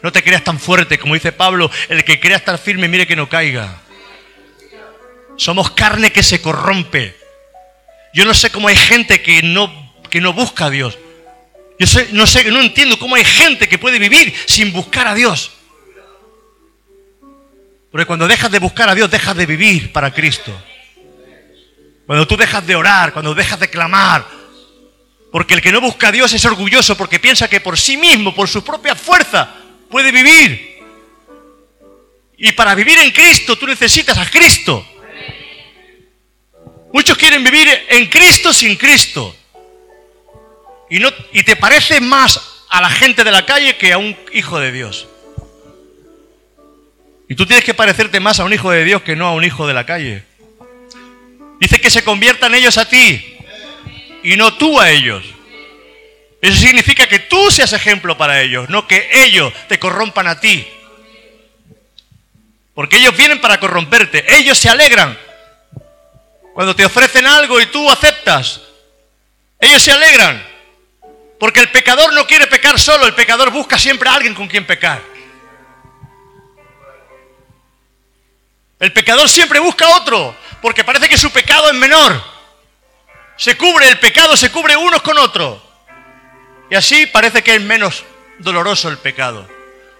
No 0.02 0.10
te 0.10 0.24
creas 0.24 0.42
tan 0.42 0.58
fuerte, 0.58 0.98
como 0.98 1.14
dice 1.14 1.30
Pablo, 1.30 1.70
el 1.88 2.02
que 2.02 2.18
crea 2.18 2.38
estar 2.38 2.58
firme, 2.58 2.88
mire 2.88 3.06
que 3.06 3.14
no 3.14 3.28
caiga. 3.28 3.80
Somos 5.36 5.70
carne 5.70 6.10
que 6.10 6.24
se 6.24 6.42
corrompe. 6.42 7.16
Yo 8.12 8.24
no 8.24 8.34
sé 8.34 8.50
cómo 8.50 8.66
hay 8.66 8.74
gente 8.74 9.22
que 9.22 9.40
no, 9.44 9.94
que 10.10 10.20
no 10.20 10.32
busca 10.32 10.64
a 10.64 10.70
Dios. 10.70 10.98
Yo 11.78 11.86
no 12.10 12.26
sé, 12.26 12.50
no 12.50 12.60
entiendo 12.60 12.98
cómo 12.98 13.14
hay 13.14 13.24
gente 13.24 13.68
que 13.68 13.78
puede 13.78 14.00
vivir 14.00 14.34
sin 14.46 14.72
buscar 14.72 15.06
a 15.06 15.14
Dios. 15.14 15.52
Porque 17.92 18.04
cuando 18.06 18.26
dejas 18.26 18.50
de 18.50 18.58
buscar 18.58 18.88
a 18.88 18.96
Dios, 18.96 19.08
dejas 19.12 19.36
de 19.36 19.46
vivir 19.46 19.92
para 19.92 20.12
Cristo. 20.12 20.52
Cuando 22.04 22.26
tú 22.26 22.36
dejas 22.36 22.66
de 22.66 22.74
orar, 22.74 23.12
cuando 23.12 23.32
dejas 23.32 23.60
de 23.60 23.70
clamar. 23.70 24.35
Porque 25.30 25.54
el 25.54 25.60
que 25.60 25.72
no 25.72 25.80
busca 25.80 26.08
a 26.08 26.12
Dios 26.12 26.32
es 26.32 26.44
orgulloso 26.44 26.96
porque 26.96 27.18
piensa 27.18 27.48
que 27.48 27.60
por 27.60 27.78
sí 27.78 27.96
mismo, 27.96 28.34
por 28.34 28.48
su 28.48 28.64
propia 28.64 28.94
fuerza, 28.94 29.54
puede 29.90 30.12
vivir. 30.12 30.76
Y 32.38 32.52
para 32.52 32.74
vivir 32.74 32.98
en 32.98 33.10
Cristo 33.10 33.56
tú 33.56 33.66
necesitas 33.66 34.16
a 34.18 34.30
Cristo. 34.30 34.86
Muchos 36.92 37.18
quieren 37.18 37.42
vivir 37.42 37.68
en 37.88 38.06
Cristo 38.06 38.52
sin 38.52 38.76
Cristo. 38.76 39.34
Y, 40.88 41.00
no, 41.00 41.10
y 41.32 41.42
te 41.42 41.56
parece 41.56 42.00
más 42.00 42.64
a 42.68 42.80
la 42.80 42.90
gente 42.90 43.24
de 43.24 43.32
la 43.32 43.44
calle 43.44 43.76
que 43.76 43.92
a 43.92 43.98
un 43.98 44.16
hijo 44.32 44.60
de 44.60 44.72
Dios. 44.72 45.08
Y 47.28 47.34
tú 47.34 47.44
tienes 47.44 47.64
que 47.64 47.74
parecerte 47.74 48.20
más 48.20 48.38
a 48.38 48.44
un 48.44 48.52
hijo 48.52 48.70
de 48.70 48.84
Dios 48.84 49.02
que 49.02 49.16
no 49.16 49.26
a 49.26 49.32
un 49.32 49.44
hijo 49.44 49.66
de 49.66 49.74
la 49.74 49.84
calle. 49.84 50.22
Dice 51.58 51.80
que 51.80 51.90
se 51.90 52.04
conviertan 52.04 52.54
ellos 52.54 52.78
a 52.78 52.88
ti 52.88 53.35
y 54.26 54.36
no 54.36 54.52
tú 54.54 54.80
a 54.80 54.90
ellos. 54.90 55.24
Eso 56.42 56.60
significa 56.60 57.06
que 57.06 57.20
tú 57.20 57.48
seas 57.48 57.72
ejemplo 57.72 58.18
para 58.18 58.40
ellos, 58.40 58.68
no 58.68 58.88
que 58.88 59.08
ellos 59.12 59.52
te 59.68 59.78
corrompan 59.78 60.26
a 60.26 60.40
ti. 60.40 60.66
Porque 62.74 62.96
ellos 62.96 63.16
vienen 63.16 63.40
para 63.40 63.60
corromperte. 63.60 64.36
Ellos 64.36 64.58
se 64.58 64.68
alegran 64.68 65.16
cuando 66.54 66.74
te 66.74 66.84
ofrecen 66.84 67.24
algo 67.24 67.60
y 67.60 67.66
tú 67.66 67.88
aceptas. 67.88 68.62
Ellos 69.60 69.80
se 69.80 69.92
alegran. 69.92 70.44
Porque 71.38 71.60
el 71.60 71.70
pecador 71.70 72.12
no 72.12 72.26
quiere 72.26 72.48
pecar 72.48 72.80
solo, 72.80 73.06
el 73.06 73.14
pecador 73.14 73.52
busca 73.52 73.78
siempre 73.78 74.08
a 74.08 74.14
alguien 74.14 74.34
con 74.34 74.48
quien 74.48 74.66
pecar. 74.66 75.00
El 78.80 78.92
pecador 78.92 79.28
siempre 79.28 79.60
busca 79.60 79.88
otro 79.90 80.36
porque 80.60 80.82
parece 80.82 81.08
que 81.08 81.16
su 81.16 81.30
pecado 81.30 81.68
es 81.68 81.74
menor. 81.74 82.35
Se 83.36 83.56
cubre 83.56 83.88
el 83.88 83.98
pecado, 83.98 84.36
se 84.36 84.50
cubre 84.50 84.76
unos 84.76 85.02
con 85.02 85.18
otros. 85.18 85.60
Y 86.70 86.74
así 86.74 87.06
parece 87.06 87.42
que 87.42 87.54
es 87.54 87.62
menos 87.62 88.04
doloroso 88.38 88.88
el 88.88 88.98
pecado. 88.98 89.48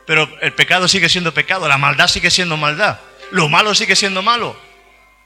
Pero 0.07 0.29
el 0.41 0.53
pecado 0.53 0.89
sigue 0.89 1.09
siendo 1.09 1.35
pecado, 1.35 1.69
la 1.69 1.79
maldad 1.79 2.09
sigue 2.09 2.31
siendo 2.31 2.57
maldad, 2.57 3.01
lo 3.33 3.49
malo 3.49 3.75
sigue 3.75 3.97
siendo 3.97 4.23
malo. 4.23 4.57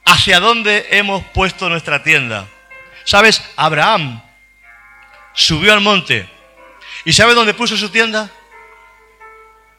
¿Hacia 0.06 0.40
dónde 0.40 0.88
hemos 0.90 1.22
puesto 1.34 1.68
nuestra 1.68 2.02
tienda? 2.02 2.48
¿Sabes? 3.04 3.42
Abraham 3.56 4.22
subió 5.34 5.72
al 5.72 5.80
monte. 5.80 6.28
¿Y 7.04 7.12
sabe 7.12 7.34
dónde 7.34 7.54
puso 7.54 7.76
su 7.76 7.90
tienda? 7.90 8.30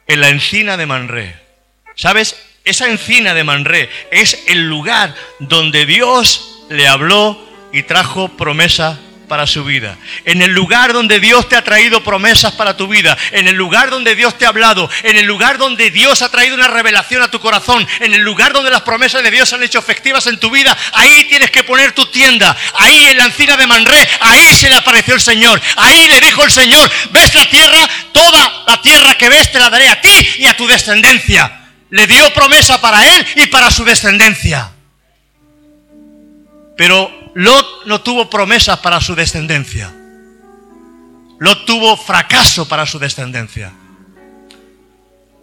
En 0.07 0.21
la 0.21 0.29
encina 0.29 0.77
de 0.77 0.85
Manré. 0.85 1.41
¿Sabes? 1.95 2.41
Esa 2.63 2.87
encina 2.87 3.33
de 3.33 3.43
Manré 3.43 3.89
es 4.11 4.43
el 4.47 4.67
lugar 4.67 5.15
donde 5.39 5.85
Dios 5.85 6.65
le 6.69 6.87
habló 6.87 7.50
y 7.71 7.83
trajo 7.83 8.29
promesa 8.29 8.99
para 9.31 9.47
su 9.47 9.63
vida. 9.63 9.97
En 10.25 10.41
el 10.41 10.51
lugar 10.51 10.91
donde 10.91 11.21
Dios 11.21 11.47
te 11.47 11.55
ha 11.55 11.63
traído 11.63 12.03
promesas 12.03 12.51
para 12.51 12.75
tu 12.75 12.89
vida. 12.89 13.17
En 13.31 13.47
el 13.47 13.55
lugar 13.55 13.89
donde 13.89 14.13
Dios 14.13 14.37
te 14.37 14.45
ha 14.45 14.49
hablado. 14.49 14.89
En 15.03 15.15
el 15.15 15.25
lugar 15.25 15.57
donde 15.57 15.89
Dios 15.89 16.21
ha 16.21 16.29
traído 16.29 16.55
una 16.55 16.67
revelación 16.67 17.21
a 17.21 17.31
tu 17.31 17.39
corazón. 17.39 17.87
En 18.01 18.13
el 18.13 18.19
lugar 18.21 18.51
donde 18.51 18.69
las 18.69 18.81
promesas 18.81 19.23
de 19.23 19.31
Dios 19.31 19.47
se 19.47 19.55
han 19.55 19.63
hecho 19.63 19.79
efectivas 19.79 20.27
en 20.27 20.37
tu 20.37 20.49
vida. 20.49 20.77
Ahí 20.91 21.23
tienes 21.29 21.49
que 21.49 21.63
poner 21.63 21.93
tu 21.93 22.05
tienda. 22.07 22.57
Ahí 22.73 23.05
en 23.07 23.17
la 23.17 23.25
encina 23.25 23.55
de 23.55 23.67
Manré. 23.67 24.05
Ahí 24.19 24.53
se 24.53 24.67
le 24.67 24.75
apareció 24.75 25.13
el 25.13 25.21
Señor. 25.21 25.61
Ahí 25.77 26.09
le 26.09 26.19
dijo 26.19 26.43
el 26.43 26.51
Señor, 26.51 26.91
ves 27.11 27.33
la 27.33 27.49
tierra, 27.49 27.89
toda 28.11 28.65
la 28.67 28.81
tierra 28.81 29.15
que 29.15 29.29
ves 29.29 29.49
te 29.49 29.59
la 29.59 29.69
daré 29.69 29.87
a 29.87 30.01
ti 30.01 30.27
y 30.39 30.47
a 30.47 30.57
tu 30.57 30.67
descendencia 30.67 31.59
le 31.91 32.07
dio 32.07 32.33
promesa 32.33 32.81
para 32.81 33.05
él 33.15 33.27
y 33.35 33.47
para 33.47 33.69
su 33.69 33.85
descendencia. 33.85 34.71
Pero 36.75 37.20
Lot 37.33 37.85
no 37.85 38.01
tuvo 38.01 38.29
promesas 38.29 38.79
para 38.79 38.99
su 38.99 39.15
descendencia. 39.15 39.93
Lot 41.39 41.65
tuvo 41.65 41.97
fracaso 41.97 42.67
para 42.67 42.85
su 42.85 42.99
descendencia. 42.99 43.71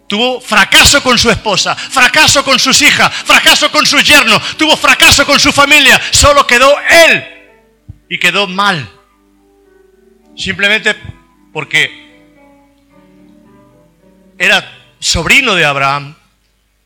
Tuvo 0.06 0.40
fracaso 0.40 1.02
con 1.02 1.18
su 1.18 1.30
esposa, 1.30 1.74
fracaso 1.74 2.42
con 2.42 2.58
sus 2.58 2.80
hijas, 2.80 3.12
fracaso 3.12 3.70
con 3.70 3.84
su 3.84 3.98
yerno, 3.98 4.40
tuvo 4.56 4.74
fracaso 4.76 5.26
con 5.26 5.38
su 5.38 5.52
familia. 5.52 6.00
Solo 6.12 6.46
quedó 6.46 6.74
él 7.08 7.24
y 8.08 8.18
quedó 8.18 8.46
mal. 8.46 8.88
Simplemente 10.34 10.96
porque 11.52 12.08
era 14.38 14.94
sobrino 14.98 15.54
de 15.54 15.64
Abraham 15.64 16.14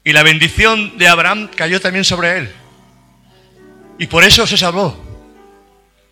y 0.02 0.12
la 0.12 0.22
bendición 0.22 0.98
de 0.98 1.06
Abraham 1.06 1.48
cayó 1.54 1.80
también 1.80 2.04
sobre 2.04 2.38
él. 2.38 2.61
Y 4.02 4.08
por 4.08 4.24
eso 4.24 4.44
se 4.48 4.56
salvó. 4.56 5.00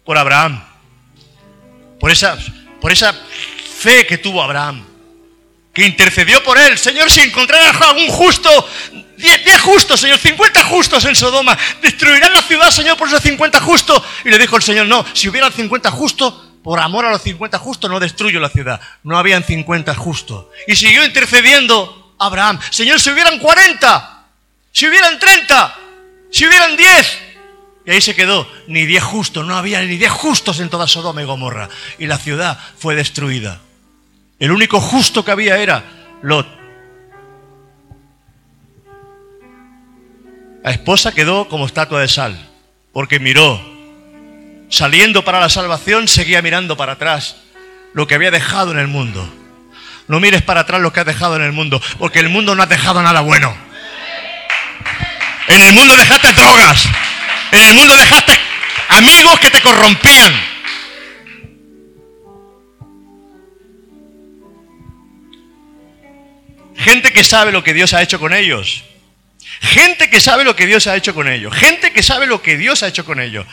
Por 0.05 0.16
Abraham. 0.16 0.62
Por 1.99 2.12
esa, 2.12 2.38
por 2.80 2.93
esa 2.93 3.12
fe 3.80 4.07
que 4.07 4.16
tuvo 4.16 4.41
Abraham. 4.41 4.86
Que 5.74 5.84
intercedió 5.84 6.41
por 6.45 6.57
él. 6.57 6.78
Señor, 6.78 7.11
si 7.11 7.18
encontrara 7.18 7.91
un 7.91 8.07
justo, 8.07 8.49
10 9.16 9.61
justos, 9.62 9.99
Señor, 9.99 10.18
50 10.18 10.64
justos 10.66 11.05
en 11.05 11.16
Sodoma. 11.16 11.59
Destruirán 11.82 12.32
la 12.32 12.43
ciudad, 12.43 12.70
Señor, 12.70 12.97
por 12.97 13.09
esos 13.09 13.22
50 13.22 13.59
justos. 13.59 14.01
Y 14.24 14.30
le 14.30 14.38
dijo 14.38 14.55
el 14.55 14.62
Señor, 14.62 14.86
no, 14.86 15.05
si 15.12 15.28
hubieran 15.28 15.53
50 15.53 15.91
justos, 15.91 16.32
por 16.62 16.78
amor 16.78 17.07
a 17.07 17.11
los 17.11 17.22
50 17.22 17.59
justos 17.59 17.91
no 17.91 17.99
destruyo 17.99 18.38
la 18.38 18.51
ciudad. 18.51 18.80
No 19.03 19.18
habían 19.18 19.43
50 19.43 19.97
justos. 19.97 20.47
Y 20.68 20.76
siguió 20.76 21.05
intercediendo 21.05 22.14
Abraham. 22.20 22.61
Señor, 22.70 23.01
si 23.01 23.11
hubieran 23.11 23.41
40, 23.41 24.26
si 24.70 24.86
hubieran 24.86 25.18
30, 25.18 25.76
si 26.30 26.47
hubieran 26.47 26.76
10. 26.76 27.30
Y 27.87 27.91
ahí 27.91 28.01
se 28.01 28.14
quedó, 28.14 28.47
ni 28.66 28.85
10 28.85 29.03
justos, 29.03 29.47
no 29.47 29.57
había 29.57 29.81
ni 29.81 29.97
10 29.97 30.11
justos 30.12 30.61
en 30.61 30.68
toda 30.68 30.87
Sodoma 30.87 31.22
y 31.22 31.24
Gomorra. 31.24 31.68
Y 31.99 32.07
la 32.07 32.18
ciudad 32.18 32.59
fue 32.78 32.95
destruida. 32.95 33.61
El 34.39 34.53
único 34.53 34.81
justo 34.81 35.24
que 35.24 35.31
había 35.31 35.57
era 35.59 35.85
Lot. 36.22 36.47
La 40.62 40.70
esposa 40.70 41.12
quedó 41.12 41.49
como 41.49 41.66
estatua 41.66 42.03
de 42.03 42.09
sal, 42.09 42.49
porque 42.93 43.18
miró, 43.18 43.61
saliendo 44.68 45.24
para 45.24 45.41
la 45.41 45.49
salvación, 45.49 46.07
seguía 46.07 46.43
mirando 46.43 46.76
para 46.76 46.93
atrás 46.93 47.37
lo 47.95 48.07
que 48.07 48.14
había 48.14 48.31
dejado 48.31 48.72
en 48.72 48.78
el 48.78 48.87
mundo. 48.87 49.26
No 50.07 50.20
mires 50.20 50.43
para 50.43 50.61
atrás 50.61 50.81
lo 50.81 50.93
que 50.93 51.01
has 51.01 51.07
dejado 51.07 51.37
en 51.37 51.43
el 51.43 51.53
mundo, 51.53 51.81
porque 51.99 52.18
el 52.18 52.28
mundo 52.28 52.55
no 52.55 52.62
ha 52.62 52.66
dejado 52.66 53.03
nada 53.03 53.20
bueno. 53.20 53.57
En 55.49 55.62
el 55.62 55.72
mundo 55.72 55.97
dejaste 55.97 56.33
drogas. 56.33 56.89
En 57.53 57.63
el 57.63 57.75
mundo 57.75 57.97
dejaste 57.97 58.33
amigos 58.89 59.41
que 59.41 59.51
te 59.51 59.61
corrompían. 59.61 60.33
Gente 66.77 67.13
que 67.13 67.25
sabe 67.25 67.53
lo 67.53 67.63
que 67.63 67.75
Dios 67.75 67.93
ha 67.93 68.03
hecho 68.03 68.19
con 68.19 68.33
ellos. 68.33 68.85
Gente 69.61 70.09
que 70.09 70.21
sabe 70.21 70.45
lo 70.45 70.57
que 70.57 70.67
Dios 70.67 70.87
ha 70.87 70.97
hecho 70.97 71.15
con 71.15 71.29
ellos. 71.29 71.55
Gente 71.55 71.93
que 71.93 72.03
sabe 72.03 72.27
lo 72.27 72.41
que 72.41 72.57
Dios 72.57 72.83
ha 72.83 72.89
hecho 72.89 73.05
con 73.05 73.21
ellos. 73.21 73.47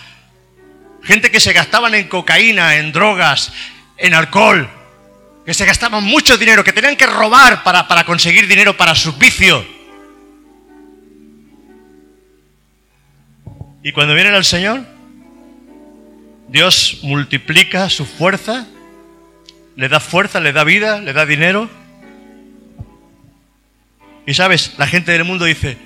Gente 1.03 1.31
que 1.31 1.39
se 1.39 1.53
gastaban 1.53 1.95
en 1.95 2.07
cocaína, 2.07 2.75
en 2.75 2.91
drogas, 2.91 3.51
en 3.97 4.13
alcohol. 4.13 4.69
Que 5.45 5.53
se 5.53 5.65
gastaban 5.65 6.03
mucho 6.03 6.37
dinero, 6.37 6.63
que 6.63 6.73
tenían 6.73 6.95
que 6.95 7.05
robar 7.05 7.63
para, 7.63 7.87
para 7.87 8.05
conseguir 8.05 8.47
dinero 8.47 8.77
para 8.77 8.95
sus 8.95 9.17
vicios. 9.17 9.65
Y 13.87 13.93
cuando 13.93 14.13
vienen 14.15 14.33
al 14.33 14.43
Señor, 14.43 14.85
Dios 16.49 16.99
multiplica 17.03 17.89
su 17.89 18.05
fuerza, 18.05 18.67
le 19.77 19.87
da 19.87 20.01
fuerza, 20.01 20.41
le 20.41 20.51
da 20.51 20.65
vida, 20.65 20.99
le 20.99 21.13
da 21.13 21.25
dinero. 21.25 21.69
Y 24.25 24.33
sabes, 24.33 24.73
la 24.77 24.87
gente 24.87 25.13
del 25.13 25.23
mundo 25.23 25.45
dice, 25.45 25.77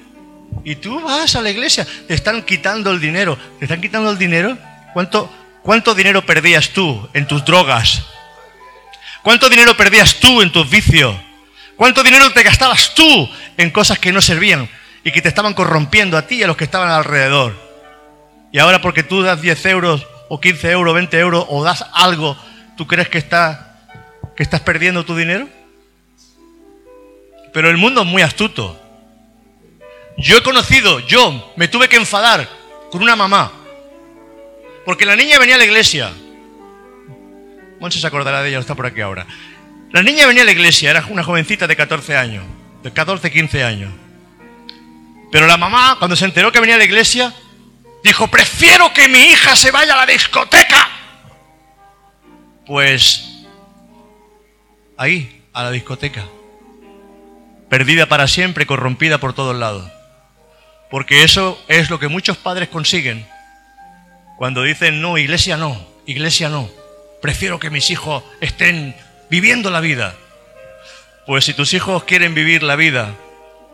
y 0.64 0.78
tú 0.78 1.00
vas 1.00 1.36
a 1.36 1.44
la 1.44 1.52
iglesia, 1.52 1.86
te 2.08 2.16
están 2.16 2.42
quitando 2.42 2.90
el 2.90 3.00
dinero. 3.00 3.38
¿Te 3.60 3.66
están 3.66 3.82
quitando 3.82 4.10
el 4.10 4.18
dinero? 4.18 4.58
¿Cuánto, 4.94 5.32
cuánto 5.62 5.94
dinero 5.94 6.26
perdías 6.26 6.70
tú 6.70 7.08
en 7.14 7.28
tus 7.28 7.46
drogas? 7.46 8.04
¿Cuánto 9.22 9.48
dinero 9.48 9.78
perdías 9.78 10.16
tú 10.16 10.42
en 10.42 10.52
tus 10.52 10.68
vicios? 10.68 11.16
¿Cuánto 11.76 12.02
dinero 12.02 12.34
te 12.34 12.42
gastabas 12.42 12.96
tú 12.96 13.30
en 13.58 13.70
cosas 13.70 14.00
que 14.00 14.12
no 14.12 14.22
servían 14.22 14.68
y 15.04 15.12
que 15.12 15.22
te 15.22 15.30
estaban 15.30 15.54
corrompiendo 15.54 16.18
a 16.18 16.26
ti 16.26 16.38
y 16.38 16.44
a 16.44 16.48
los 16.48 16.58
que 16.58 16.64
estaban 16.64 16.90
alrededor? 16.90 17.71
Y 18.52 18.60
ahora 18.60 18.82
porque 18.82 19.04
tú 19.04 19.22
das 19.22 19.42
10 19.42 19.66
euros 19.68 20.08
o 20.30 20.40
15 20.40 20.72
euros, 20.72 20.94
20 20.94 21.20
euros 21.20 21.46
o 21.50 21.64
das 21.64 21.86
algo, 21.94 22.38
¿tú 22.78 22.86
crees 22.88 23.10
que, 23.10 23.18
está, 23.18 23.80
que 24.36 24.44
estás 24.44 24.62
perdiendo 24.62 25.06
tu 25.06 25.16
dinero? 25.16 25.48
Pero 27.54 27.70
el 27.70 27.78
mundo 27.78 28.02
es 28.02 28.08
muy 28.08 28.22
astuto. 28.22 28.80
Yo 30.18 30.38
he 30.38 30.44
conocido, 30.44 31.00
yo 31.00 31.54
me 31.56 31.68
tuve 31.68 31.88
que 31.90 31.96
enfadar 31.96 32.48
con 32.92 33.02
una 33.02 33.16
mamá. 33.16 33.52
Porque 34.86 35.06
la 35.06 35.16
niña 35.16 35.40
venía 35.40 35.56
a 35.56 35.58
la 35.58 35.66
iglesia. 35.66 36.12
Monse 37.80 38.00
se 38.00 38.08
acordará 38.08 38.42
de 38.42 38.50
ella, 38.50 38.60
está 38.60 38.76
por 38.76 38.86
aquí 38.86 39.02
ahora. 39.02 39.26
La 39.92 40.04
niña 40.04 40.28
venía 40.28 40.44
a 40.44 40.46
la 40.46 40.52
iglesia, 40.52 40.92
era 40.92 41.06
una 41.10 41.24
jovencita 41.24 41.68
de 41.68 41.76
14 41.76 42.16
años, 42.16 42.46
de 42.84 42.92
14, 42.92 43.32
15 43.32 43.64
años. 43.64 43.92
Pero 45.32 45.48
la 45.48 45.58
mamá, 45.58 45.96
cuando 45.98 46.16
se 46.16 46.26
enteró 46.26 46.52
que 46.52 46.60
venía 46.60 46.76
a 46.76 46.78
la 46.78 46.84
iglesia, 46.84 47.34
dijo, 48.04 48.28
prefiero 48.28 48.94
que 48.94 49.08
mi 49.08 49.20
hija 49.26 49.56
se 49.56 49.72
vaya 49.72 49.94
a 49.94 49.98
la 49.98 50.06
discoteca. 50.06 50.90
Pues 52.66 53.46
ahí, 54.98 55.44
a 55.54 55.64
la 55.64 55.72
discoteca. 55.72 56.26
Perdida 57.70 58.06
para 58.06 58.28
siempre, 58.28 58.66
corrompida 58.66 59.18
por 59.18 59.34
todos 59.34 59.56
lados. 59.56 59.90
Porque 60.90 61.24
eso 61.24 61.64
es 61.68 61.90
lo 61.90 62.00
que 62.00 62.10
muchos 62.10 62.38
padres 62.38 62.70
consiguen 62.70 63.26
cuando 64.38 64.64
dicen, 64.64 65.02
no, 65.02 65.18
iglesia 65.18 65.56
no, 65.56 65.88
iglesia 66.06 66.50
no. 66.50 66.70
Prefiero 67.22 67.60
que 67.60 67.70
mis 67.70 67.92
hijos 67.92 68.24
estén 68.42 68.96
viviendo 69.30 69.70
la 69.70 69.80
vida. 69.80 70.16
Pues 71.28 71.46
si 71.46 71.54
tus 71.54 71.74
hijos 71.74 72.04
quieren 72.04 72.34
vivir 72.34 72.64
la 72.64 72.76
vida, 72.76 73.16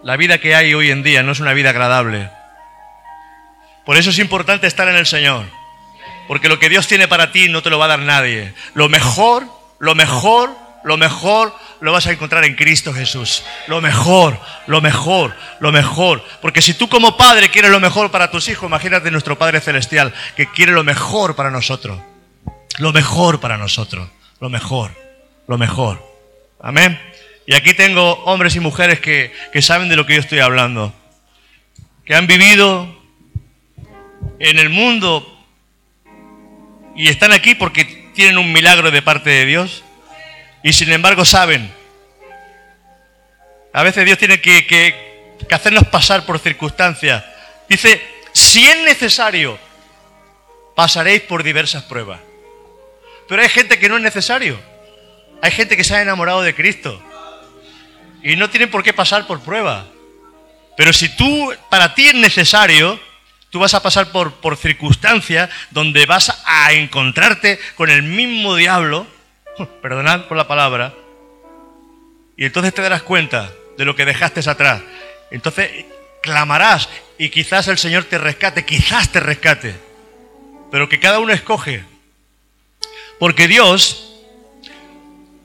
la 0.03 0.17
vida 0.17 0.37
que 0.37 0.55
hay 0.55 0.73
hoy 0.73 0.91
en 0.91 1.03
día 1.03 1.23
no 1.23 1.31
es 1.31 1.39
una 1.39 1.53
vida 1.53 1.69
agradable. 1.69 2.29
Por 3.87 3.95
eso 3.95 4.09
es 4.09 4.19
importante 4.19 4.67
estar 4.67 4.89
en 4.89 4.97
el 4.97 5.05
Señor. 5.05 5.45
Porque 6.27 6.49
lo 6.49 6.59
que 6.59 6.67
Dios 6.67 6.87
tiene 6.87 7.07
para 7.07 7.31
ti 7.31 7.47
no 7.47 7.63
te 7.63 7.69
lo 7.69 7.79
va 7.79 7.85
a 7.85 7.87
dar 7.87 7.99
nadie. 7.99 8.53
Lo 8.73 8.89
mejor, 8.89 9.47
lo 9.79 9.95
mejor, 9.95 10.53
lo 10.83 10.97
mejor 10.97 11.55
lo 11.79 11.93
vas 11.93 12.05
a 12.05 12.11
encontrar 12.11 12.43
en 12.43 12.55
Cristo 12.55 12.93
Jesús. 12.93 13.45
Lo 13.67 13.79
mejor, 13.79 14.37
lo 14.65 14.81
mejor, 14.81 15.33
lo 15.61 15.71
mejor. 15.71 16.21
Porque 16.41 16.61
si 16.61 16.73
tú 16.73 16.89
como 16.89 17.15
padre 17.15 17.49
quieres 17.49 17.71
lo 17.71 17.79
mejor 17.79 18.11
para 18.11 18.29
tus 18.29 18.49
hijos, 18.49 18.67
imagínate 18.67 19.09
nuestro 19.09 19.37
Padre 19.37 19.61
Celestial 19.61 20.13
que 20.35 20.51
quiere 20.51 20.73
lo 20.73 20.83
mejor 20.83 21.37
para 21.37 21.49
nosotros. 21.49 21.97
Lo 22.79 22.91
mejor 22.91 23.39
para 23.39 23.57
nosotros. 23.57 24.09
Lo 24.41 24.49
mejor, 24.49 24.91
lo 25.47 25.57
mejor. 25.57 26.05
Amén. 26.59 26.99
Y 27.45 27.55
aquí 27.55 27.73
tengo 27.73 28.21
hombres 28.25 28.53
y 28.57 28.59
mujeres 28.59 28.99
que, 28.99 29.31
que 29.53 29.61
saben 29.61 29.87
de 29.87 29.95
lo 29.95 30.05
que 30.05 30.15
yo 30.15 30.19
estoy 30.19 30.39
hablando. 30.39 30.93
Que 32.03 32.15
han 32.15 32.27
vivido 32.27 32.96
en 34.39 34.59
el 34.59 34.69
mundo 34.69 35.33
y 36.95 37.09
están 37.09 37.31
aquí 37.31 37.55
porque 37.55 37.85
tienen 38.13 38.37
un 38.37 38.51
milagro 38.51 38.91
de 38.91 39.01
parte 39.01 39.29
de 39.29 39.45
Dios 39.45 39.83
y 40.63 40.73
sin 40.73 40.91
embargo 40.91 41.25
saben. 41.25 41.71
A 43.73 43.83
veces 43.83 44.05
Dios 44.05 44.17
tiene 44.17 44.41
que, 44.41 44.65
que, 44.65 44.95
hacernos 45.53 45.87
pasar 45.87 46.25
por 46.25 46.39
circunstancias. 46.39 47.23
Dice, 47.69 48.01
si 48.33 48.65
es 48.65 48.79
necesario, 48.79 49.59
pasaréis 50.75 51.21
por 51.21 51.43
diversas 51.43 51.83
pruebas. 51.83 52.19
Pero 53.27 53.41
hay 53.41 53.49
gente 53.49 53.77
que 53.77 53.89
no 53.89 53.97
es 53.97 54.01
necesario. 54.01 54.59
Hay 55.41 55.51
gente 55.51 55.77
que 55.77 55.83
se 55.83 55.95
ha 55.95 56.01
enamorado 56.01 56.41
de 56.41 56.55
Cristo. 56.55 57.01
Y 58.23 58.35
no 58.35 58.49
tienen 58.49 58.71
por 58.71 58.83
qué 58.83 58.93
pasar 58.93 59.27
por 59.27 59.41
pruebas. 59.41 59.85
Pero 60.75 60.91
si 60.93 61.09
tú, 61.09 61.53
para 61.69 61.93
ti 61.93 62.07
es 62.07 62.15
necesario, 62.15 62.99
tú 63.49 63.59
vas 63.59 63.73
a 63.73 63.81
pasar 63.81 64.11
por, 64.11 64.33
por 64.35 64.57
circunstancias 64.57 65.49
donde 65.71 66.05
vas 66.05 66.41
a 66.45 66.73
encontrarte 66.73 67.59
con 67.75 67.89
el 67.89 68.03
mismo 68.03 68.55
diablo 68.55 69.07
perdonad 69.65 70.25
por 70.25 70.37
la 70.37 70.47
palabra, 70.47 70.93
y 72.35 72.45
entonces 72.45 72.73
te 72.73 72.81
darás 72.81 73.01
cuenta 73.01 73.51
de 73.77 73.85
lo 73.85 73.95
que 73.95 74.05
dejaste 74.05 74.47
atrás. 74.49 74.81
Entonces 75.31 75.85
clamarás 76.21 76.87
y 77.17 77.29
quizás 77.29 77.67
el 77.67 77.77
Señor 77.77 78.03
te 78.05 78.17
rescate, 78.17 78.65
quizás 78.65 79.11
te 79.11 79.19
rescate, 79.19 79.75
pero 80.71 80.87
que 80.87 80.99
cada 80.99 81.19
uno 81.19 81.33
escoge. 81.33 81.83
Porque 83.19 83.47
Dios, 83.47 84.13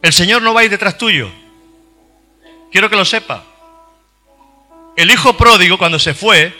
el 0.02 0.12
Señor 0.12 0.42
no 0.42 0.52
va 0.52 0.60
a 0.60 0.64
ir 0.64 0.70
detrás 0.70 0.98
tuyo. 0.98 1.30
Quiero 2.70 2.90
que 2.90 2.96
lo 2.96 3.04
sepa. 3.04 3.44
El 4.96 5.10
hijo 5.10 5.36
pródigo 5.38 5.78
cuando 5.78 5.98
se 5.98 6.12
fue, 6.12 6.54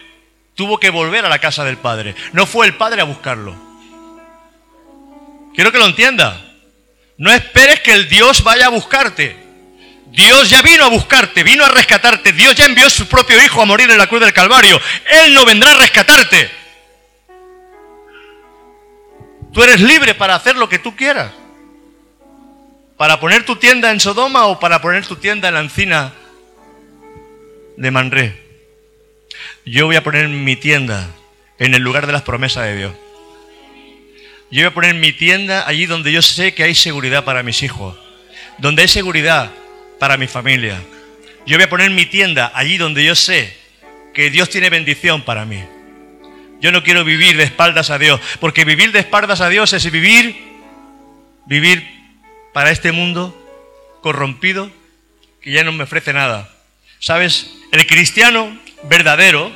tuvo 0.55 0.79
que 0.79 0.91
volver 0.91 1.25
a 1.25 1.29
la 1.29 1.39
casa 1.39 1.65
del 1.65 1.77
padre. 1.77 2.15
No 2.33 2.47
fue 2.47 2.67
el 2.67 2.75
padre 2.75 3.01
a 3.01 3.05
buscarlo. 3.05 3.55
Quiero 5.55 5.73
que 5.73 5.79
lo 5.79 5.87
entienda. 5.87 6.41
No 7.19 7.33
esperes 7.33 7.81
que 7.81 7.93
el 7.93 8.09
Dios 8.09 8.43
vaya 8.43 8.67
a 8.67 8.71
buscarte. 8.71 9.37
Dios 10.07 10.51
ya 10.51 10.61
vino 10.61 10.85
a 10.85 10.89
buscarte, 10.89 11.43
vino 11.43 11.65
a 11.65 11.69
rescatarte. 11.69 12.33
Dios 12.33 12.55
ya 12.55 12.67
envió 12.67 12.87
a 12.87 12.91
su 12.91 13.07
propio 13.07 13.43
Hijo 13.43 13.63
a 13.63 13.65
morir 13.65 13.91
en 13.91 13.99
la 13.99 14.07
cruz 14.07 14.21
del 14.21 14.33
Calvario. 14.33 14.81
Él 15.09 15.33
no 15.35 15.45
vendrá 15.45 15.73
a 15.73 15.79
rescatarte. 15.79 16.51
Tú 19.53 19.63
eres 19.63 19.81
libre 19.81 20.15
para 20.15 20.35
hacer 20.35 20.57
lo 20.57 20.69
que 20.69 20.79
tú 20.79 20.97
quieras. 20.97 21.33
Para 22.97 23.21
poner 23.21 23.45
tu 23.45 23.57
tienda 23.57 23.91
en 23.91 24.01
Sodoma 24.01 24.47
o 24.47 24.59
para 24.59 24.81
poner 24.81 25.07
tu 25.07 25.17
tienda 25.17 25.49
en 25.49 25.55
la 25.55 25.61
encina 25.61 26.13
de 27.77 27.91
Manré. 27.91 28.42
Yo 29.65 29.87
voy 29.87 29.95
a 29.97 30.03
poner 30.03 30.29
mi 30.29 30.57
tienda 30.57 31.09
en 31.59 31.75
el 31.75 31.83
lugar 31.83 32.07
de 32.07 32.13
las 32.13 32.23
promesas 32.23 32.65
de 32.65 32.77
Dios. 32.77 32.93
Yo 34.51 34.61
voy 34.61 34.65
a 34.65 34.75
poner 34.75 34.95
mi 34.97 35.13
tienda 35.13 35.67
allí 35.67 35.87
donde 35.87 36.11
yo 36.13 36.21
sé 36.21 36.53
que 36.53 36.65
hay 36.65 36.75
seguridad 36.75 37.25
para 37.25 37.45
mis 37.45 37.63
hijos, 37.63 37.97
donde 38.59 38.83
hay 38.83 38.89
seguridad 38.89 39.53
para 40.01 40.17
mi 40.17 40.27
familia. 40.27 40.83
Yo 41.47 41.57
voy 41.57 41.65
a 41.65 41.71
poner 41.71 41.91
mi 41.91 42.07
tienda 42.07 42.51
allí 42.55 42.77
donde 42.77 43.05
yo 43.05 43.15
sé 43.15 43.57
que 44.13 44.31
Dios 44.31 44.51
tiene 44.51 44.69
bendición 44.69 45.23
para 45.23 45.45
mí. 45.45 45.63
Yo 46.61 46.73
no 46.73 46.83
quiero 46.83 47.05
vivir 47.05 47.37
de 47.37 47.45
espaldas 47.45 47.91
a 47.91 47.99
Dios, 47.99 48.21
porque 48.41 48.65
vivir 48.65 48.91
de 48.93 48.99
espaldas 48.99 49.41
a 49.41 49.49
Dios 49.49 49.73
es 49.73 49.91
vivir, 49.91 50.37
vivir 51.47 51.89
para 52.53 52.73
este 52.73 52.91
mundo 52.91 53.39
corrompido 54.03 54.71
que 55.41 55.53
ya 55.53 55.63
no 55.63 55.73
me 55.73 55.85
ofrece 55.85 56.13
nada. 56.13 56.53
¿Sabes? 56.99 57.55
El 57.73 57.87
cristiano 57.87 58.62
verdadero, 58.85 59.53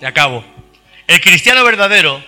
y 0.00 0.04
acabo, 0.04 0.44
el 1.06 1.20
cristiano 1.20 1.64
verdadero 1.64 2.22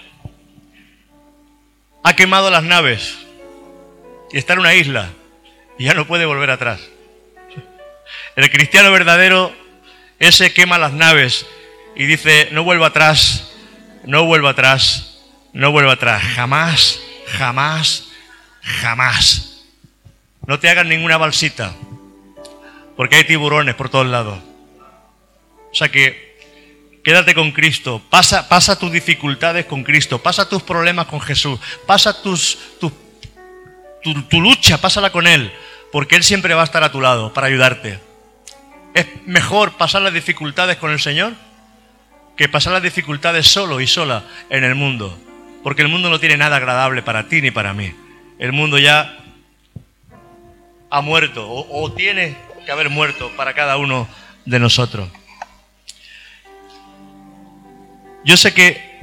ha 2.02 2.14
quemado 2.14 2.50
las 2.50 2.62
naves 2.62 3.18
y 4.32 4.38
está 4.38 4.54
en 4.54 4.60
una 4.60 4.74
isla 4.74 5.10
y 5.78 5.84
ya 5.84 5.94
no 5.94 6.06
puede 6.06 6.26
volver 6.26 6.50
atrás. 6.50 6.80
El 8.36 8.50
cristiano 8.50 8.90
verdadero, 8.90 9.52
ese 10.18 10.52
quema 10.52 10.78
las 10.78 10.92
naves 10.92 11.46
y 11.94 12.04
dice, 12.06 12.48
no 12.52 12.64
vuelvo 12.64 12.84
atrás, 12.84 13.52
no 14.04 14.24
vuelvo 14.24 14.48
atrás, 14.48 15.20
no 15.52 15.72
vuelvo 15.72 15.90
atrás, 15.90 16.22
jamás, 16.22 17.00
jamás, 17.26 18.08
jamás. 18.62 19.64
No 20.46 20.58
te 20.58 20.68
hagan 20.68 20.88
ninguna 20.88 21.16
balsita, 21.16 21.74
porque 22.96 23.16
hay 23.16 23.24
tiburones 23.24 23.74
por 23.74 23.88
todos 23.88 24.06
lados. 24.06 24.49
O 25.70 25.74
sea 25.74 25.88
que 25.88 26.30
Quédate 27.02 27.34
con 27.34 27.50
Cristo, 27.52 28.02
pasa, 28.10 28.48
pasa 28.48 28.78
tus 28.78 28.92
dificultades 28.92 29.64
con 29.64 29.82
Cristo, 29.82 30.18
pasa 30.18 30.48
tus 30.48 30.62
problemas 30.62 31.06
con 31.06 31.20
Jesús, 31.20 31.58
pasa 31.86 32.22
tus, 32.22 32.58
tu, 32.78 32.92
tu 34.28 34.40
lucha, 34.40 34.78
pásala 34.78 35.10
con 35.10 35.26
Él, 35.26 35.50
porque 35.92 36.16
Él 36.16 36.22
siempre 36.22 36.52
va 36.52 36.60
a 36.60 36.64
estar 36.64 36.84
a 36.84 36.92
tu 36.92 37.00
lado 37.00 37.32
para 37.32 37.46
ayudarte. 37.46 37.98
Es 38.92 39.06
mejor 39.24 39.78
pasar 39.78 40.02
las 40.02 40.12
dificultades 40.12 40.76
con 40.76 40.90
el 40.90 41.00
Señor 41.00 41.32
que 42.36 42.48
pasar 42.48 42.74
las 42.74 42.82
dificultades 42.82 43.46
solo 43.46 43.80
y 43.80 43.86
sola 43.86 44.24
en 44.50 44.64
el 44.64 44.74
mundo, 44.74 45.18
porque 45.62 45.82
el 45.82 45.88
mundo 45.88 46.10
no 46.10 46.20
tiene 46.20 46.36
nada 46.36 46.56
agradable 46.56 47.02
para 47.02 47.28
ti 47.28 47.40
ni 47.40 47.50
para 47.50 47.72
mí. 47.72 47.94
El 48.38 48.52
mundo 48.52 48.78
ya 48.78 49.16
ha 50.90 51.00
muerto 51.00 51.46
o 51.48 51.92
tiene 51.92 52.36
que 52.66 52.72
haber 52.72 52.90
muerto 52.90 53.30
para 53.36 53.54
cada 53.54 53.78
uno 53.78 54.06
de 54.44 54.58
nosotros. 54.58 55.08
Yo 58.24 58.36
sé 58.36 58.52
que 58.52 59.00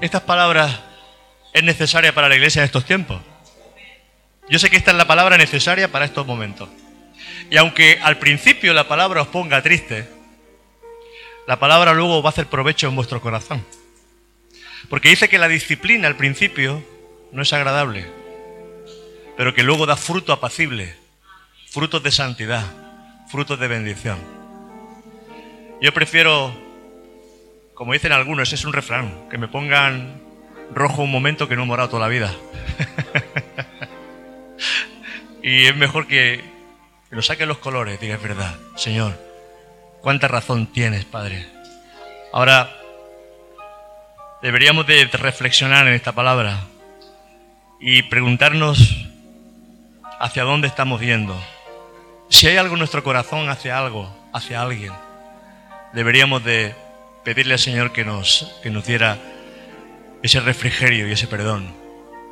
estas 0.00 0.22
palabras 0.22 0.80
es 1.52 1.62
necesaria 1.62 2.14
para 2.14 2.28
la 2.28 2.36
iglesia 2.36 2.62
de 2.62 2.66
estos 2.66 2.84
tiempos. 2.84 3.20
Yo 4.48 4.58
sé 4.58 4.70
que 4.70 4.76
esta 4.76 4.92
es 4.92 4.96
la 4.96 5.06
palabra 5.06 5.36
necesaria 5.36 5.92
para 5.92 6.06
estos 6.06 6.26
momentos. 6.26 6.68
Y 7.50 7.56
aunque 7.56 7.98
al 8.02 8.18
principio 8.18 8.72
la 8.72 8.88
palabra 8.88 9.22
os 9.22 9.28
ponga 9.28 9.62
triste, 9.62 10.08
la 11.46 11.58
palabra 11.58 11.92
luego 11.92 12.22
va 12.22 12.30
a 12.30 12.32
hacer 12.32 12.46
provecho 12.46 12.88
en 12.88 12.96
vuestro 12.96 13.20
corazón. 13.20 13.64
Porque 14.88 15.10
dice 15.10 15.28
que 15.28 15.38
la 15.38 15.48
disciplina 15.48 16.08
al 16.08 16.16
principio 16.16 16.82
no 17.32 17.42
es 17.42 17.52
agradable, 17.52 18.06
pero 19.36 19.54
que 19.54 19.62
luego 19.62 19.84
da 19.84 19.96
fruto 19.96 20.32
apacible, 20.32 20.94
frutos 21.66 22.02
de 22.02 22.10
santidad, 22.10 22.64
frutos 23.30 23.60
de 23.60 23.68
bendición. 23.68 24.18
Yo 25.82 25.92
prefiero 25.92 26.67
como 27.78 27.92
dicen 27.92 28.10
algunos, 28.10 28.52
es 28.52 28.64
un 28.64 28.72
refrán, 28.72 29.28
que 29.30 29.38
me 29.38 29.46
pongan 29.46 30.20
rojo 30.74 31.02
un 31.02 31.12
momento 31.12 31.46
que 31.46 31.54
no 31.54 31.62
he 31.62 31.66
morado 31.66 31.90
toda 31.90 32.02
la 32.02 32.08
vida. 32.08 32.34
y 35.44 35.64
es 35.64 35.76
mejor 35.76 36.08
que 36.08 36.42
lo 37.10 37.22
saquen 37.22 37.46
los 37.46 37.58
colores, 37.58 38.00
diga 38.00 38.16
es 38.16 38.22
verdad, 38.22 38.52
Señor, 38.74 39.16
cuánta 40.00 40.26
razón 40.26 40.66
tienes, 40.66 41.04
Padre. 41.04 41.46
Ahora, 42.32 42.68
deberíamos 44.42 44.84
de 44.88 45.04
reflexionar 45.12 45.86
en 45.86 45.94
esta 45.94 46.10
palabra 46.10 46.64
y 47.78 48.02
preguntarnos 48.02 49.06
hacia 50.18 50.42
dónde 50.42 50.66
estamos 50.66 51.00
yendo. 51.00 51.40
Si 52.28 52.48
hay 52.48 52.56
algo 52.56 52.74
en 52.74 52.80
nuestro 52.80 53.04
corazón 53.04 53.48
hacia 53.48 53.78
algo, 53.78 54.12
hacia 54.32 54.62
alguien, 54.62 54.92
deberíamos 55.92 56.42
de 56.42 56.74
pedirle 57.28 57.52
al 57.52 57.58
Señor 57.58 57.92
que 57.92 58.06
nos, 58.06 58.50
que 58.62 58.70
nos 58.70 58.86
diera 58.86 59.18
ese 60.22 60.40
refrigerio 60.40 61.06
y 61.06 61.12
ese 61.12 61.26
perdón 61.26 61.74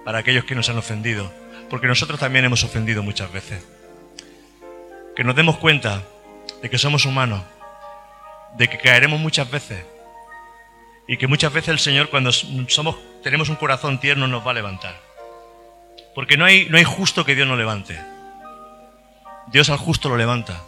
para 0.06 0.20
aquellos 0.20 0.46
que 0.46 0.54
nos 0.54 0.70
han 0.70 0.78
ofendido, 0.78 1.30
porque 1.68 1.86
nosotros 1.86 2.18
también 2.18 2.46
hemos 2.46 2.64
ofendido 2.64 3.02
muchas 3.02 3.30
veces. 3.30 3.62
Que 5.14 5.22
nos 5.22 5.36
demos 5.36 5.58
cuenta 5.58 6.02
de 6.62 6.70
que 6.70 6.78
somos 6.78 7.04
humanos, 7.04 7.42
de 8.56 8.68
que 8.68 8.78
caeremos 8.78 9.20
muchas 9.20 9.50
veces 9.50 9.84
y 11.06 11.18
que 11.18 11.26
muchas 11.26 11.52
veces 11.52 11.68
el 11.68 11.78
Señor 11.78 12.08
cuando 12.08 12.32
somos, 12.32 12.96
tenemos 13.22 13.50
un 13.50 13.56
corazón 13.56 14.00
tierno 14.00 14.26
nos 14.26 14.46
va 14.46 14.52
a 14.52 14.54
levantar. 14.54 14.98
Porque 16.14 16.38
no 16.38 16.46
hay, 16.46 16.70
no 16.70 16.78
hay 16.78 16.84
justo 16.84 17.22
que 17.26 17.34
Dios 17.34 17.46
no 17.46 17.56
levante. 17.56 18.00
Dios 19.48 19.68
al 19.68 19.76
justo 19.76 20.08
lo 20.08 20.16
levanta. 20.16 20.62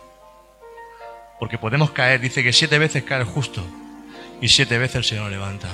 Porque 1.40 1.56
podemos 1.56 1.92
caer, 1.92 2.20
dice 2.20 2.42
que 2.42 2.52
siete 2.52 2.78
veces 2.78 3.04
cae 3.04 3.20
el 3.20 3.24
justo 3.24 3.64
y 4.40 4.48
siete 4.48 4.78
veces 4.78 4.96
el 4.96 5.04
Señor 5.04 5.30
levanta. 5.30 5.68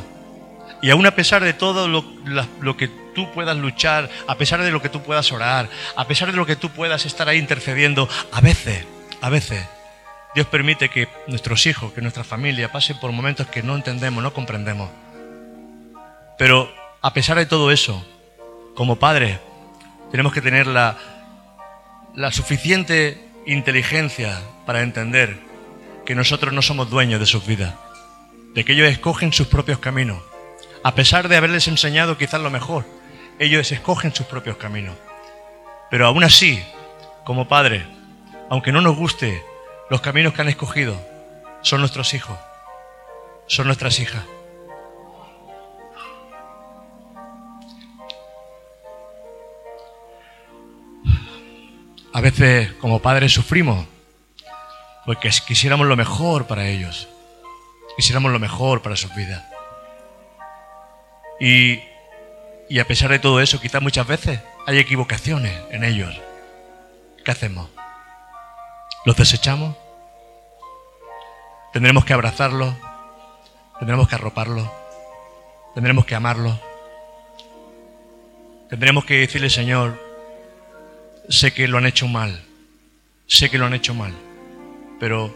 Y 0.82 0.90
aún 0.90 1.06
a 1.06 1.14
pesar 1.14 1.42
de 1.42 1.54
todo 1.54 1.88
lo, 1.88 2.76
que 2.76 2.88
tú 3.14 3.30
puedas 3.32 3.56
luchar, 3.56 4.10
a 4.26 4.36
pesar 4.36 4.62
de 4.62 4.70
lo 4.70 4.82
que 4.82 4.88
tú 4.88 5.02
puedas 5.02 5.32
orar, 5.32 5.68
a 5.96 6.06
pesar 6.06 6.30
de 6.30 6.36
lo 6.36 6.44
que 6.44 6.56
tú 6.56 6.70
puedas 6.70 7.06
estar 7.06 7.28
ahí 7.28 7.38
intercediendo, 7.38 8.08
a 8.32 8.40
veces, 8.40 8.84
a 9.22 9.30
veces, 9.30 9.64
Dios 10.34 10.46
permite 10.46 10.90
que 10.90 11.08
nuestros 11.26 11.66
hijos, 11.66 11.92
que 11.92 12.02
nuestra 12.02 12.24
familia 12.24 12.70
pasen 12.70 12.98
por 12.98 13.12
momentos 13.12 13.46
que 13.46 13.62
no 13.62 13.76
entendemos, 13.76 14.22
no 14.22 14.34
comprendemos. 14.34 14.90
Pero 16.36 16.70
a 17.00 17.14
pesar 17.14 17.38
de 17.38 17.46
todo 17.46 17.70
eso, 17.70 18.04
como 18.74 18.96
padres, 18.96 19.38
tenemos 20.10 20.34
que 20.34 20.42
tener 20.42 20.66
la, 20.66 20.98
la 22.14 22.30
suficiente 22.30 23.24
inteligencia 23.46 24.38
para 24.66 24.82
entender 24.82 25.38
que 26.04 26.14
nosotros 26.14 26.52
no 26.52 26.60
somos 26.60 26.90
dueños 26.90 27.20
de 27.20 27.26
sus 27.26 27.46
vidas 27.46 27.72
de 28.54 28.64
que 28.64 28.72
ellos 28.72 28.88
escogen 28.88 29.32
sus 29.32 29.48
propios 29.48 29.78
caminos. 29.78 30.22
A 30.82 30.94
pesar 30.94 31.28
de 31.28 31.36
haberles 31.36 31.66
enseñado 31.66 32.16
quizás 32.16 32.40
lo 32.40 32.50
mejor, 32.50 32.86
ellos 33.38 33.72
escogen 33.72 34.14
sus 34.14 34.26
propios 34.26 34.56
caminos. 34.56 34.96
Pero 35.90 36.06
aún 36.06 36.24
así, 36.24 36.62
como 37.24 37.48
padre, 37.48 37.84
aunque 38.48 38.72
no 38.72 38.80
nos 38.80 38.96
guste 38.96 39.42
los 39.90 40.00
caminos 40.00 40.32
que 40.32 40.42
han 40.42 40.48
escogido, 40.48 40.96
son 41.62 41.80
nuestros 41.80 42.14
hijos, 42.14 42.38
son 43.46 43.66
nuestras 43.66 43.98
hijas. 43.98 44.22
A 52.12 52.20
veces 52.20 52.72
como 52.74 53.02
padres 53.02 53.32
sufrimos 53.32 53.86
porque 55.04 55.30
quisiéramos 55.46 55.88
lo 55.88 55.96
mejor 55.96 56.46
para 56.46 56.68
ellos. 56.68 57.08
Quisiéramos 57.96 58.32
lo 58.32 58.38
mejor 58.38 58.82
para 58.82 58.96
sus 58.96 59.14
vidas. 59.14 59.42
Y, 61.40 61.80
y 62.68 62.78
a 62.78 62.86
pesar 62.86 63.10
de 63.10 63.18
todo 63.18 63.40
eso, 63.40 63.60
quizás 63.60 63.82
muchas 63.82 64.06
veces 64.06 64.40
hay 64.66 64.78
equivocaciones 64.78 65.52
en 65.70 65.84
ellos. 65.84 66.14
¿Qué 67.24 67.30
hacemos? 67.30 67.70
¿Los 69.04 69.16
desechamos? 69.16 69.76
Tendremos 71.72 72.04
que 72.04 72.12
abrazarlos, 72.12 72.74
tendremos 73.78 74.08
que 74.08 74.14
arroparlos, 74.14 74.68
tendremos 75.74 76.06
que 76.06 76.14
amarlos, 76.14 76.58
tendremos 78.70 79.04
que 79.04 79.18
decirle, 79.18 79.50
Señor, 79.50 80.00
sé 81.28 81.52
que 81.52 81.66
lo 81.66 81.78
han 81.78 81.86
hecho 81.86 82.06
mal, 82.06 82.44
sé 83.26 83.50
que 83.50 83.58
lo 83.58 83.66
han 83.66 83.74
hecho 83.74 83.92
mal, 83.92 84.12
pero 85.00 85.34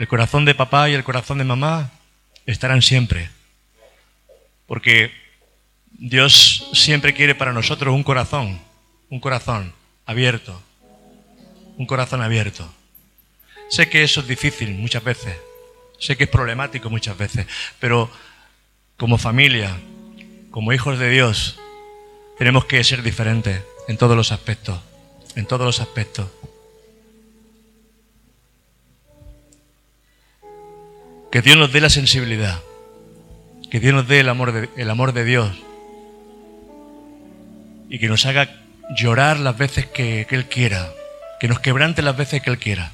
el 0.00 0.08
corazón 0.08 0.46
de 0.46 0.54
papá 0.54 0.88
y 0.88 0.94
el 0.94 1.04
corazón 1.04 1.36
de 1.36 1.44
mamá 1.44 1.90
estarán 2.46 2.80
siempre. 2.80 3.28
Porque 4.66 5.12
Dios 5.90 6.70
siempre 6.72 7.12
quiere 7.12 7.34
para 7.34 7.52
nosotros 7.52 7.94
un 7.94 8.02
corazón, 8.02 8.58
un 9.10 9.20
corazón 9.20 9.74
abierto, 10.06 10.58
un 11.76 11.84
corazón 11.84 12.22
abierto. 12.22 12.66
Sé 13.68 13.90
que 13.90 14.02
eso 14.02 14.22
es 14.22 14.26
difícil 14.26 14.70
muchas 14.70 15.04
veces, 15.04 15.36
sé 15.98 16.16
que 16.16 16.24
es 16.24 16.30
problemático 16.30 16.88
muchas 16.88 17.18
veces, 17.18 17.46
pero 17.78 18.10
como 18.96 19.18
familia, 19.18 19.76
como 20.50 20.72
hijos 20.72 20.98
de 20.98 21.10
Dios, 21.10 21.58
tenemos 22.38 22.64
que 22.64 22.82
ser 22.84 23.02
diferentes 23.02 23.60
en 23.86 23.98
todos 23.98 24.16
los 24.16 24.32
aspectos, 24.32 24.80
en 25.36 25.44
todos 25.44 25.66
los 25.66 25.80
aspectos. 25.80 26.26
Que 31.30 31.42
Dios 31.42 31.56
nos 31.56 31.72
dé 31.72 31.80
la 31.80 31.90
sensibilidad. 31.90 32.60
Que 33.70 33.78
Dios 33.78 33.94
nos 33.94 34.08
dé 34.08 34.20
el 34.20 34.28
amor 34.28 34.52
de, 35.12 35.24
Dios. 35.24 35.56
Y 37.88 37.98
que 38.00 38.08
nos 38.08 38.26
haga 38.26 38.50
llorar 38.96 39.38
las 39.38 39.56
veces 39.56 39.86
que, 39.86 40.26
que 40.28 40.34
Él 40.34 40.46
quiera. 40.46 40.92
Que 41.38 41.46
nos 41.46 41.60
quebrante 41.60 42.02
las 42.02 42.16
veces 42.16 42.42
que 42.42 42.50
Él 42.50 42.58
quiera. 42.58 42.90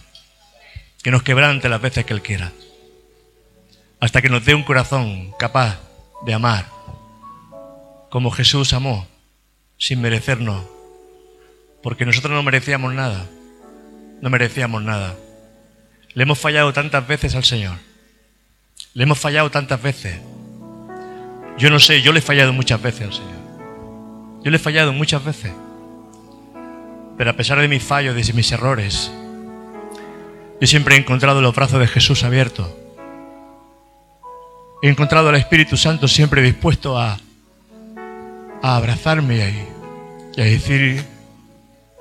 Que 1.02 1.10
nos 1.10 1.22
quebrante 1.22 1.70
las 1.70 1.80
veces 1.80 2.04
que 2.04 2.12
Él 2.12 2.20
quiera. 2.20 2.52
Hasta 4.00 4.20
que 4.20 4.28
nos 4.28 4.44
dé 4.44 4.54
un 4.54 4.64
corazón 4.64 5.32
capaz 5.38 5.80
de 6.26 6.34
amar. 6.34 6.66
Como 8.10 8.30
Jesús 8.30 8.74
amó. 8.74 9.06
Sin 9.78 10.02
merecernos. 10.02 10.62
Porque 11.82 12.04
nosotros 12.04 12.34
no 12.34 12.42
merecíamos 12.42 12.92
nada. 12.92 13.24
No 14.20 14.28
merecíamos 14.28 14.82
nada. 14.82 15.14
Le 16.12 16.22
hemos 16.22 16.38
fallado 16.38 16.74
tantas 16.74 17.06
veces 17.06 17.34
al 17.34 17.44
Señor. 17.44 17.78
Le 18.96 19.02
hemos 19.02 19.18
fallado 19.18 19.50
tantas 19.50 19.82
veces. 19.82 20.16
Yo 21.58 21.68
no 21.68 21.78
sé, 21.78 22.00
yo 22.00 22.12
le 22.12 22.20
he 22.20 22.22
fallado 22.22 22.54
muchas 22.54 22.80
veces 22.80 23.02
al 23.02 23.12
Señor. 23.12 24.40
Yo 24.42 24.50
le 24.50 24.56
he 24.56 24.58
fallado 24.58 24.94
muchas 24.94 25.22
veces. 25.22 25.52
Pero 27.18 27.30
a 27.30 27.34
pesar 27.34 27.60
de 27.60 27.68
mis 27.68 27.82
fallos, 27.82 28.14
de 28.14 28.32
mis 28.32 28.50
errores, 28.52 29.12
yo 30.58 30.66
siempre 30.66 30.94
he 30.94 30.98
encontrado 30.98 31.42
los 31.42 31.54
brazos 31.54 31.78
de 31.78 31.88
Jesús 31.88 32.24
abiertos. 32.24 32.68
He 34.80 34.88
encontrado 34.88 35.28
al 35.28 35.36
Espíritu 35.36 35.76
Santo 35.76 36.08
siempre 36.08 36.40
dispuesto 36.40 36.98
a, 36.98 37.18
a 38.62 38.76
abrazarme 38.76 39.66
y 40.34 40.40
a 40.40 40.44
decir 40.44 41.04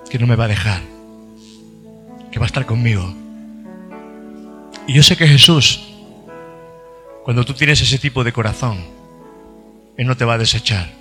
que 0.10 0.18
no 0.18 0.28
me 0.28 0.38
va 0.38 0.46
a 0.46 0.48
dejar, 0.48 0.80
que 2.32 2.40
va 2.40 2.46
a 2.46 2.48
estar 2.48 2.66
conmigo. 2.66 3.14
Y 4.88 4.94
yo 4.94 5.04
sé 5.04 5.18
que 5.18 5.28
Jesús 5.28 5.85
Cuando 7.26 7.44
tú 7.44 7.56
tienes 7.56 7.82
ese 7.82 7.98
tipo 7.98 8.24
de 8.24 8.32
corazón, 8.32 8.86
Él 9.98 10.06
no 10.06 10.16
te 10.16 10.26
va 10.26 10.36
a 10.36 10.38
desechar. 10.38 10.92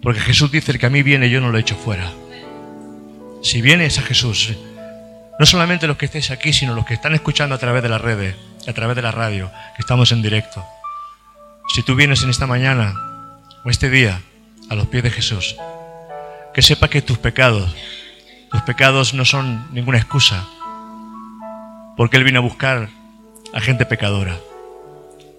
Porque 0.00 0.20
Jesús 0.20 0.50
dice, 0.50 0.72
el 0.72 0.78
que 0.78 0.86
a 0.86 0.90
mí 0.90 1.02
viene, 1.02 1.28
yo 1.28 1.42
no 1.42 1.50
lo 1.50 1.58
echo 1.58 1.76
fuera. 1.76 2.10
Si 3.42 3.60
vienes 3.60 3.98
a 3.98 4.02
Jesús, 4.02 4.54
no 5.38 5.44
solamente 5.44 5.86
los 5.86 5.98
que 5.98 6.06
estéis 6.06 6.30
aquí, 6.30 6.54
sino 6.54 6.74
los 6.74 6.86
que 6.86 6.94
están 6.94 7.14
escuchando 7.14 7.54
a 7.54 7.58
través 7.58 7.82
de 7.82 7.90
las 7.90 8.00
redes, 8.00 8.34
a 8.66 8.72
través 8.72 8.96
de 8.96 9.02
la 9.02 9.10
radio, 9.10 9.50
que 9.76 9.82
estamos 9.82 10.10
en 10.10 10.22
directo. 10.22 10.64
Si 11.74 11.82
tú 11.82 11.96
vienes 11.96 12.22
en 12.22 12.30
esta 12.30 12.46
mañana 12.46 12.94
o 13.62 13.68
este 13.68 13.90
día 13.90 14.22
a 14.70 14.74
los 14.74 14.86
pies 14.86 15.02
de 15.02 15.10
Jesús, 15.10 15.54
que 16.54 16.62
sepa 16.62 16.88
que 16.88 17.02
tus 17.02 17.18
pecados, 17.18 17.76
tus 18.50 18.62
pecados 18.62 19.12
no 19.12 19.26
son 19.26 19.68
ninguna 19.74 19.98
excusa, 19.98 20.48
porque 21.94 22.16
Él 22.16 22.24
vino 22.24 22.38
a 22.38 22.42
buscar 22.42 22.88
a 23.52 23.60
gente 23.60 23.84
pecadora. 23.84 24.38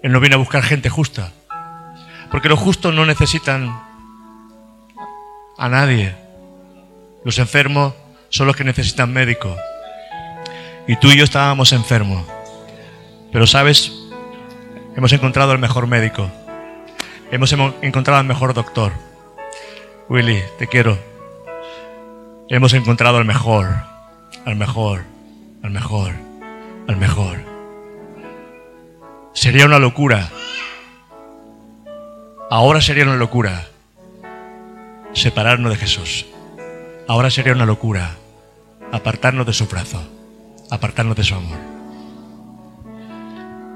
Él 0.02 0.12
no 0.12 0.20
viene 0.20 0.36
a 0.36 0.38
buscar 0.38 0.62
gente 0.62 0.90
justa, 0.90 1.32
porque 2.30 2.48
los 2.48 2.58
justos 2.58 2.94
no 2.94 3.04
necesitan 3.04 3.80
a 5.58 5.68
nadie. 5.68 6.14
Los 7.24 7.38
enfermos 7.38 7.94
son 8.28 8.46
los 8.46 8.56
que 8.56 8.64
necesitan 8.64 9.12
médico. 9.12 9.56
Y 10.86 10.96
tú 10.96 11.08
y 11.08 11.16
yo 11.16 11.24
estábamos 11.24 11.72
enfermos. 11.72 12.24
Pero 13.32 13.46
sabes, 13.46 13.92
hemos 14.96 15.12
encontrado 15.12 15.52
el 15.52 15.58
mejor 15.58 15.86
médico. 15.86 16.30
Hemos 17.30 17.52
encontrado 17.52 18.20
al 18.20 18.26
mejor 18.26 18.54
doctor. 18.54 18.92
Willy, 20.08 20.42
te 20.58 20.66
quiero. 20.66 20.98
Hemos 22.48 22.72
encontrado 22.72 23.18
al 23.18 23.26
mejor, 23.26 23.68
al 24.46 24.56
mejor, 24.56 25.04
al 25.62 25.70
mejor, 25.70 26.14
al 26.86 26.96
mejor. 26.96 27.57
Sería 29.32 29.66
una 29.66 29.78
locura. 29.78 30.28
Ahora 32.50 32.80
sería 32.80 33.04
una 33.04 33.16
locura 33.16 33.66
separarnos 35.12 35.70
de 35.70 35.78
Jesús. 35.78 36.26
Ahora 37.06 37.30
sería 37.30 37.52
una 37.52 37.66
locura 37.66 38.16
apartarnos 38.92 39.46
de 39.46 39.52
su 39.52 39.66
brazo, 39.66 40.02
apartarnos 40.70 41.16
de 41.16 41.24
su 41.24 41.34
amor. 41.34 41.58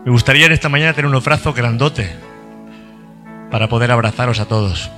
Me 0.04 0.10
gustaría 0.10 0.46
en 0.46 0.52
esta 0.52 0.68
mañana 0.68 0.94
tener 0.94 1.06
unos 1.06 1.24
brazos 1.24 1.54
grandotes 1.54 2.10
para 3.50 3.68
poder 3.68 3.92
abrazaros 3.92 4.40
a 4.40 4.46
todos. 4.46 4.90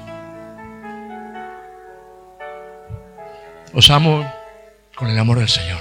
Os 3.75 3.91
amo 3.91 4.25
con 4.95 5.09
el 5.09 5.19
amor 5.19 5.41
del 5.41 5.49
Señor. 5.49 5.81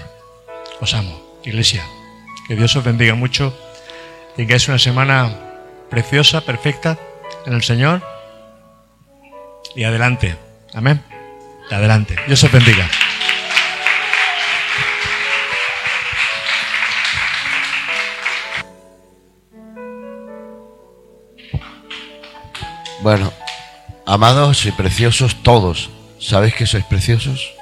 Os 0.82 0.93
amo, 0.93 1.21
iglesia. 1.43 1.84
Que 2.47 2.55
Dios 2.55 2.76
os 2.76 2.84
bendiga 2.84 3.15
mucho. 3.15 3.55
Que 4.36 4.56
es 4.56 4.68
una 4.68 4.80
semana 4.80 5.32
preciosa, 5.90 6.42
perfecta 6.42 6.98
en 7.46 7.54
el 7.54 7.64
Señor. 7.64 8.02
Y 9.76 9.84
adelante. 9.84 10.36
Amén. 10.74 11.02
Adelante. 11.72 12.16
Dios 12.28 12.44
os 12.44 12.52
bendiga. 12.52 12.88
Bueno, 23.02 23.34
amados 24.06 24.66
y 24.66 24.72
preciosos 24.72 25.44
todos, 25.44 25.90
¿sabéis 26.20 26.56
que 26.56 26.66
sois 26.66 26.86
preciosos? 26.86 27.54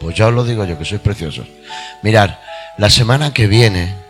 Pues 0.00 0.14
ya 0.14 0.26
os 0.26 0.34
lo 0.34 0.44
digo 0.44 0.66
yo, 0.66 0.78
que 0.78 0.84
sois 0.84 1.00
preciosos. 1.00 1.46
Mirad, 2.02 2.38
la 2.76 2.90
semana 2.90 3.32
que 3.32 3.46
viene 3.46 4.05